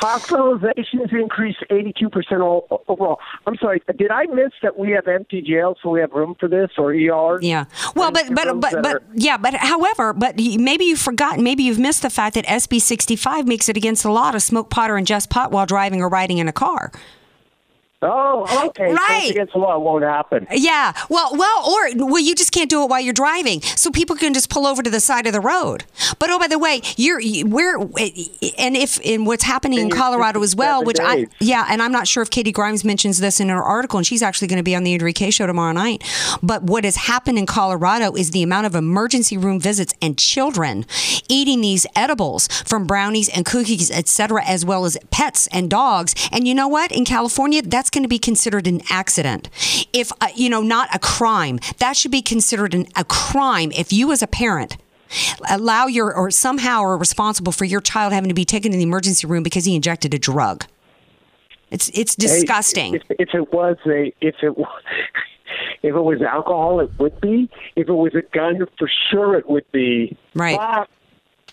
Hospitalizations 0.00 1.12
increased 1.12 1.64
82% 1.70 2.40
all, 2.42 2.82
overall. 2.88 3.18
I'm 3.46 3.56
sorry, 3.56 3.82
did 3.96 4.10
I 4.10 4.26
miss 4.26 4.52
that 4.62 4.78
we 4.78 4.90
have 4.90 5.08
empty 5.08 5.40
jails, 5.40 5.78
so 5.82 5.88
we 5.90 6.00
have 6.00 6.12
room 6.12 6.36
for 6.38 6.48
this, 6.48 6.70
or 6.76 6.92
ERs? 6.92 7.42
Yeah. 7.42 7.64
Well, 7.94 8.10
but 8.10 8.34
but 8.34 8.60
but 8.60 8.82
but 8.82 9.02
yeah, 9.14 9.38
but 9.38 9.54
however, 9.54 10.12
but 10.12 10.36
maybe 10.36 10.84
you've 10.84 11.00
forgotten, 11.00 11.42
maybe 11.42 11.62
you've 11.62 11.78
missed 11.78 12.02
the 12.02 12.10
fact 12.10 12.34
that 12.34 12.44
SB 12.44 12.80
65 12.80 13.46
makes 13.46 13.68
it 13.70 13.76
against 13.76 14.02
the 14.02 14.10
law 14.10 14.32
to 14.32 14.40
smoke 14.40 14.68
pot 14.68 14.90
or 14.90 14.94
ingest 14.94 15.30
pot 15.30 15.50
while 15.50 15.64
driving 15.64 16.02
or 16.02 16.08
riding 16.10 16.38
in 16.38 16.48
a 16.48 16.52
car. 16.52 16.92
Oh, 18.02 18.66
okay. 18.68 18.92
Right. 18.92 19.30
Against 19.30 19.54
the 19.54 19.58
law, 19.58 19.74
it 19.74 19.80
won't 19.80 20.04
happen. 20.04 20.46
Yeah. 20.50 20.92
Well, 21.08 21.30
well, 21.34 21.70
or 21.70 22.06
well, 22.06 22.20
you 22.22 22.34
just 22.34 22.52
can't 22.52 22.68
do 22.68 22.82
it 22.82 22.90
while 22.90 23.00
you're 23.00 23.14
driving, 23.14 23.62
so 23.62 23.90
people 23.90 24.16
can 24.16 24.34
just 24.34 24.50
pull 24.50 24.66
over 24.66 24.82
to 24.82 24.90
the 24.90 25.00
side 25.00 25.26
of 25.26 25.32
the 25.32 25.40
road. 25.40 25.84
But 26.18 26.28
oh, 26.30 26.38
by 26.38 26.46
the 26.46 26.58
way, 26.58 26.82
you're 26.98 27.20
you- 27.20 27.46
we're 27.46 27.80
eh, 27.98 28.10
and 28.58 28.76
if 28.76 29.00
in 29.00 29.24
what's 29.24 29.44
happening 29.44 29.78
in 29.78 29.90
Colorado 29.90 30.42
as 30.42 30.54
well, 30.54 30.84
which 30.84 30.98
I 31.00 31.26
yeah, 31.40 31.66
and 31.70 31.82
I'm 31.82 31.90
not 31.92 32.06
sure 32.06 32.22
if 32.22 32.28
Katie 32.28 32.52
Grimes 32.52 32.84
mentions 32.84 33.18
this 33.18 33.40
in 33.40 33.48
her 33.48 33.62
article, 33.62 33.96
and 33.98 34.06
she's 34.06 34.22
actually 34.22 34.48
going 34.48 34.58
to 34.58 34.62
be 34.62 34.76
on 34.76 34.84
the 34.84 34.96
Kaye 35.14 35.30
show 35.30 35.46
tomorrow 35.46 35.72
night. 35.72 36.04
But 36.42 36.64
what 36.64 36.84
has 36.84 36.96
happened 36.96 37.38
in 37.38 37.46
Colorado 37.46 38.12
is 38.14 38.30
the 38.32 38.42
amount 38.42 38.66
of 38.66 38.74
emergency 38.74 39.38
room 39.38 39.58
visits 39.58 39.94
and 40.02 40.18
children 40.18 40.84
eating 41.30 41.62
these 41.62 41.86
edibles 41.96 42.46
from 42.66 42.86
brownies 42.86 43.30
and 43.30 43.46
cookies, 43.46 43.90
etc., 43.90 44.44
as 44.44 44.64
well 44.66 44.84
as 44.84 44.98
pets 45.10 45.46
and 45.48 45.70
dogs. 45.70 46.14
And 46.30 46.46
you 46.46 46.54
know 46.54 46.68
what? 46.68 46.92
In 46.92 47.04
California, 47.06 47.62
that's 47.62 47.85
going 47.90 48.02
to 48.04 48.08
be 48.08 48.18
considered 48.18 48.66
an 48.66 48.80
accident. 48.90 49.48
If 49.92 50.12
uh, 50.20 50.28
you 50.34 50.48
know, 50.48 50.62
not 50.62 50.94
a 50.94 50.98
crime. 50.98 51.58
That 51.78 51.96
should 51.96 52.10
be 52.10 52.22
considered 52.22 52.74
an, 52.74 52.86
a 52.96 53.04
crime 53.04 53.72
if 53.72 53.92
you, 53.92 54.12
as 54.12 54.22
a 54.22 54.26
parent. 54.26 54.76
Allow 55.48 55.86
your 55.86 56.12
or 56.14 56.30
somehow 56.30 56.80
are 56.80 56.96
responsible 56.98 57.52
for 57.52 57.64
your 57.64 57.80
child 57.80 58.12
having 58.12 58.28
to 58.28 58.34
be 58.34 58.44
taken 58.44 58.72
to 58.72 58.76
the 58.76 58.82
emergency 58.82 59.26
room 59.26 59.42
because 59.42 59.64
he 59.64 59.74
injected 59.76 60.12
a 60.14 60.18
drug. 60.18 60.64
It's 61.70 61.88
it's 61.90 62.14
Hey, 62.14 62.26
disgusting. 62.26 62.94
if, 62.94 63.02
if 63.10 63.28
it 63.34 63.52
was 63.52 63.76
a, 63.86 64.12
if 64.20 64.36
it 64.42 64.56
was, 64.56 64.82
if 65.82 65.94
it 65.94 66.00
was 66.00 66.22
alcohol, 66.22 66.80
it 66.80 66.90
would 66.98 67.20
be. 67.20 67.48
If 67.76 67.88
it 67.88 67.92
was 67.92 68.14
a 68.14 68.22
gun, 68.36 68.66
for 68.78 68.90
sure 69.10 69.36
it 69.36 69.48
would 69.48 69.70
be. 69.72 70.16
Right. 70.34 70.58
But 70.58 70.88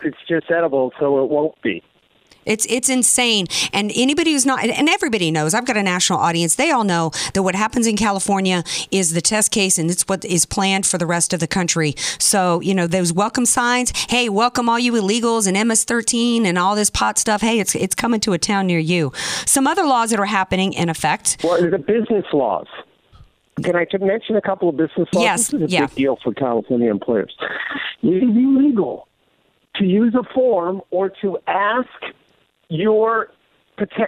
it's 0.04 0.18
just 0.28 0.50
edible, 0.52 0.92
so 1.00 1.24
it 1.24 1.30
won't 1.30 1.60
be. 1.62 1.84
It's 2.46 2.66
it's 2.70 2.90
insane. 2.90 3.48
And 3.72 3.92
anybody 3.96 4.34
who's 4.34 4.46
not 4.46 4.64
and 4.64 4.90
everybody 4.90 5.32
knows, 5.32 5.54
I've 5.54 5.66
got 5.66 5.78
a 5.78 5.84
national 5.84 6.20
audience. 6.20 6.56
They 6.56 6.72
all 6.72 6.84
know 6.84 7.12
that 7.34 7.44
what 7.44 7.56
happens 7.56 7.88
in 7.88 7.98
California 7.98 8.64
is 8.92 9.12
the 9.14 9.22
test 9.22 9.52
case 9.52 9.78
and 9.78 9.90
it's 9.90 10.04
what 10.04 10.26
is 10.26 10.46
planned 10.46 10.86
for 10.86 10.98
the 10.98 11.06
rest 11.06 11.34
of 11.34 11.40
the 11.40 11.48
country. 11.48 11.96
So, 12.20 12.60
you 12.62 12.74
know, 12.74 12.88
those 12.88 13.14
welcome 13.14 13.46
signs, 13.46 13.92
hey, 14.10 14.30
welcome 14.30 14.70
all 14.70 14.80
you 14.80 14.94
illegals 14.94 15.48
and 15.48 15.56
MS13 15.58 16.46
and 16.46 16.58
all 16.58 16.76
this 16.76 16.90
pot 16.90 17.18
stuff. 17.18 17.42
Hey, 17.42 17.60
it's 17.60 17.76
it's 17.76 17.96
coming 17.96 18.20
to 18.22 18.34
a 18.34 18.38
town 18.38 18.68
near 18.68 18.80
you. 18.80 19.12
Some 19.46 19.68
other 19.68 19.84
laws 19.84 20.10
that 20.12 20.20
are 20.20 20.26
happening 20.26 20.74
in 20.74 20.90
effect. 20.90 21.38
Well, 21.44 21.62
the 21.70 21.78
business 21.78 22.26
laws. 22.34 22.68
Can 23.62 23.76
I 23.76 23.86
mention 24.00 24.36
a 24.36 24.42
couple 24.42 24.68
of 24.70 24.78
business 24.78 25.08
laws? 25.14 25.24
Yes, 25.24 25.48
This 25.50 25.62
is 25.62 25.70
a 25.70 25.74
yeah. 25.74 25.86
big 25.86 25.96
deal 25.96 26.18
for 26.24 26.34
California 26.34 26.90
employers. 26.90 27.36
It 28.02 28.08
is 28.08 28.24
illegal 28.24 29.08
to 29.76 29.86
use 29.86 30.16
a 30.16 30.24
form 30.34 30.82
or 30.92 31.10
to 31.22 31.38
ask 31.48 31.88
your 32.74 33.30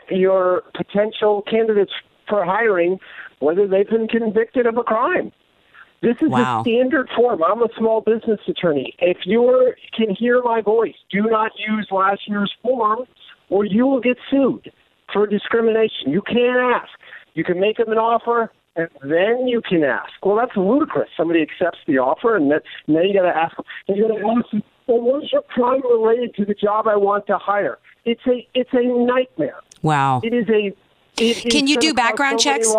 your 0.10 0.64
potential 0.74 1.44
candidates 1.50 1.92
for 2.28 2.44
hiring 2.44 3.00
whether 3.40 3.68
they've 3.68 3.90
been 3.90 4.08
convicted 4.08 4.66
of 4.66 4.78
a 4.78 4.84
crime. 4.84 5.32
This 6.02 6.18
is 6.22 6.30
Wow. 6.30 6.60
a 6.60 6.62
standard 6.64 7.10
form. 7.16 7.44
I'm 7.44 7.62
a 7.64 7.70
small 7.78 8.02
business 8.02 8.40
attorney. 8.48 8.94
If 9.00 9.26
you 9.26 9.74
can 9.94 10.10
hear 10.10 10.42
my 10.44 10.62
voice, 10.62 10.96
do 11.10 11.24
not 11.24 11.52
use 11.58 11.88
last 11.92 12.28
year's 12.28 12.54
form, 12.62 13.06
or 13.50 13.66
you 13.66 13.86
will 13.88 14.02
get 14.02 14.18
sued 14.30 14.72
for 15.12 15.26
discrimination. 15.28 16.12
You 16.12 16.22
can't 16.22 16.60
ask. 16.60 16.90
You 17.34 17.44
can 17.44 17.60
make 17.60 17.78
them 17.78 17.92
an 17.92 17.98
offer, 17.98 18.52
and 18.76 18.90
then 19.04 19.48
you 19.48 19.62
can 19.62 19.84
ask. 19.84 20.14
Well, 20.24 20.36
that's 20.36 20.56
ludicrous. 20.56 21.10
Somebody 21.18 21.42
accepts 21.42 21.80
the 21.88 21.98
offer, 21.98 22.36
and 22.36 22.52
then, 22.52 22.60
then 22.88 23.04
you 23.06 23.14
got 23.14 23.24
to 23.24 23.36
ask. 23.36 23.56
them. 23.56 23.66
And 23.88 23.98
you 23.98 24.08
got 24.08 24.16
to 24.16 24.28
ask 24.28 24.52
them, 24.52 24.64
well, 24.88 25.02
what's 25.02 25.32
your 25.32 25.42
crime 25.44 25.82
related 25.90 26.36
to 26.36 26.46
the 26.46 26.54
job 26.54 26.88
I 26.88 26.96
want 26.96 27.26
to 27.28 27.38
hire? 27.38 27.78
It's 28.06 28.22
a 28.28 28.48
it's 28.54 28.70
a 28.74 28.84
nightmare. 28.84 29.60
Wow. 29.82 30.22
It 30.24 30.34
is 30.34 30.48
a. 30.50 30.76
it 31.18 31.52
Can 31.52 31.68
you 31.68 31.80
do 31.80 31.94
background 31.94 32.42
so 32.42 32.52
checks? 32.52 32.74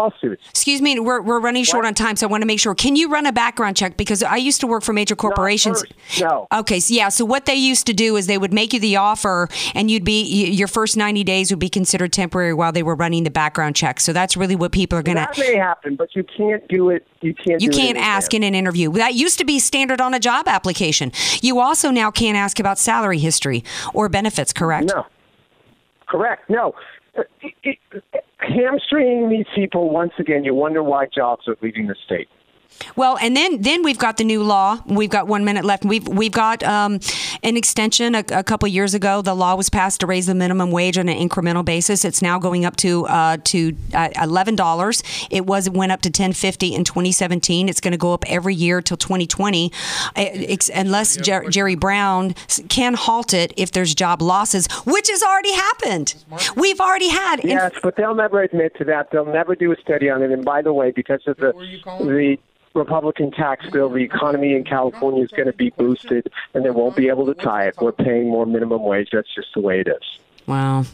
Excuse 0.51 0.83
me, 0.83 0.99
we're, 1.01 1.21
we're 1.21 1.41
running 1.41 1.65
short 1.65 1.85
on 1.85 1.95
time, 1.95 2.17
so 2.17 2.27
I 2.27 2.31
want 2.31 2.43
to 2.43 2.47
make 2.47 2.61
sure. 2.61 2.75
Can 2.75 2.97
you 2.97 3.09
run 3.11 3.27
a 3.27 3.33
background 3.33 3.77
check? 3.77 3.97
Because 3.97 4.23
I 4.23 4.37
used 4.37 4.61
to 4.61 4.67
work 4.67 4.83
for 4.83 4.93
major 4.93 5.17
corporations. 5.17 5.85
No. 6.21 6.47
Okay, 6.53 6.81
so 6.81 6.95
yeah. 6.95 7.09
So 7.09 7.25
what 7.25 7.47
they 7.47 7.55
used 7.55 7.87
to 7.87 7.93
do 7.93 8.17
is 8.17 8.27
they 8.27 8.39
would 8.39 8.53
make 8.53 8.73
you 8.73 8.81
the 8.81 8.97
offer, 8.97 9.49
and 9.75 9.91
you'd 9.91 10.05
be 10.05 10.23
your 10.51 10.69
first 10.69 10.97
ninety 10.97 11.25
days 11.25 11.51
would 11.51 11.59
be 11.59 11.69
considered 11.69 12.13
temporary 12.13 12.55
while 12.55 12.73
they 12.73 12.83
were 12.83 12.95
running 12.95 13.25
the 13.25 13.31
background 13.31 13.75
check. 13.75 14.01
So 14.01 14.13
that's 14.13 14.37
really 14.37 14.57
what 14.57 14.71
people 14.71 14.99
are 14.99 15.03
gonna. 15.03 15.29
That 15.35 15.39
may 15.39 15.57
happen, 15.57 15.97
but 15.97 16.15
you 16.15 16.25
can't 16.25 16.67
do 16.69 16.91
it. 16.91 17.07
You 17.21 17.35
can't. 17.35 17.61
You 17.61 17.71
can't 17.71 17.99
ask 17.99 18.35
in 18.35 18.43
an 18.43 18.55
interview. 18.55 18.93
That 18.93 19.15
used 19.15 19.39
to 19.39 19.45
be 19.45 19.59
standard 19.59 20.01
on 20.01 20.15
a 20.15 20.21
job 20.21 20.47
application. 20.47 21.11
You 21.41 21.59
also 21.61 21.91
now 21.91 22.11
can't 22.11 22.37
ask 22.37 22.61
about 22.61 22.79
salary 22.79 23.19
history 23.19 23.65
or 23.95 24.09
benefits, 24.09 24.53
correct? 24.53 24.93
No. 24.95 25.07
Correct. 26.09 26.49
No. 26.49 26.75
Uh, 27.19 27.23
it- 27.43 27.79
it- 27.93 28.25
hamstringing 28.39 29.29
these 29.29 29.47
people 29.55 29.91
once 29.91 30.13
again. 30.19 30.45
You 30.45 30.55
wonder 30.55 30.83
why 30.83 31.07
jobs 31.07 31.49
are 31.49 31.57
leaving 31.63 31.87
the 31.87 31.95
state. 32.05 32.29
Well, 32.95 33.17
and 33.21 33.37
then 33.37 33.63
then 33.63 33.83
we've 33.83 33.99
got 33.99 34.17
the 34.17 34.25
new 34.25 34.43
law. 34.43 34.79
We've 34.87 35.11
got 35.11 35.27
one 35.27 35.45
minute 35.45 35.65
left. 35.65 35.85
We've 35.85 36.07
we've 36.07 36.33
got 36.33 36.63
um, 36.63 37.01
an 37.43 37.57
extension. 37.57 38.15
A, 38.15 38.25
a 38.33 38.43
couple 38.45 38.69
years 38.69 38.95
ago, 38.95 39.23
the 39.23 39.35
law 39.35 39.55
was 39.55 39.71
passed 39.71 40.01
to 40.01 40.07
raise 40.07 40.27
the 40.27 40.35
minimum 40.35 40.71
wage 40.71 40.99
on 40.99 41.09
an 41.09 41.17
incremental 41.29 41.65
basis. 41.65 42.05
It's 42.05 42.21
now 42.23 42.39
going 42.39 42.65
up 42.65 42.77
to 42.77 43.07
uh, 43.07 43.39
to 43.45 43.77
uh, 43.95 44.09
eleven 44.23 44.57
dollars. 44.57 45.03
It 45.31 45.47
was 45.47 45.67
it 45.67 45.73
went 45.73 45.93
up 45.93 46.03
to 46.03 46.11
ten 46.11 46.33
fifty 46.33 46.75
in 46.75 46.85
2017. 46.85 47.69
It's 47.69 47.81
going 47.81 47.93
to 47.93 47.99
go 47.99 48.13
up 48.13 48.25
every 48.29 48.55
year 48.55 48.81
till 48.83 48.97
2020, 48.97 49.73
uh, 50.15 50.25
unless 50.75 51.17
Jer- 51.17 51.49
Jerry 51.49 51.75
Brown 51.77 52.35
can 52.69 52.95
halt 52.95 53.33
it 53.33 53.53
if 53.57 53.73
there's 53.73 53.95
job 53.95 54.21
losses, 54.23 54.69
which 54.85 55.09
has 55.09 55.23
already 55.23 55.53
happened. 55.53 56.15
We've 56.57 56.81
already 56.81 57.09
had. 57.09 57.41
in- 57.41 57.51
Yes, 57.51 57.73
but 57.83 57.97
they'll 57.97 58.15
never 58.15 58.43
admit 58.43 58.75
to 58.77 58.85
that. 58.85 59.11
They'll 59.11 59.25
never 59.25 59.55
do 59.55 59.73
a 59.73 59.77
study 59.77 60.11
on 60.11 60.23
it. 60.23 60.31
And 60.31 60.45
by 60.45 60.61
the 60.63 60.73
way, 60.73 60.91
because 60.91 61.23
of 61.27 61.37
the 61.39 61.53
the 62.01 62.37
Republican 62.77 63.31
tax 63.31 63.69
bill, 63.71 63.89
the 63.89 64.05
economy 64.05 64.55
in 64.55 64.65
California 64.65 65.25
is 65.25 65.31
going 65.31 65.47
to 65.47 65.53
be 65.53 65.71
boosted, 65.71 66.31
and 66.55 66.65
they 66.65 66.71
won't 66.71 66.95
be 66.95 67.09
able 67.09 67.27
to 67.27 67.35
tie 67.35 67.67
it. 67.67 67.77
We're 67.81 67.93
paying 67.93 68.29
more 68.29 68.47
minimum 68.47 68.83
wage. 68.85 69.09
That's 69.13 69.35
just 69.35 69.49
the 69.55 69.61
way 69.61 69.81
it 69.81 69.89
is. 69.89 70.19
Wow. 70.47 70.85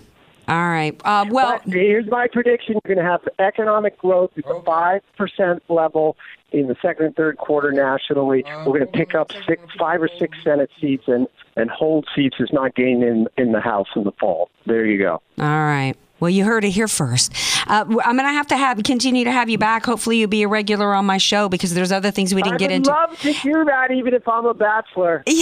All 0.49 0.69
right. 0.69 1.01
Uh, 1.05 1.27
well, 1.31 1.61
But 1.65 1.73
here's 1.73 2.07
my 2.07 2.27
prediction: 2.27 2.75
you're 2.85 2.95
going 2.95 3.05
to 3.05 3.11
have 3.11 3.21
economic 3.39 3.99
growth 3.99 4.33
at 4.37 4.45
the 4.45 4.63
five 4.65 5.03
percent 5.17 5.63
level 5.69 6.17
in 6.51 6.67
the 6.67 6.77
second 6.83 7.07
and 7.07 7.17
third 7.17 7.39
quarter 7.39 7.73
nationally. 7.73 8.45
We're 8.47 8.65
going 8.65 8.81
to 8.81 8.87
pick 8.87 9.15
up 9.15 9.33
six, 9.47 9.63
five 9.79 10.03
or 10.03 10.09
six 10.19 10.37
Senate 10.43 10.71
seats 10.81 11.05
and 11.07 11.27
and 11.57 11.71
hold 11.71 12.07
seats 12.15 12.37
is 12.41 12.53
not 12.53 12.75
gained 12.75 13.03
in 13.03 13.29
in 13.39 13.53
the 13.53 13.61
House 13.61 13.89
in 13.95 14.05
the 14.05 14.13
fall. 14.13 14.51
There 14.67 14.85
you 14.85 14.99
go. 14.99 15.23
All 15.39 15.47
right. 15.47 15.95
Well, 16.23 16.31
you 16.31 16.45
heard 16.45 16.65
it 16.65 16.71
here 16.71 16.87
first. 16.87 17.33
Uh, 17.67 17.85
I'm 17.85 18.17
going 18.17 18.19
to 18.19 18.33
have 18.33 18.47
to 18.47 18.57
have 18.57 18.81
continue 18.85 19.25
to 19.25 19.33
have 19.33 19.51
you 19.51 19.59
back. 19.59 19.85
Hopefully, 19.85 20.19
you'll 20.19 20.29
be 20.29 20.45
a 20.45 20.49
regular 20.49 20.95
on 20.95 21.05
my 21.05 21.19
show 21.19 21.49
because 21.49 21.75
there's 21.75 21.91
other 21.91 22.13
things 22.13 22.33
we 22.33 22.43
didn't 22.43 22.61
get 22.61 22.71
into. 22.71 22.93
I'd 22.93 23.09
love 23.11 23.19
to 23.23 23.33
hear 23.33 23.65
that, 23.65 23.91
even 23.91 24.15
if 24.15 24.29
I'm 24.29 24.47
a 24.47 24.55
bachelor. 24.55 25.25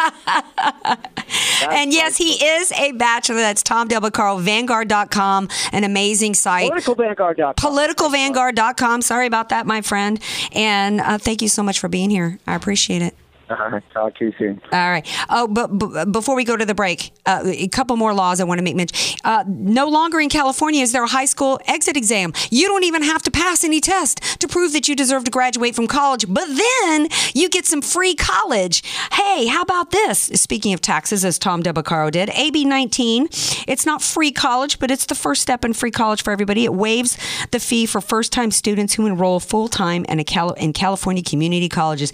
Yeah. 0.00 1.70
and 1.72 1.92
yes, 1.92 2.16
he 2.16 2.34
is 2.34 2.70
a 2.70 2.92
bachelor. 2.92 3.34
That's 3.38 3.64
Tom 3.64 3.88
Del 3.88 4.00
Beccaro, 4.00 4.40
Vanguard.com, 4.40 5.48
an 5.72 5.82
amazing 5.82 6.34
site. 6.34 6.70
PoliticalVanguard.com. 6.70 7.54
PoliticalVanguard.com. 7.54 9.02
Sorry 9.02 9.26
about 9.26 9.48
that, 9.48 9.66
my 9.66 9.80
friend. 9.82 10.20
And 10.52 11.00
uh, 11.00 11.18
thank 11.18 11.42
you 11.42 11.48
so 11.48 11.64
much 11.64 11.80
for 11.80 11.88
being 11.88 12.10
here. 12.10 12.38
I 12.46 12.54
appreciate 12.54 13.02
it. 13.02 13.16
Uh, 13.48 13.80
talk 13.92 14.14
to 14.16 14.26
you 14.26 14.32
soon. 14.38 14.60
All 14.72 14.90
right. 14.90 15.06
Oh, 15.28 15.46
but, 15.46 15.68
but 15.68 16.12
before 16.12 16.36
we 16.36 16.44
go 16.44 16.56
to 16.56 16.64
the 16.64 16.74
break, 16.74 17.12
uh, 17.26 17.42
a 17.44 17.68
couple 17.68 17.96
more 17.96 18.14
laws 18.14 18.40
I 18.40 18.44
want 18.44 18.58
to 18.58 18.62
make 18.62 18.76
mention. 18.76 19.18
Uh, 19.24 19.44
no 19.46 19.88
longer 19.88 20.20
in 20.20 20.28
California 20.28 20.82
is 20.82 20.92
there 20.92 21.04
a 21.04 21.08
high 21.08 21.24
school 21.24 21.60
exit 21.66 21.96
exam. 21.96 22.32
You 22.50 22.66
don't 22.66 22.84
even 22.84 23.02
have 23.02 23.22
to 23.22 23.30
pass 23.30 23.64
any 23.64 23.80
test 23.80 24.40
to 24.40 24.48
prove 24.48 24.72
that 24.72 24.88
you 24.88 24.94
deserve 24.96 25.24
to 25.24 25.30
graduate 25.30 25.74
from 25.74 25.86
college, 25.86 26.26
but 26.28 26.46
then 26.46 27.08
you 27.34 27.48
get 27.48 27.66
some 27.66 27.82
free 27.82 28.14
college. 28.14 28.82
Hey, 29.12 29.46
how 29.46 29.62
about 29.62 29.90
this? 29.90 30.18
Speaking 30.34 30.72
of 30.72 30.80
taxes, 30.80 31.24
as 31.24 31.38
Tom 31.38 31.62
Del 31.62 31.74
Beccaro 31.74 32.10
did, 32.10 32.30
AB 32.30 32.64
19, 32.64 33.28
it's 33.66 33.86
not 33.86 34.02
free 34.02 34.30
college, 34.30 34.78
but 34.78 34.90
it's 34.90 35.06
the 35.06 35.14
first 35.14 35.42
step 35.42 35.64
in 35.64 35.72
free 35.72 35.90
college 35.90 36.22
for 36.22 36.32
everybody. 36.32 36.64
It 36.64 36.74
waives 36.74 37.18
the 37.50 37.60
fee 37.60 37.86
for 37.86 38.00
first 38.00 38.32
time 38.32 38.50
students 38.50 38.94
who 38.94 39.06
enroll 39.06 39.40
full 39.40 39.68
time 39.68 40.04
in, 40.08 40.22
Cal- 40.24 40.52
in 40.52 40.72
California 40.72 41.22
community 41.22 41.68
colleges. 41.68 42.12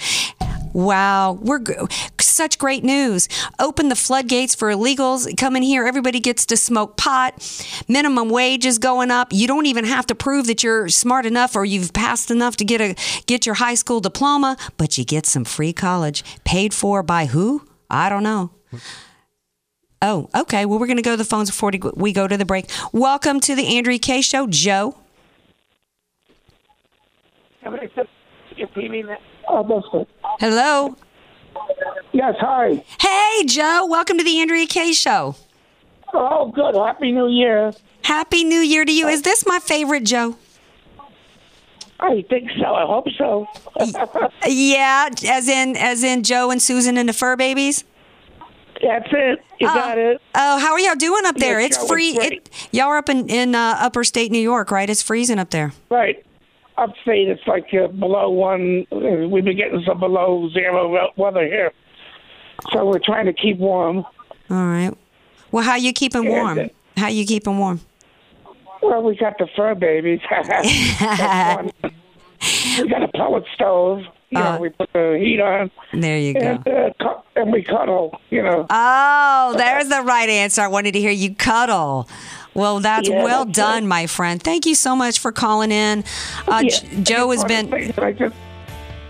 Wow, 0.73 1.24
we're 1.33 1.59
g- 1.61 1.75
such 2.21 2.59
great 2.59 2.85
news. 2.85 3.29
Open 3.59 3.89
the 3.89 3.97
floodgates 3.97 4.55
for 4.55 4.71
illegals. 4.71 5.37
Come 5.37 5.57
in 5.57 5.63
here, 5.63 5.87
everybody 5.87 6.21
gets 6.21 6.47
to 6.47 6.57
smoke 6.57 6.97
pot. 6.97 7.35
Minimum 7.89 8.29
wage 8.29 8.67
is 8.67 8.79
going 8.79 9.11
up. 9.11 9.29
You 9.33 9.47
don't 9.47 9.67
even 9.67 9.85
have 9.85 10.07
to 10.07 10.15
prove 10.15 10.47
that 10.47 10.63
you're 10.63 10.89
smart 10.89 11.27
enough 11.27 11.57
or 11.57 11.65
you've 11.65 11.93
passed 11.93 12.31
enough 12.31 12.57
to 12.59 12.65
get 12.65 12.81
a 12.81 12.95
get 13.27 13.47
your 13.47 13.57
high 13.57 13.75
school 13.75 14.01
diploma, 14.01 14.57
but 14.77 14.99
you 14.99 15.05
get 15.05 15.27
some 15.27 15.45
free 15.45 15.73
college 15.73 16.25
paid 16.45 16.75
for 16.75 17.03
by 17.03 17.27
who? 17.27 17.67
I 17.91 18.09
don't 18.09 18.23
know. 18.23 18.51
Oh, 20.03 20.29
okay. 20.35 20.67
Well, 20.67 20.79
we're 20.79 20.87
going 20.87 20.97
to 20.99 21.03
go 21.03 21.13
to 21.13 21.17
the 21.17 21.25
phones 21.25 21.49
before 21.51 21.73
we 21.97 22.13
go 22.13 22.29
to 22.29 22.37
the 22.37 22.45
break. 22.45 22.71
Welcome 22.93 23.41
to 23.41 23.55
the 23.55 23.77
Andrea 23.79 23.99
Kaye 23.99 24.21
Show, 24.21 24.47
Joe. 24.47 24.97
Hello. 30.41 30.97
Yes, 32.13 32.35
hi. 32.39 32.85
Hey, 33.01 33.45
Joe. 33.47 33.87
Welcome 33.89 34.19
to 34.19 34.25
the 34.25 34.41
Andrea 34.41 34.67
Kaye 34.67 34.93
Show. 34.93 35.35
Oh, 36.13 36.51
good. 36.55 36.75
Happy 36.77 37.11
New 37.11 37.29
Year. 37.29 37.73
Happy 38.03 38.45
New 38.45 38.61
Year 38.61 38.85
to 38.85 38.93
you. 38.93 39.09
Is 39.09 39.23
this 39.23 39.45
my 39.47 39.59
favorite, 39.59 40.05
Joe? 40.05 40.37
I 42.01 42.23
think 42.29 42.51
so. 42.59 42.67
I 42.67 42.87
hope 42.87 43.07
so. 43.17 43.47
Yeah, 44.47 45.09
as 45.27 45.49
in 45.49 45.77
as 45.77 46.05
in 46.05 46.23
Joe 46.23 46.51
and 46.51 46.61
Susan 46.61 46.99
and 46.99 47.09
the 47.09 47.13
fur 47.13 47.37
babies. 47.37 47.85
That's 48.83 49.09
it. 49.13 49.41
You 49.59 49.69
got 49.69 49.97
it. 49.97 50.21
Oh, 50.35 50.59
how 50.59 50.73
are 50.73 50.81
y'all 50.81 50.97
doing 50.97 51.25
up 51.25 51.37
there? 51.37 51.61
Yeah, 51.61 51.67
it's 51.67 51.79
Joe, 51.79 51.87
free. 51.87 52.15
great. 52.15 52.33
It, 52.33 52.69
y'all 52.73 52.89
are 52.89 52.99
up 52.99 53.09
in 53.09 53.29
in 53.29 53.55
uh, 53.55 53.77
upper 53.81 54.05
state 54.05 54.31
New 54.31 54.41
York, 54.41 54.71
right? 54.71 54.89
It's 54.91 55.03
freezing 55.03 55.39
up 55.39 55.51
there. 55.51 55.73
Right. 55.89 56.25
Upstate, 56.77 57.29
it's 57.29 57.47
like 57.47 57.73
uh, 57.75 57.87
below 57.89 58.31
one. 58.31 58.87
uh, 58.93 59.29
We've 59.29 59.45
been 59.45 59.57
getting 59.57 59.83
some 59.87 60.01
below 60.01 60.49
zero 60.53 60.89
we- 60.93 61.23
weather 61.23 61.45
here. 61.47 61.73
So 62.73 62.85
we're 62.87 62.99
trying 62.99 63.27
to 63.27 63.33
keep 63.33 63.59
warm. 63.59 63.99
All 63.99 64.05
right. 64.51 64.93
Well, 65.53 65.63
how 65.65 65.77
you 65.77 65.93
keeping 65.93 66.27
warm? 66.29 66.71
How 66.97 67.09
you 67.09 67.25
keeping 67.27 67.59
warm? 67.59 67.81
Well, 68.83 69.03
we 69.03 69.17
got 69.17 69.39
the 69.39 69.47
fur 69.57 69.75
babies. 69.75 70.21
We 72.79 72.89
got 72.89 73.03
a 73.03 73.09
pellet 73.09 73.45
stove. 73.55 74.01
You 74.31 74.39
know, 74.41 74.59
we 74.61 74.69
put 74.69 74.93
the 74.93 75.17
heat 75.19 75.41
on. 75.41 75.71
There 75.93 76.19
you 76.19 76.35
go. 76.35 76.59
Uh, 77.01 77.21
and 77.37 77.53
we 77.53 77.63
cuddle, 77.63 78.21
you 78.31 78.43
know. 78.43 78.67
Oh, 78.69 79.55
there's 79.57 79.89
the 79.89 80.03
right 80.03 80.29
answer. 80.29 80.61
I 80.61 80.67
wanted 80.69 80.93
to 80.93 81.01
hear 81.01 81.13
you 81.13 81.35
cuddle. 81.37 82.09
Well, 82.55 82.81
that's 82.81 83.09
Yeah, 83.09 83.25
well 83.25 83.45
that's 83.45 83.57
done, 83.57 83.87
my 83.89 84.07
friend. 84.07 84.43
Thank 84.43 84.65
you 84.67 84.75
so 84.75 84.95
much 84.95 85.19
for 85.19 85.33
calling 85.33 85.73
in. 85.73 86.05
Uh, 86.47 86.63
Yeah. 86.65 86.79
Joe 87.03 87.31
has 87.31 87.45
been. 87.45 87.69
that 87.71 87.99
I 87.99 88.13
just 88.13 88.35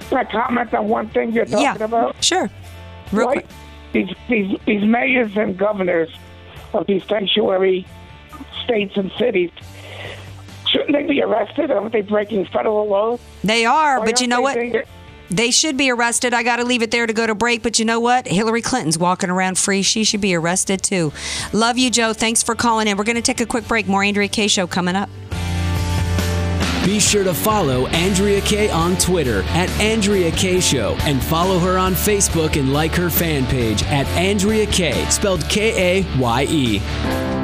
can 0.08 0.18
I 0.18 0.24
comment 0.24 0.72
on 0.74 0.88
one 0.88 1.08
thing 1.10 1.32
you're 1.32 1.44
talking 1.44 1.62
Yeah, 1.62 1.76
about? 1.82 2.22
Sure. 2.22 2.50
Real 3.12 3.26
Why- 3.28 3.44
These, 3.92 4.08
these 4.28 4.58
these 4.66 4.82
mayors 4.82 5.36
and 5.36 5.56
governors 5.56 6.10
of 6.72 6.86
these 6.86 7.04
sanctuary 7.04 7.86
states 8.64 8.96
and 8.96 9.12
cities 9.18 9.50
shouldn't 10.66 10.92
they 10.92 11.04
be 11.04 11.22
arrested? 11.22 11.70
Aren't 11.70 11.92
they 11.92 12.00
breaking 12.00 12.46
federal 12.46 12.88
law? 12.88 13.18
They 13.44 13.64
are, 13.64 14.00
Why 14.00 14.06
but 14.06 14.20
you 14.20 14.26
know 14.26 14.40
what? 14.40 14.56
They 15.34 15.50
should 15.50 15.76
be 15.76 15.90
arrested. 15.90 16.32
I 16.32 16.44
got 16.44 16.56
to 16.56 16.64
leave 16.64 16.82
it 16.82 16.92
there 16.92 17.06
to 17.06 17.12
go 17.12 17.26
to 17.26 17.34
break, 17.34 17.62
but 17.62 17.80
you 17.80 17.84
know 17.84 17.98
what? 17.98 18.28
Hillary 18.28 18.62
Clinton's 18.62 18.96
walking 18.96 19.30
around 19.30 19.58
free. 19.58 19.82
She 19.82 20.04
should 20.04 20.20
be 20.20 20.34
arrested 20.34 20.80
too. 20.80 21.12
Love 21.52 21.76
you, 21.76 21.90
Joe. 21.90 22.12
Thanks 22.12 22.42
for 22.42 22.54
calling 22.54 22.86
in. 22.86 22.96
We're 22.96 23.04
going 23.04 23.16
to 23.16 23.22
take 23.22 23.40
a 23.40 23.46
quick 23.46 23.66
break. 23.66 23.88
More 23.88 24.04
Andrea 24.04 24.28
Kaye. 24.28 24.46
Show 24.46 24.66
coming 24.68 24.94
up. 24.94 25.08
Be 26.84 27.00
sure 27.00 27.24
to 27.24 27.32
follow 27.34 27.86
Andrea 27.88 28.42
Kaye 28.42 28.68
on 28.70 28.96
Twitter 28.98 29.42
at 29.48 29.70
Andrea 29.80 30.30
Kaye 30.30 30.60
Show 30.60 30.96
and 31.00 31.20
follow 31.20 31.58
her 31.58 31.78
on 31.78 31.94
Facebook 31.94 32.60
and 32.60 32.72
like 32.74 32.92
her 32.92 33.08
fan 33.08 33.46
page 33.46 33.82
at 33.84 34.06
Andrea 34.08 34.66
Kaye, 34.66 35.06
spelled 35.06 35.48
K 35.48 36.00
A 36.02 36.18
Y 36.18 36.46
E. 36.48 37.43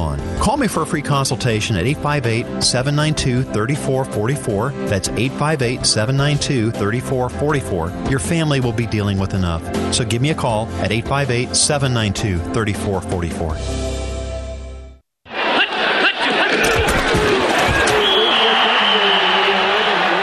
Call 0.39 0.57
me 0.57 0.67
for 0.67 0.83
a 0.83 0.85
free 0.85 1.01
consultation 1.01 1.75
at 1.75 1.85
858 1.85 2.63
792 2.63 3.43
3444. 3.53 4.71
That's 4.87 5.09
858 5.09 5.85
792 5.85 6.71
3444. 6.71 8.09
Your 8.09 8.19
family 8.19 8.59
will 8.59 8.73
be 8.73 8.87
dealing 8.87 9.19
with 9.19 9.33
enough. 9.33 9.63
So 9.93 10.03
give 10.03 10.21
me 10.21 10.31
a 10.31 10.35
call 10.35 10.67
at 10.81 10.91
858 10.91 11.55
792 11.55 12.39
3444. 12.53 13.90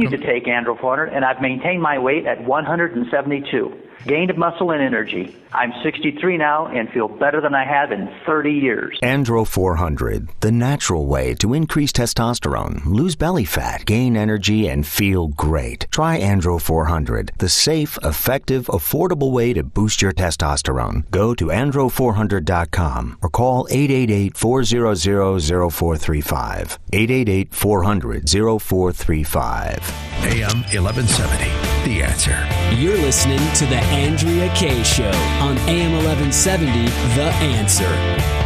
to 0.00 0.18
take 0.18 0.46
Andro 0.46 0.78
400 0.80 1.12
and 1.12 1.24
I've 1.24 1.40
maintained 1.40 1.82
my 1.82 1.98
weight 1.98 2.26
at 2.26 2.42
172. 2.42 3.85
Gained 4.04 4.36
muscle 4.36 4.70
and 4.70 4.82
energy. 4.82 5.34
I'm 5.52 5.72
63 5.82 6.36
now 6.36 6.66
and 6.66 6.88
feel 6.90 7.08
better 7.08 7.40
than 7.40 7.54
I 7.54 7.64
have 7.64 7.92
in 7.92 8.08
30 8.26 8.52
years. 8.52 8.98
Andro 9.02 9.46
400, 9.46 10.28
the 10.40 10.52
natural 10.52 11.06
way 11.06 11.34
to 11.34 11.54
increase 11.54 11.92
testosterone, 11.92 12.84
lose 12.84 13.16
belly 13.16 13.44
fat, 13.44 13.86
gain 13.86 14.16
energy, 14.16 14.68
and 14.68 14.86
feel 14.86 15.28
great. 15.28 15.86
Try 15.90 16.20
Andro 16.20 16.60
400, 16.60 17.32
the 17.38 17.48
safe, 17.48 17.98
effective, 18.04 18.66
affordable 18.66 19.32
way 19.32 19.52
to 19.54 19.62
boost 19.62 20.02
your 20.02 20.12
testosterone. 20.12 21.10
Go 21.10 21.34
to 21.34 21.46
andro400.com 21.46 23.18
or 23.22 23.30
call 23.30 23.66
888 23.70 24.36
400 24.36 24.96
0435. 24.98 26.78
888 26.92 27.54
400 27.54 28.28
0435. 28.28 30.06
AM 30.26 30.62
1170. 30.74 31.44
The 31.86 32.02
answer. 32.02 32.36
You're 32.74 32.98
listening 32.98 33.38
to 33.54 33.66
the 33.66 33.76
Andrea 33.88 34.52
Kaye 34.54 34.82
Show 34.82 35.10
on 35.40 35.56
AM 35.68 35.92
1170. 35.92 36.66
The 37.14 37.30
Answer. 37.56 38.36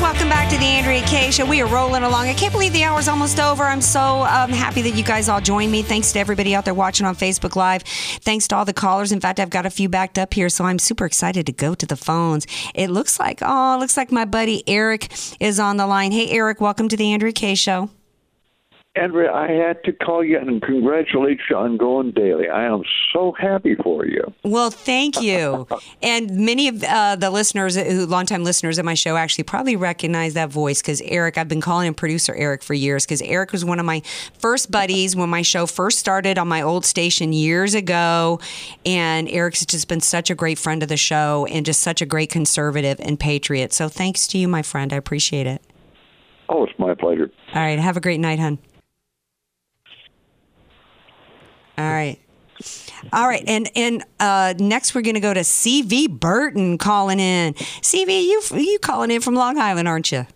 Welcome 0.00 0.28
back 0.28 0.50
to 0.50 0.58
the 0.58 0.64
Andrea 0.64 1.02
Kaye 1.02 1.30
Show. 1.30 1.46
We 1.46 1.60
are 1.60 1.66
rolling 1.66 2.02
along. 2.02 2.26
I 2.28 2.34
can't 2.34 2.52
believe 2.52 2.72
the 2.72 2.84
hour's 2.84 3.08
almost 3.08 3.38
over. 3.38 3.62
I'm 3.62 3.80
so 3.80 4.22
um, 4.22 4.50
happy 4.50 4.82
that 4.82 4.90
you 4.90 5.04
guys 5.04 5.28
all 5.28 5.40
joined 5.40 5.70
me. 5.70 5.82
Thanks 5.82 6.12
to 6.12 6.18
everybody 6.18 6.54
out 6.54 6.64
there 6.64 6.74
watching 6.74 7.06
on 7.06 7.14
Facebook 7.14 7.56
Live. 7.56 7.82
Thanks 7.82 8.48
to 8.48 8.56
all 8.56 8.64
the 8.64 8.72
callers. 8.72 9.12
In 9.12 9.20
fact, 9.20 9.40
I've 9.40 9.50
got 9.50 9.64
a 9.64 9.70
few 9.70 9.88
backed 9.88 10.18
up 10.18 10.34
here, 10.34 10.48
so 10.48 10.64
I'm 10.64 10.78
super 10.78 11.06
excited 11.06 11.46
to 11.46 11.52
go 11.52 11.74
to 11.74 11.86
the 11.86 11.96
phones. 11.96 12.46
It 12.74 12.90
looks 12.90 13.18
like, 13.20 13.38
oh, 13.42 13.76
it 13.76 13.78
looks 13.78 13.96
like 13.96 14.10
my 14.10 14.24
buddy 14.24 14.62
Eric 14.66 15.12
is 15.40 15.60
on 15.60 15.76
the 15.76 15.86
line. 15.86 16.12
Hey, 16.12 16.30
Eric, 16.30 16.60
welcome 16.60 16.88
to 16.88 16.96
the 16.96 17.12
Andrea 17.12 17.32
Kaye 17.32 17.54
Show. 17.54 17.88
Andrea, 18.94 19.32
I 19.32 19.50
had 19.50 19.82
to 19.84 19.92
call 19.92 20.22
you 20.22 20.38
and 20.38 20.60
congratulate 20.60 21.40
you 21.48 21.56
on 21.56 21.78
going 21.78 22.10
daily. 22.10 22.50
I 22.50 22.64
am 22.66 22.82
so 23.10 23.32
happy 23.32 23.74
for 23.74 24.04
you. 24.04 24.34
Well, 24.42 24.70
thank 24.70 25.22
you. 25.22 25.66
and 26.02 26.30
many 26.30 26.68
of 26.68 26.84
uh, 26.84 27.16
the 27.16 27.30
listeners, 27.30 27.74
who 27.74 28.04
longtime 28.04 28.44
listeners 28.44 28.76
of 28.76 28.84
my 28.84 28.92
show, 28.92 29.16
actually 29.16 29.44
probably 29.44 29.76
recognize 29.76 30.34
that 30.34 30.50
voice 30.50 30.82
because 30.82 31.00
Eric, 31.06 31.38
I've 31.38 31.48
been 31.48 31.62
calling 31.62 31.86
him 31.86 31.94
producer 31.94 32.34
Eric 32.34 32.62
for 32.62 32.74
years 32.74 33.06
because 33.06 33.22
Eric 33.22 33.52
was 33.52 33.64
one 33.64 33.78
of 33.78 33.86
my 33.86 34.02
first 34.38 34.70
buddies 34.70 35.16
when 35.16 35.30
my 35.30 35.40
show 35.40 35.64
first 35.64 35.98
started 35.98 36.36
on 36.36 36.46
my 36.46 36.60
old 36.60 36.84
station 36.84 37.32
years 37.32 37.74
ago. 37.74 38.40
And 38.84 39.26
Eric's 39.30 39.64
just 39.64 39.88
been 39.88 40.00
such 40.00 40.28
a 40.28 40.34
great 40.34 40.58
friend 40.58 40.82
of 40.82 40.90
the 40.90 40.98
show 40.98 41.46
and 41.46 41.64
just 41.64 41.80
such 41.80 42.02
a 42.02 42.06
great 42.06 42.28
conservative 42.28 43.00
and 43.00 43.18
patriot. 43.18 43.72
So 43.72 43.88
thanks 43.88 44.26
to 44.28 44.38
you, 44.38 44.48
my 44.48 44.60
friend. 44.60 44.92
I 44.92 44.96
appreciate 44.96 45.46
it. 45.46 45.62
Oh, 46.50 46.64
it's 46.64 46.78
my 46.78 46.94
pleasure. 46.94 47.30
All 47.54 47.62
right. 47.62 47.78
Have 47.78 47.96
a 47.96 48.00
great 48.00 48.20
night, 48.20 48.38
hon. 48.38 48.58
All 51.82 51.90
right. 51.90 52.18
All 53.12 53.26
right, 53.26 53.42
and 53.48 53.68
and 53.74 54.04
uh, 54.20 54.54
next 54.58 54.94
we're 54.94 55.02
going 55.02 55.14
to 55.16 55.20
go 55.20 55.34
to 55.34 55.40
CV 55.40 56.08
Burton 56.08 56.78
calling 56.78 57.18
in. 57.18 57.54
CV, 57.54 58.22
you 58.24 58.40
you 58.56 58.78
calling 58.78 59.10
in 59.10 59.20
from 59.20 59.34
Long 59.34 59.58
Island, 59.58 59.88
aren't 59.88 60.12
you? 60.12 60.26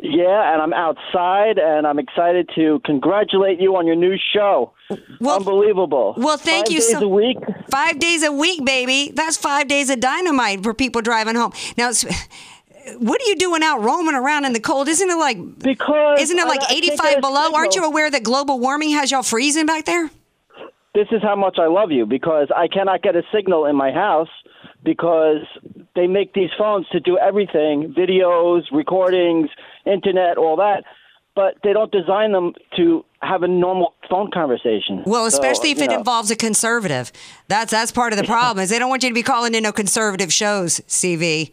Yeah, 0.00 0.52
and 0.52 0.60
I'm 0.62 0.74
outside, 0.74 1.58
and 1.58 1.86
I'm 1.86 1.98
excited 1.98 2.50
to 2.54 2.80
congratulate 2.84 3.60
you 3.60 3.76
on 3.76 3.86
your 3.86 3.96
new 3.96 4.16
show. 4.34 4.72
Unbelievable. 5.26 6.14
Well, 6.16 6.36
thank 6.36 6.66
Five 6.66 6.72
you 6.74 6.80
days 6.80 6.90
so 6.90 7.04
a 7.04 7.08
week. 7.08 7.38
Five 7.70 7.98
days 7.98 8.22
a 8.22 8.30
week, 8.30 8.64
baby. 8.64 9.10
That's 9.14 9.36
five 9.36 9.66
days 9.66 9.90
of 9.90 9.98
dynamite 10.00 10.62
for 10.62 10.74
people 10.74 11.00
driving 11.02 11.34
home. 11.34 11.52
Now, 11.76 11.90
what 12.98 13.20
are 13.20 13.24
you 13.24 13.36
doing 13.36 13.62
out 13.62 13.82
roaming 13.82 14.14
around 14.14 14.44
in 14.44 14.52
the 14.52 14.60
cold? 14.60 14.88
Isn't 14.88 15.08
it 15.10 15.16
like 15.16 15.58
because 15.58 16.20
isn't 16.20 16.38
it 16.38 16.46
like 16.46 16.60
I- 16.62 16.74
I 16.74 16.76
85 16.76 16.98
get 17.00 17.18
a 17.18 17.20
below? 17.20 17.54
Aren't 17.54 17.74
you 17.74 17.84
aware 17.84 18.10
that 18.10 18.22
global 18.22 18.60
warming 18.60 18.90
has 18.90 19.10
y'all 19.10 19.22
freezing 19.22 19.66
back 19.66 19.84
there? 19.86 20.10
This 20.98 21.06
is 21.12 21.22
how 21.22 21.36
much 21.36 21.58
I 21.60 21.68
love 21.68 21.92
you 21.92 22.06
because 22.06 22.48
I 22.56 22.66
cannot 22.66 23.02
get 23.02 23.14
a 23.14 23.22
signal 23.32 23.66
in 23.66 23.76
my 23.76 23.92
house 23.92 24.32
because 24.84 25.42
they 25.94 26.08
make 26.08 26.34
these 26.34 26.50
phones 26.58 26.88
to 26.88 26.98
do 26.98 27.16
everything 27.16 27.94
videos, 27.96 28.62
recordings, 28.72 29.48
internet, 29.86 30.38
all 30.38 30.56
that. 30.56 30.82
But 31.36 31.54
they 31.62 31.72
don't 31.72 31.92
design 31.92 32.32
them 32.32 32.52
to 32.78 33.04
have 33.22 33.44
a 33.44 33.46
normal 33.48 33.94
phone 34.10 34.32
conversation. 34.32 35.04
Well, 35.06 35.22
So, 35.30 35.36
especially 35.38 35.70
if 35.70 35.80
it 35.80 35.90
know. 35.90 35.98
involves 35.98 36.32
a 36.32 36.36
conservative. 36.36 37.12
That's 37.46 37.70
that's 37.70 37.92
part 37.92 38.12
of 38.12 38.18
the 38.18 38.24
problem 38.24 38.60
is 38.60 38.68
they 38.68 38.80
don't 38.80 38.90
want 38.90 39.04
you 39.04 39.08
to 39.10 39.14
be 39.14 39.22
calling 39.22 39.54
in 39.54 39.62
no 39.62 39.70
conservative 39.70 40.32
shows, 40.32 40.80
CV. 40.88 41.52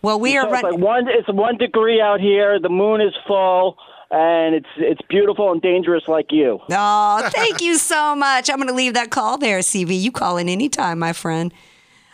Well, 0.00 0.18
we 0.18 0.38
are 0.38 0.44
So 0.46 0.50
like 0.68 0.78
one. 0.78 1.06
It's 1.08 1.28
one 1.28 1.58
degree 1.58 2.00
out 2.00 2.18
here. 2.18 2.58
The 2.58 2.70
moon 2.70 3.02
is 3.02 3.12
full, 3.26 3.76
and 4.10 4.54
it's 4.54 4.68
it's 4.76 5.00
beautiful 5.08 5.52
and 5.52 5.60
dangerous 5.60 6.04
like 6.08 6.30
you. 6.30 6.60
Oh, 6.70 7.28
thank 7.34 7.60
you 7.60 7.76
so 7.76 8.14
much. 8.14 8.48
I'm 8.50 8.56
going 8.56 8.68
to 8.68 8.74
leave 8.74 8.94
that 8.94 9.10
call 9.10 9.38
there, 9.38 9.58
CV. 9.60 10.00
You 10.00 10.12
call 10.12 10.36
in 10.36 10.48
anytime, 10.48 10.98
my 10.98 11.12
friend. 11.12 11.52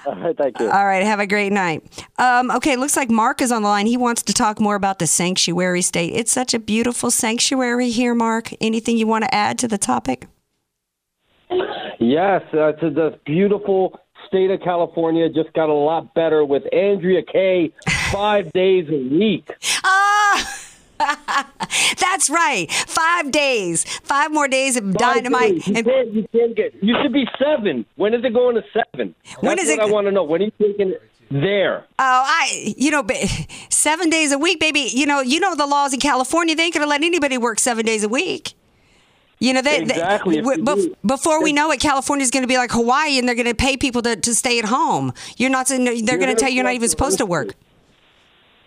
All 0.07 0.15
right, 0.17 0.37
thank 0.39 0.59
you. 0.59 0.71
All 0.71 0.85
right, 0.85 1.03
have 1.05 1.21
a 1.21 1.27
great 1.27 1.53
night. 1.53 2.07
Um, 2.19 2.51
okay, 2.51 2.77
looks 2.77 2.97
like 2.97 3.11
Mark 3.11 3.41
is 3.41 3.53
on 3.53 3.63
the 3.63 3.69
line. 3.69 3.87
He 3.87 3.97
wants 3.97 4.23
to 4.23 4.33
talk 4.33 4.61
more 4.61 4.75
about 4.75 4.99
the 4.99 5.07
sanctuary 5.07 5.83
state. 5.83 6.13
It's 6.15 6.33
such 6.33 6.55
a 6.55 6.59
beautiful 6.59 7.11
sanctuary 7.11 7.91
here, 7.91 8.15
Mark. 8.15 8.51
Anything 8.61 8.97
you 8.97 9.07
want 9.07 9.25
to 9.25 9.35
add 9.35 9.59
to 9.61 9.69
the 9.69 9.79
topic? 9.79 10.27
Yes, 11.99 12.43
uh, 12.53 12.73
to 12.73 12.91
the 12.91 13.19
beautiful 13.25 14.01
state 14.27 14.51
of 14.51 14.61
California 14.61 15.29
just 15.29 15.53
got 15.53 15.69
a 15.69 15.75
lot 15.75 16.15
better 16.15 16.45
with 16.45 16.63
Andrea 16.73 17.23
Kaye 17.23 17.73
five 18.11 18.51
days 18.55 18.89
a 18.89 19.09
week. 19.15 19.49
Ah! 19.85 21.49
That's 21.99 22.29
right. 22.31 22.71
Five 22.73 23.31
days. 23.31 23.85
Five 24.03 24.33
more 24.33 24.49
days 24.49 24.77
of 24.77 24.93
dynamite. 24.95 25.53
Days. 25.65 25.69
You, 25.69 25.85
can't, 25.85 26.13
you 26.13 26.29
can't 26.33 26.57
get. 26.57 26.75
You 26.83 26.95
should 27.03 27.13
be 27.13 27.27
seven. 27.39 27.85
When 27.97 28.15
is 28.15 28.25
it 28.25 28.33
going 28.35 28.57
to 28.57 28.63
seven? 28.73 29.15
That's 29.25 29.43
When 29.43 29.59
is 29.59 29.67
what 29.69 29.79
it- 29.79 29.81
I 29.81 29.87
want 29.87 30.07
to 30.07 30.11
know. 30.13 30.25
When 30.25 30.43
are 30.43 30.45
you 30.47 30.53
taking 30.61 30.89
it 30.91 31.03
there? 31.31 31.85
Oh, 31.99 32.23
I, 32.27 32.75
you 32.77 32.91
know, 32.91 33.07
seven 33.71 34.11
days 34.11 34.33
a 34.33 34.39
week, 34.39 34.61
baby. 34.61 34.89
You 34.93 35.07
know, 35.07 35.21
you 35.21 35.41
know 35.41 35.55
the 35.55 35.67
laws 35.67 35.93
in 35.95 36.01
California. 36.01 36.55
They 36.55 36.65
ain't 36.65 36.75
gonna 36.75 36.87
let 36.87 37.03
anybody 37.03 37.39
work 37.39 37.59
seven 37.59 37.85
days 37.87 38.05
a 38.05 38.09
week. 38.09 38.53
You 39.39 39.53
know, 39.55 39.63
they, 39.63 39.79
they- 39.79 39.95
Exactly, 39.95 40.39
if 40.39 40.45
w- 40.45 40.61
you 40.61 40.65
bef- 40.65 40.95
before 41.05 41.43
we 41.43 41.53
know 41.53 41.73
it, 41.73 41.81
California's 41.81 42.31
going 42.31 42.45
to 42.45 42.47
be 42.47 42.57
like 42.57 42.71
Hawaii, 42.71 43.19
and 43.19 43.27
they're 43.27 43.35
going 43.35 43.49
to 43.49 43.55
pay 43.57 43.77
people 43.77 44.01
to, 44.03 44.15
to 44.15 44.35
stay 44.37 44.61
at 44.61 44.67
home. 44.67 45.13
You're 45.37 45.51
not. 45.51 45.67
They're 45.67 45.79
going 45.81 45.97
to 46.07 46.17
gonna 46.17 46.35
tell 46.37 46.49
you 46.49 46.57
you're 46.57 46.65
not 46.65 46.75
even 46.75 46.89
supposed 46.89 47.19
to 47.19 47.27
work. 47.27 47.55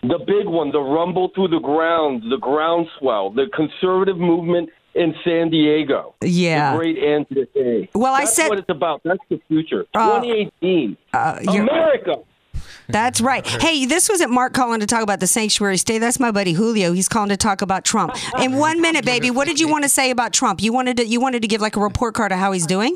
The 0.08 0.20
big 0.26 0.48
one, 0.48 0.72
the 0.72 0.82
rumble 0.82 1.30
through 1.34 1.50
the 1.50 1.60
ground, 1.60 2.24
the 2.30 2.38
groundswell, 2.38 3.30
the 3.32 3.46
conservative 3.56 4.18
movement 4.18 4.70
in 4.94 5.14
San 5.24 5.50
Diego. 5.50 6.16
Yeah. 6.22 6.72
The 6.74 6.78
great 6.78 6.98
Andrea 7.00 7.46
Kaye. 7.54 7.90
Well, 7.94 8.14
I 8.14 8.20
That's 8.22 8.36
said- 8.36 8.50
what 8.50 8.60
it's 8.60 8.70
about. 8.70 9.02
That's 9.04 9.20
the 9.30 9.40
future. 9.48 9.86
Uh, 9.94 10.20
2018. 10.22 10.98
you're- 11.44 11.58
America. 11.60 12.16
That's 12.88 13.20
right. 13.20 13.46
Hey, 13.62 13.86
this 13.86 14.08
wasn't 14.10 14.32
Mark 14.32 14.54
calling 14.54 14.80
to 14.80 14.86
talk 14.86 15.02
about 15.04 15.20
the 15.20 15.28
sanctuary 15.28 15.78
state. 15.78 16.00
That's 16.00 16.20
my 16.20 16.32
buddy 16.32 16.54
Julio. 16.54 16.94
He's 16.94 17.08
calling 17.10 17.30
to 17.30 17.38
talk 17.38 17.62
about 17.62 17.84
Trump. 17.84 18.16
In 18.40 18.56
one 18.58 18.80
minute, 18.82 19.06
baby, 19.06 19.32
what 19.32 19.48
did 19.48 19.60
you 19.60 19.68
want 19.68 19.84
to 19.84 19.90
say 19.90 20.12
about 20.12 20.34
Trump? 20.34 20.62
You 20.62 20.72
wanted 20.72 20.98
to 20.98 21.06
you 21.06 21.20
wanted 21.20 21.42
to 21.42 21.48
give 21.48 21.62
like 21.62 21.76
a 21.76 21.80
report 21.82 22.14
card 22.16 22.32
of 22.32 22.38
how 22.40 22.52
he's 22.52 22.66
doing. 22.68 22.96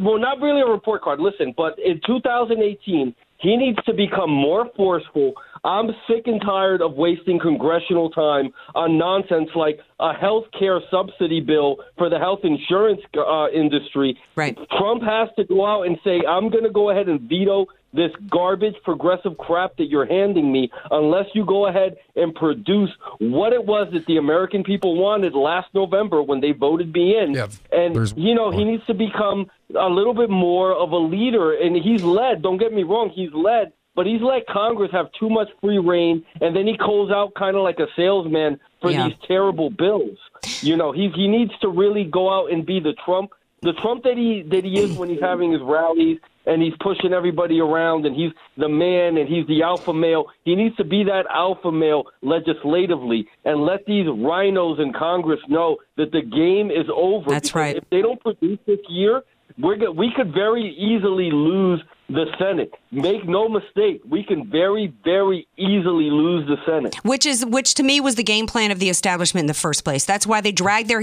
Well, 0.00 0.18
not 0.18 0.40
really 0.40 0.60
a 0.62 0.66
report 0.66 1.02
card. 1.02 1.20
Listen, 1.20 1.54
but 1.56 1.78
in 1.78 2.00
2018, 2.06 3.14
he 3.38 3.56
needs 3.56 3.78
to 3.84 3.94
become 3.94 4.28
more 4.30 4.68
forceful 4.76 5.32
I'm 5.64 5.88
sick 6.08 6.26
and 6.26 6.40
tired 6.40 6.82
of 6.82 6.94
wasting 6.94 7.38
congressional 7.38 8.10
time 8.10 8.52
on 8.74 8.98
nonsense 8.98 9.50
like 9.54 9.78
a 9.98 10.14
health 10.14 10.44
care 10.58 10.80
subsidy 10.90 11.40
bill 11.40 11.76
for 11.98 12.08
the 12.08 12.18
health 12.18 12.40
insurance 12.44 13.00
uh, 13.16 13.48
industry. 13.50 14.18
Right. 14.36 14.56
Trump 14.78 15.02
has 15.02 15.28
to 15.36 15.44
go 15.44 15.66
out 15.66 15.82
and 15.82 15.98
say, 16.02 16.20
I'm 16.26 16.50
going 16.50 16.64
to 16.64 16.70
go 16.70 16.90
ahead 16.90 17.08
and 17.08 17.20
veto 17.20 17.66
this 17.92 18.12
garbage 18.30 18.76
progressive 18.84 19.36
crap 19.36 19.76
that 19.76 19.86
you're 19.86 20.06
handing 20.06 20.52
me 20.52 20.70
unless 20.90 21.26
you 21.34 21.44
go 21.44 21.66
ahead 21.66 21.96
and 22.14 22.34
produce 22.34 22.90
what 23.18 23.52
it 23.52 23.64
was 23.64 23.88
that 23.92 24.06
the 24.06 24.16
American 24.16 24.62
people 24.62 24.96
wanted 24.96 25.34
last 25.34 25.68
November 25.74 26.22
when 26.22 26.40
they 26.40 26.52
voted 26.52 26.92
me 26.92 27.16
in. 27.18 27.32
and, 27.72 27.94
you 28.16 28.34
know, 28.34 28.50
he 28.50 28.64
needs 28.64 28.86
to 28.86 28.94
become 28.94 29.50
a 29.76 29.88
little 29.88 30.14
bit 30.14 30.30
more 30.30 30.72
of 30.72 30.92
a 30.92 30.96
leader. 30.96 31.52
And 31.52 31.76
he's 31.76 32.02
led, 32.02 32.42
don't 32.42 32.58
get 32.58 32.72
me 32.72 32.84
wrong, 32.84 33.10
he's 33.10 33.32
led. 33.32 33.72
But 33.96 34.06
he's 34.06 34.20
let 34.22 34.46
Congress 34.46 34.90
have 34.92 35.06
too 35.18 35.28
much 35.28 35.48
free 35.60 35.78
reign, 35.78 36.24
and 36.40 36.54
then 36.54 36.66
he 36.66 36.76
calls 36.76 37.10
out 37.10 37.34
kind 37.34 37.56
of 37.56 37.62
like 37.62 37.78
a 37.80 37.86
salesman 37.96 38.58
for 38.80 38.90
Yeah. 38.90 39.08
these 39.08 39.16
terrible 39.26 39.68
bills. 39.70 40.16
You 40.62 40.76
know, 40.76 40.92
he 40.92 41.08
he 41.14 41.26
needs 41.28 41.52
to 41.60 41.68
really 41.68 42.04
go 42.04 42.30
out 42.30 42.50
and 42.52 42.64
be 42.64 42.80
the 42.80 42.92
Trump, 43.04 43.32
the 43.62 43.72
Trump 43.74 44.04
that 44.04 44.16
he 44.16 44.42
that 44.42 44.64
he 44.64 44.78
is 44.78 44.96
when 44.96 45.08
he's 45.10 45.20
having 45.20 45.52
his 45.52 45.60
rallies 45.60 46.18
and 46.46 46.62
he's 46.62 46.72
pushing 46.80 47.12
everybody 47.12 47.60
around 47.60 48.06
and 48.06 48.16
he's 48.16 48.32
the 48.56 48.68
man 48.68 49.18
and 49.18 49.28
he's 49.28 49.46
the 49.48 49.62
alpha 49.62 49.92
male. 49.92 50.26
He 50.44 50.54
needs 50.54 50.74
to 50.76 50.84
be 50.84 51.04
that 51.04 51.26
alpha 51.28 51.70
male 51.70 52.04
legislatively 52.22 53.28
and 53.44 53.62
let 53.64 53.84
these 53.86 54.06
RINOs 54.06 54.80
in 54.80 54.92
Congress 54.92 55.40
know 55.48 55.76
that 55.96 56.12
the 56.12 56.22
game 56.22 56.70
is 56.70 56.86
over. 56.94 57.28
That's 57.30 57.54
right. 57.54 57.76
If 57.76 57.84
they 57.90 58.02
don't 58.02 58.20
produce 58.20 58.58
this 58.66 58.80
year, 58.88 59.22
we're 59.58 59.76
go- 59.76 59.90
we 59.90 60.10
could 60.16 60.32
very 60.32 60.68
easily 60.74 61.30
lose 61.30 61.82
the 62.12 62.26
Senate. 62.38 62.74
Make 62.90 63.26
no 63.28 63.48
mistake, 63.48 64.02
we 64.08 64.24
can 64.24 64.50
very, 64.50 64.92
very 65.04 65.46
easily 65.56 66.10
lose 66.10 66.46
the 66.48 66.56
Senate. 66.66 66.96
which 67.04 67.24
is 67.24 67.46
which 67.46 67.74
to 67.74 67.82
me 67.82 68.00
was 68.00 68.16
the 68.16 68.24
game 68.24 68.46
plan 68.46 68.70
of 68.70 68.80
the 68.80 68.90
establishment 68.90 69.44
in 69.44 69.46
the 69.46 69.54
first 69.54 69.84
place. 69.84 70.04
That's 70.04 70.26
why 70.26 70.40
they 70.40 70.52
dragged 70.52 70.88
their 70.88 71.02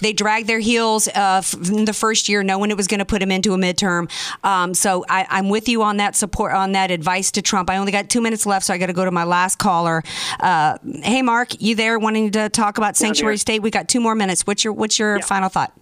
they 0.00 0.12
dragged 0.12 0.48
their 0.48 0.58
heels 0.58 1.06
uh, 1.08 1.42
in 1.70 1.84
the 1.84 1.92
first 1.92 2.28
year, 2.28 2.42
knowing 2.42 2.70
it 2.70 2.76
was 2.76 2.86
going 2.86 3.00
to 3.00 3.04
put 3.04 3.22
him 3.22 3.30
into 3.30 3.52
a 3.52 3.58
midterm. 3.58 4.10
Um, 4.42 4.72
so 4.72 5.04
I, 5.08 5.26
I'm 5.28 5.50
with 5.50 5.68
you 5.68 5.82
on 5.82 5.98
that 5.98 6.16
support 6.16 6.54
on 6.54 6.72
that 6.72 6.90
advice 6.90 7.30
to 7.32 7.42
Trump. 7.42 7.68
I 7.68 7.76
only 7.76 7.92
got 7.92 8.08
two 8.08 8.20
minutes 8.20 8.46
left, 8.46 8.64
so 8.64 8.72
I 8.72 8.78
got 8.78 8.86
to 8.86 8.94
go 8.94 9.04
to 9.04 9.10
my 9.10 9.24
last 9.24 9.58
caller. 9.58 10.02
Uh, 10.40 10.78
hey, 11.02 11.20
Mark, 11.20 11.60
you 11.60 11.74
there? 11.74 11.98
Wanting 11.98 12.30
to 12.32 12.48
talk 12.48 12.78
about 12.78 12.96
sanctuary 12.96 13.34
here. 13.34 13.38
state? 13.38 13.62
We 13.62 13.70
got 13.70 13.88
two 13.88 14.00
more 14.00 14.14
minutes. 14.14 14.46
What's 14.46 14.64
your 14.64 14.72
what's 14.72 14.98
your 14.98 15.20
final 15.20 15.50
thought? 15.50 15.72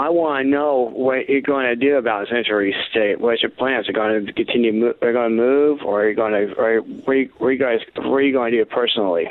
I 0.00 0.08
want 0.08 0.44
to 0.46 0.48
know 0.50 0.90
what 0.94 1.28
you're 1.28 1.42
going 1.42 1.66
to 1.66 1.76
do 1.76 1.96
about 1.96 2.26
Century 2.28 2.74
State. 2.90 3.20
What's 3.20 3.42
your 3.42 3.50
plans? 3.50 3.86
Are 3.86 3.90
you 3.90 3.94
going 3.94 4.24
to 4.24 4.32
continue? 4.32 4.72
mo- 4.72 4.94
Are 5.02 5.08
you 5.08 5.12
going 5.12 5.30
to 5.30 5.36
move, 5.36 5.80
or 5.84 6.04
are 6.04 6.08
you 6.08 6.16
going 6.16 6.32
to? 6.32 6.54
Or 6.54 6.80
what 6.80 7.12
are 7.12 7.16
you, 7.16 7.30
what 7.36 7.48
are 7.48 7.52
you 7.52 7.58
guys? 7.58 7.80
Are 7.98 8.22
you 8.22 8.32
going 8.32 8.52
to 8.52 8.56
do 8.56 8.64
personally? 8.64 9.28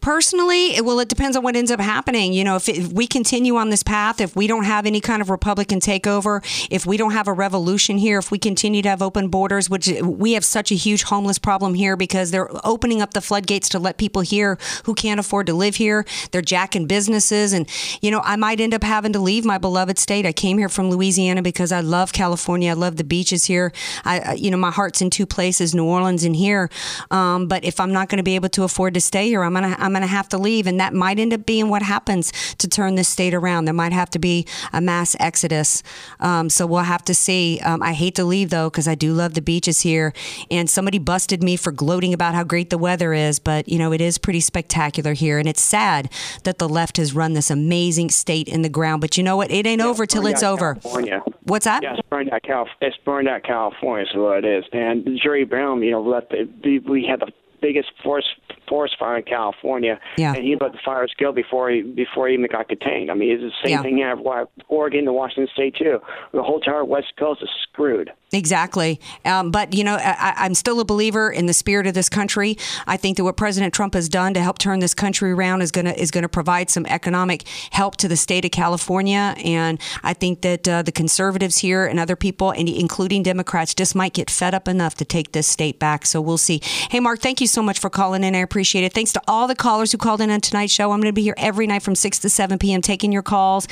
Personally, 0.00 0.80
well, 0.80 1.00
it 1.00 1.08
depends 1.08 1.36
on 1.36 1.42
what 1.42 1.56
ends 1.56 1.72
up 1.72 1.80
happening. 1.80 2.32
You 2.32 2.44
know, 2.44 2.54
if, 2.54 2.68
if 2.68 2.92
we 2.92 3.08
continue 3.08 3.56
on 3.56 3.70
this 3.70 3.82
path, 3.82 4.20
if 4.20 4.36
we 4.36 4.46
don't 4.46 4.62
have 4.62 4.86
any 4.86 5.00
kind 5.00 5.22
of 5.22 5.28
Republican 5.28 5.80
takeover, 5.80 6.40
if 6.70 6.86
we 6.86 6.96
don't 6.96 7.12
have 7.12 7.26
a 7.26 7.32
revolution 7.32 7.98
here, 7.98 8.20
if 8.20 8.30
we 8.30 8.38
continue 8.38 8.80
to 8.82 8.88
have 8.88 9.02
open 9.02 9.28
borders, 9.28 9.68
which 9.68 9.88
we 10.02 10.34
have 10.34 10.44
such 10.44 10.70
a 10.70 10.76
huge 10.76 11.02
homeless 11.02 11.40
problem 11.40 11.74
here 11.74 11.96
because 11.96 12.30
they're 12.30 12.48
opening 12.64 13.02
up 13.02 13.12
the 13.12 13.20
floodgates 13.20 13.68
to 13.70 13.80
let 13.80 13.96
people 13.96 14.22
here 14.22 14.56
who 14.84 14.94
can't 14.94 15.18
afford 15.18 15.46
to 15.46 15.52
live 15.54 15.74
here. 15.76 16.04
They're 16.30 16.42
jacking 16.42 16.86
businesses. 16.86 17.52
And, 17.52 17.68
you 18.00 18.12
know, 18.12 18.20
I 18.20 18.36
might 18.36 18.60
end 18.60 18.72
up 18.72 18.84
having 18.84 19.12
to 19.14 19.18
leave 19.18 19.44
my 19.44 19.58
beloved 19.58 19.98
state. 19.98 20.11
I 20.20 20.32
came 20.32 20.58
here 20.58 20.68
from 20.68 20.90
Louisiana 20.90 21.40
because 21.40 21.72
I 21.72 21.80
love 21.80 22.12
California. 22.12 22.70
I 22.70 22.74
love 22.74 22.96
the 22.96 23.04
beaches 23.04 23.46
here. 23.46 23.72
I, 24.04 24.34
you 24.34 24.50
know, 24.50 24.58
my 24.58 24.70
heart's 24.70 25.00
in 25.00 25.08
two 25.08 25.24
places, 25.24 25.74
New 25.74 25.86
Orleans 25.86 26.24
and 26.24 26.36
here. 26.36 26.68
Um, 27.10 27.48
but 27.48 27.64
if 27.64 27.80
I'm 27.80 27.92
not 27.92 28.10
going 28.10 28.18
to 28.18 28.22
be 28.22 28.34
able 28.34 28.50
to 28.50 28.64
afford 28.64 28.92
to 28.94 29.00
stay 29.00 29.28
here, 29.28 29.42
I'm 29.42 29.54
gonna 29.54 29.74
I'm 29.78 29.92
gonna 29.94 30.06
have 30.06 30.28
to 30.30 30.38
leave, 30.38 30.66
and 30.66 30.78
that 30.80 30.92
might 30.92 31.18
end 31.18 31.32
up 31.32 31.46
being 31.46 31.70
what 31.70 31.82
happens 31.82 32.32
to 32.58 32.68
turn 32.68 32.96
this 32.96 33.08
state 33.08 33.32
around. 33.32 33.64
There 33.64 33.74
might 33.74 33.92
have 33.92 34.10
to 34.10 34.18
be 34.18 34.46
a 34.72 34.80
mass 34.80 35.16
exodus. 35.18 35.82
Um, 36.20 36.50
so 36.50 36.66
we'll 36.66 36.80
have 36.80 37.04
to 37.04 37.14
see. 37.14 37.60
Um, 37.64 37.82
I 37.82 37.94
hate 37.94 38.14
to 38.16 38.24
leave 38.24 38.50
though 38.50 38.68
because 38.68 38.86
I 38.86 38.94
do 38.94 39.14
love 39.14 39.34
the 39.34 39.42
beaches 39.42 39.80
here, 39.80 40.12
and 40.50 40.68
somebody 40.68 40.98
busted 40.98 41.42
me 41.42 41.56
for 41.56 41.72
gloating 41.72 42.12
about 42.12 42.34
how 42.34 42.44
great 42.44 42.70
the 42.70 42.78
weather 42.78 43.14
is, 43.14 43.38
but 43.38 43.68
you 43.68 43.78
know 43.78 43.92
it 43.92 44.00
is 44.00 44.18
pretty 44.18 44.40
spectacular 44.40 45.14
here, 45.14 45.38
and 45.38 45.48
it's 45.48 45.62
sad 45.62 46.10
that 46.44 46.58
the 46.58 46.68
left 46.68 46.98
has 46.98 47.14
run 47.14 47.32
this 47.32 47.50
amazing 47.50 48.10
state 48.10 48.48
in 48.48 48.62
the 48.62 48.68
ground. 48.68 49.00
But 49.00 49.16
you 49.16 49.22
know 49.22 49.36
what? 49.36 49.50
It 49.50 49.66
ain't 49.66 49.80
over 49.80 49.91
till 50.06 50.26
it's 50.26 50.42
over. 50.42 50.74
California. 50.74 51.22
What's 51.44 51.64
that? 51.64 51.82
Yeah, 51.82 51.94
it's 51.94 52.08
burned 52.08 52.30
out 52.30 52.42
Cal. 52.42 52.68
It's 52.80 52.96
burned 53.04 53.28
out 53.28 53.42
California. 53.42 54.06
Is 54.06 54.14
what 54.14 54.44
it 54.44 54.58
is. 54.58 54.64
And 54.72 55.18
Jerry 55.22 55.44
Brown, 55.44 55.82
you 55.82 55.92
know, 55.92 56.02
let 56.02 56.30
the, 56.30 56.78
we 56.88 57.04
had 57.04 57.20
the 57.20 57.32
biggest 57.60 57.92
forest 58.02 58.28
forest 58.72 58.94
fire 58.98 59.18
in 59.18 59.22
California, 59.24 60.00
Yeah. 60.16 60.32
and 60.34 60.42
he 60.42 60.56
let 60.58 60.72
the 60.72 60.78
fires 60.82 61.12
go 61.18 61.30
before 61.30 61.68
he 61.70 61.82
before 61.82 62.28
he 62.28 62.34
even 62.34 62.46
got 62.50 62.68
contained. 62.68 63.10
I 63.10 63.14
mean, 63.14 63.30
it's 63.32 63.42
the 63.42 63.50
same 63.68 63.72
Yeah. 63.76 63.82
thing 63.82 63.96
here. 63.98 64.16
Why 64.16 64.44
Oregon 64.68 65.00
and 65.08 65.14
Washington 65.14 65.48
State 65.52 65.74
too. 65.76 66.00
The 66.32 66.42
whole 66.42 66.56
entire 66.56 66.84
West 66.84 67.12
Coast 67.18 67.42
is 67.42 67.50
screwed. 67.64 68.10
Exactly. 68.34 68.98
Um, 69.26 69.50
but, 69.50 69.74
you 69.74 69.84
know, 69.84 69.96
I, 69.96 70.32
I'm 70.38 70.54
still 70.54 70.80
a 70.80 70.86
believer 70.86 71.30
in 71.30 71.44
the 71.44 71.52
spirit 71.52 71.86
of 71.86 71.92
this 71.92 72.08
country. 72.08 72.56
I 72.86 72.96
think 72.96 73.18
that 73.18 73.24
what 73.24 73.36
President 73.36 73.74
Trump 73.74 73.92
has 73.92 74.08
done 74.08 74.32
to 74.32 74.40
help 74.40 74.56
turn 74.56 74.78
this 74.80 74.94
country 74.94 75.32
around 75.32 75.60
is 75.60 75.70
going 75.70 75.84
to 75.84 75.94
is 76.00 76.10
going 76.10 76.22
to 76.22 76.30
provide 76.30 76.70
some 76.70 76.86
economic 76.86 77.46
help 77.72 77.96
to 77.98 78.08
the 78.08 78.16
state 78.16 78.46
of 78.46 78.50
California. 78.50 79.34
And 79.44 79.78
I 80.02 80.14
think 80.14 80.40
that 80.40 80.66
uh, 80.66 80.80
the 80.80 80.92
conservatives 80.92 81.58
here 81.58 81.84
and 81.84 82.00
other 82.00 82.16
people, 82.16 82.52
and 82.52 82.70
including 82.70 83.22
Democrats, 83.22 83.74
just 83.74 83.94
might 83.94 84.14
get 84.14 84.30
fed 84.30 84.54
up 84.54 84.66
enough 84.66 84.94
to 84.94 85.04
take 85.04 85.32
this 85.32 85.46
state 85.46 85.78
back. 85.78 86.06
So 86.06 86.22
we'll 86.22 86.38
see. 86.38 86.62
Hey, 86.90 87.00
Mark, 87.00 87.20
thank 87.20 87.42
you 87.42 87.46
so 87.46 87.62
much 87.62 87.78
for 87.78 87.90
calling 87.90 88.24
in. 88.24 88.34
I 88.34 88.38
appreciate 88.38 88.61
it. 88.64 88.92
Thanks 88.92 89.12
to 89.12 89.22
all 89.28 89.46
the 89.46 89.54
callers 89.54 89.92
who 89.92 89.98
called 89.98 90.20
in 90.20 90.30
on 90.30 90.40
tonight's 90.40 90.72
show. 90.72 90.92
I'm 90.92 91.00
going 91.00 91.08
to 91.08 91.12
be 91.12 91.22
here 91.22 91.34
every 91.36 91.66
night 91.66 91.82
from 91.82 91.94
6 91.94 92.18
to 92.20 92.30
7 92.30 92.58
p.m. 92.58 92.80
taking 92.82 93.12
your 93.12 93.22
calls. 93.22 93.68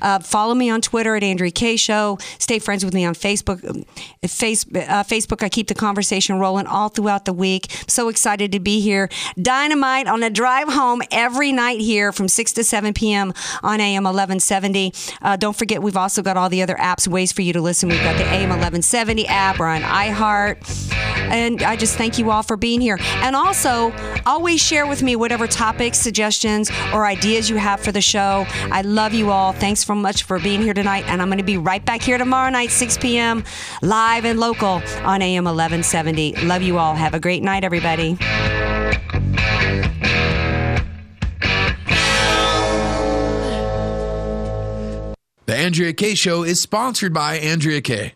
Uh, 0.00 0.18
follow 0.18 0.54
me 0.54 0.70
on 0.70 0.80
Twitter 0.80 1.16
at 1.16 1.22
Andrea 1.22 1.50
Kaye 1.50 1.76
Show. 1.76 2.18
Stay 2.38 2.58
friends 2.58 2.84
with 2.84 2.94
me 2.94 3.04
on 3.04 3.14
Facebook. 3.14 3.86
Face, 4.26 4.64
uh, 4.66 5.04
Facebook, 5.04 5.42
I 5.42 5.48
keep 5.48 5.68
the 5.68 5.74
conversation 5.74 6.38
rolling 6.38 6.66
all 6.66 6.88
throughout 6.88 7.24
the 7.24 7.32
week. 7.32 7.70
So 7.86 8.08
excited 8.08 8.52
to 8.52 8.60
be 8.60 8.80
here. 8.80 9.08
Dynamite 9.40 10.06
on 10.06 10.20
the 10.20 10.30
drive 10.30 10.68
home 10.68 11.02
every 11.10 11.52
night 11.52 11.80
here 11.80 12.12
from 12.12 12.28
6 12.28 12.52
to 12.54 12.64
7 12.64 12.94
p.m. 12.94 13.32
on 13.62 13.80
AM 13.80 14.04
1170. 14.04 14.92
Uh, 15.22 15.36
don't 15.36 15.56
forget, 15.56 15.82
we've 15.82 15.96
also 15.96 16.22
got 16.22 16.36
all 16.36 16.48
the 16.48 16.62
other 16.62 16.76
apps, 16.76 17.08
ways 17.08 17.32
for 17.32 17.42
you 17.42 17.52
to 17.52 17.60
listen. 17.60 17.88
We've 17.88 18.02
got 18.02 18.16
the 18.16 18.24
AM 18.24 18.50
1170 18.50 19.26
app. 19.26 19.58
We're 19.58 19.66
on 19.66 19.82
iHeart. 19.82 20.92
And 21.30 21.62
I 21.62 21.76
just 21.76 21.96
thank 21.96 22.18
you 22.18 22.30
all 22.30 22.42
for 22.42 22.56
being 22.56 22.80
here. 22.80 22.98
And 23.00 23.36
also, 23.36 23.90
always 24.28 24.60
share 24.60 24.86
with 24.86 25.02
me 25.02 25.16
whatever 25.16 25.46
topics, 25.46 25.98
suggestions, 25.98 26.70
or 26.92 27.06
ideas 27.06 27.48
you 27.48 27.56
have 27.56 27.80
for 27.80 27.90
the 27.90 28.02
show. 28.02 28.44
I 28.70 28.82
love 28.82 29.14
you 29.14 29.30
all. 29.30 29.52
Thanks 29.52 29.84
so 29.84 29.94
much 29.94 30.24
for 30.24 30.38
being 30.38 30.60
here 30.60 30.74
tonight. 30.74 31.04
And 31.08 31.22
I'm 31.22 31.28
going 31.28 31.38
to 31.38 31.44
be 31.44 31.56
right 31.56 31.84
back 31.84 32.02
here 32.02 32.18
tomorrow 32.18 32.50
night, 32.50 32.70
6 32.70 32.98
p.m., 32.98 33.42
live 33.80 34.26
and 34.26 34.38
local 34.38 34.82
on 35.02 35.22
AM 35.22 35.44
1170. 35.44 36.36
Love 36.44 36.62
you 36.62 36.78
all. 36.78 36.94
Have 36.94 37.14
a 37.14 37.20
great 37.20 37.42
night, 37.42 37.64
everybody. 37.64 38.18
The 45.46 45.56
Andrea 45.56 45.94
Kaye 45.94 46.14
Show 46.14 46.42
is 46.42 46.60
sponsored 46.60 47.14
by 47.14 47.38
Andrea 47.38 47.80
Kaye. 47.80 48.12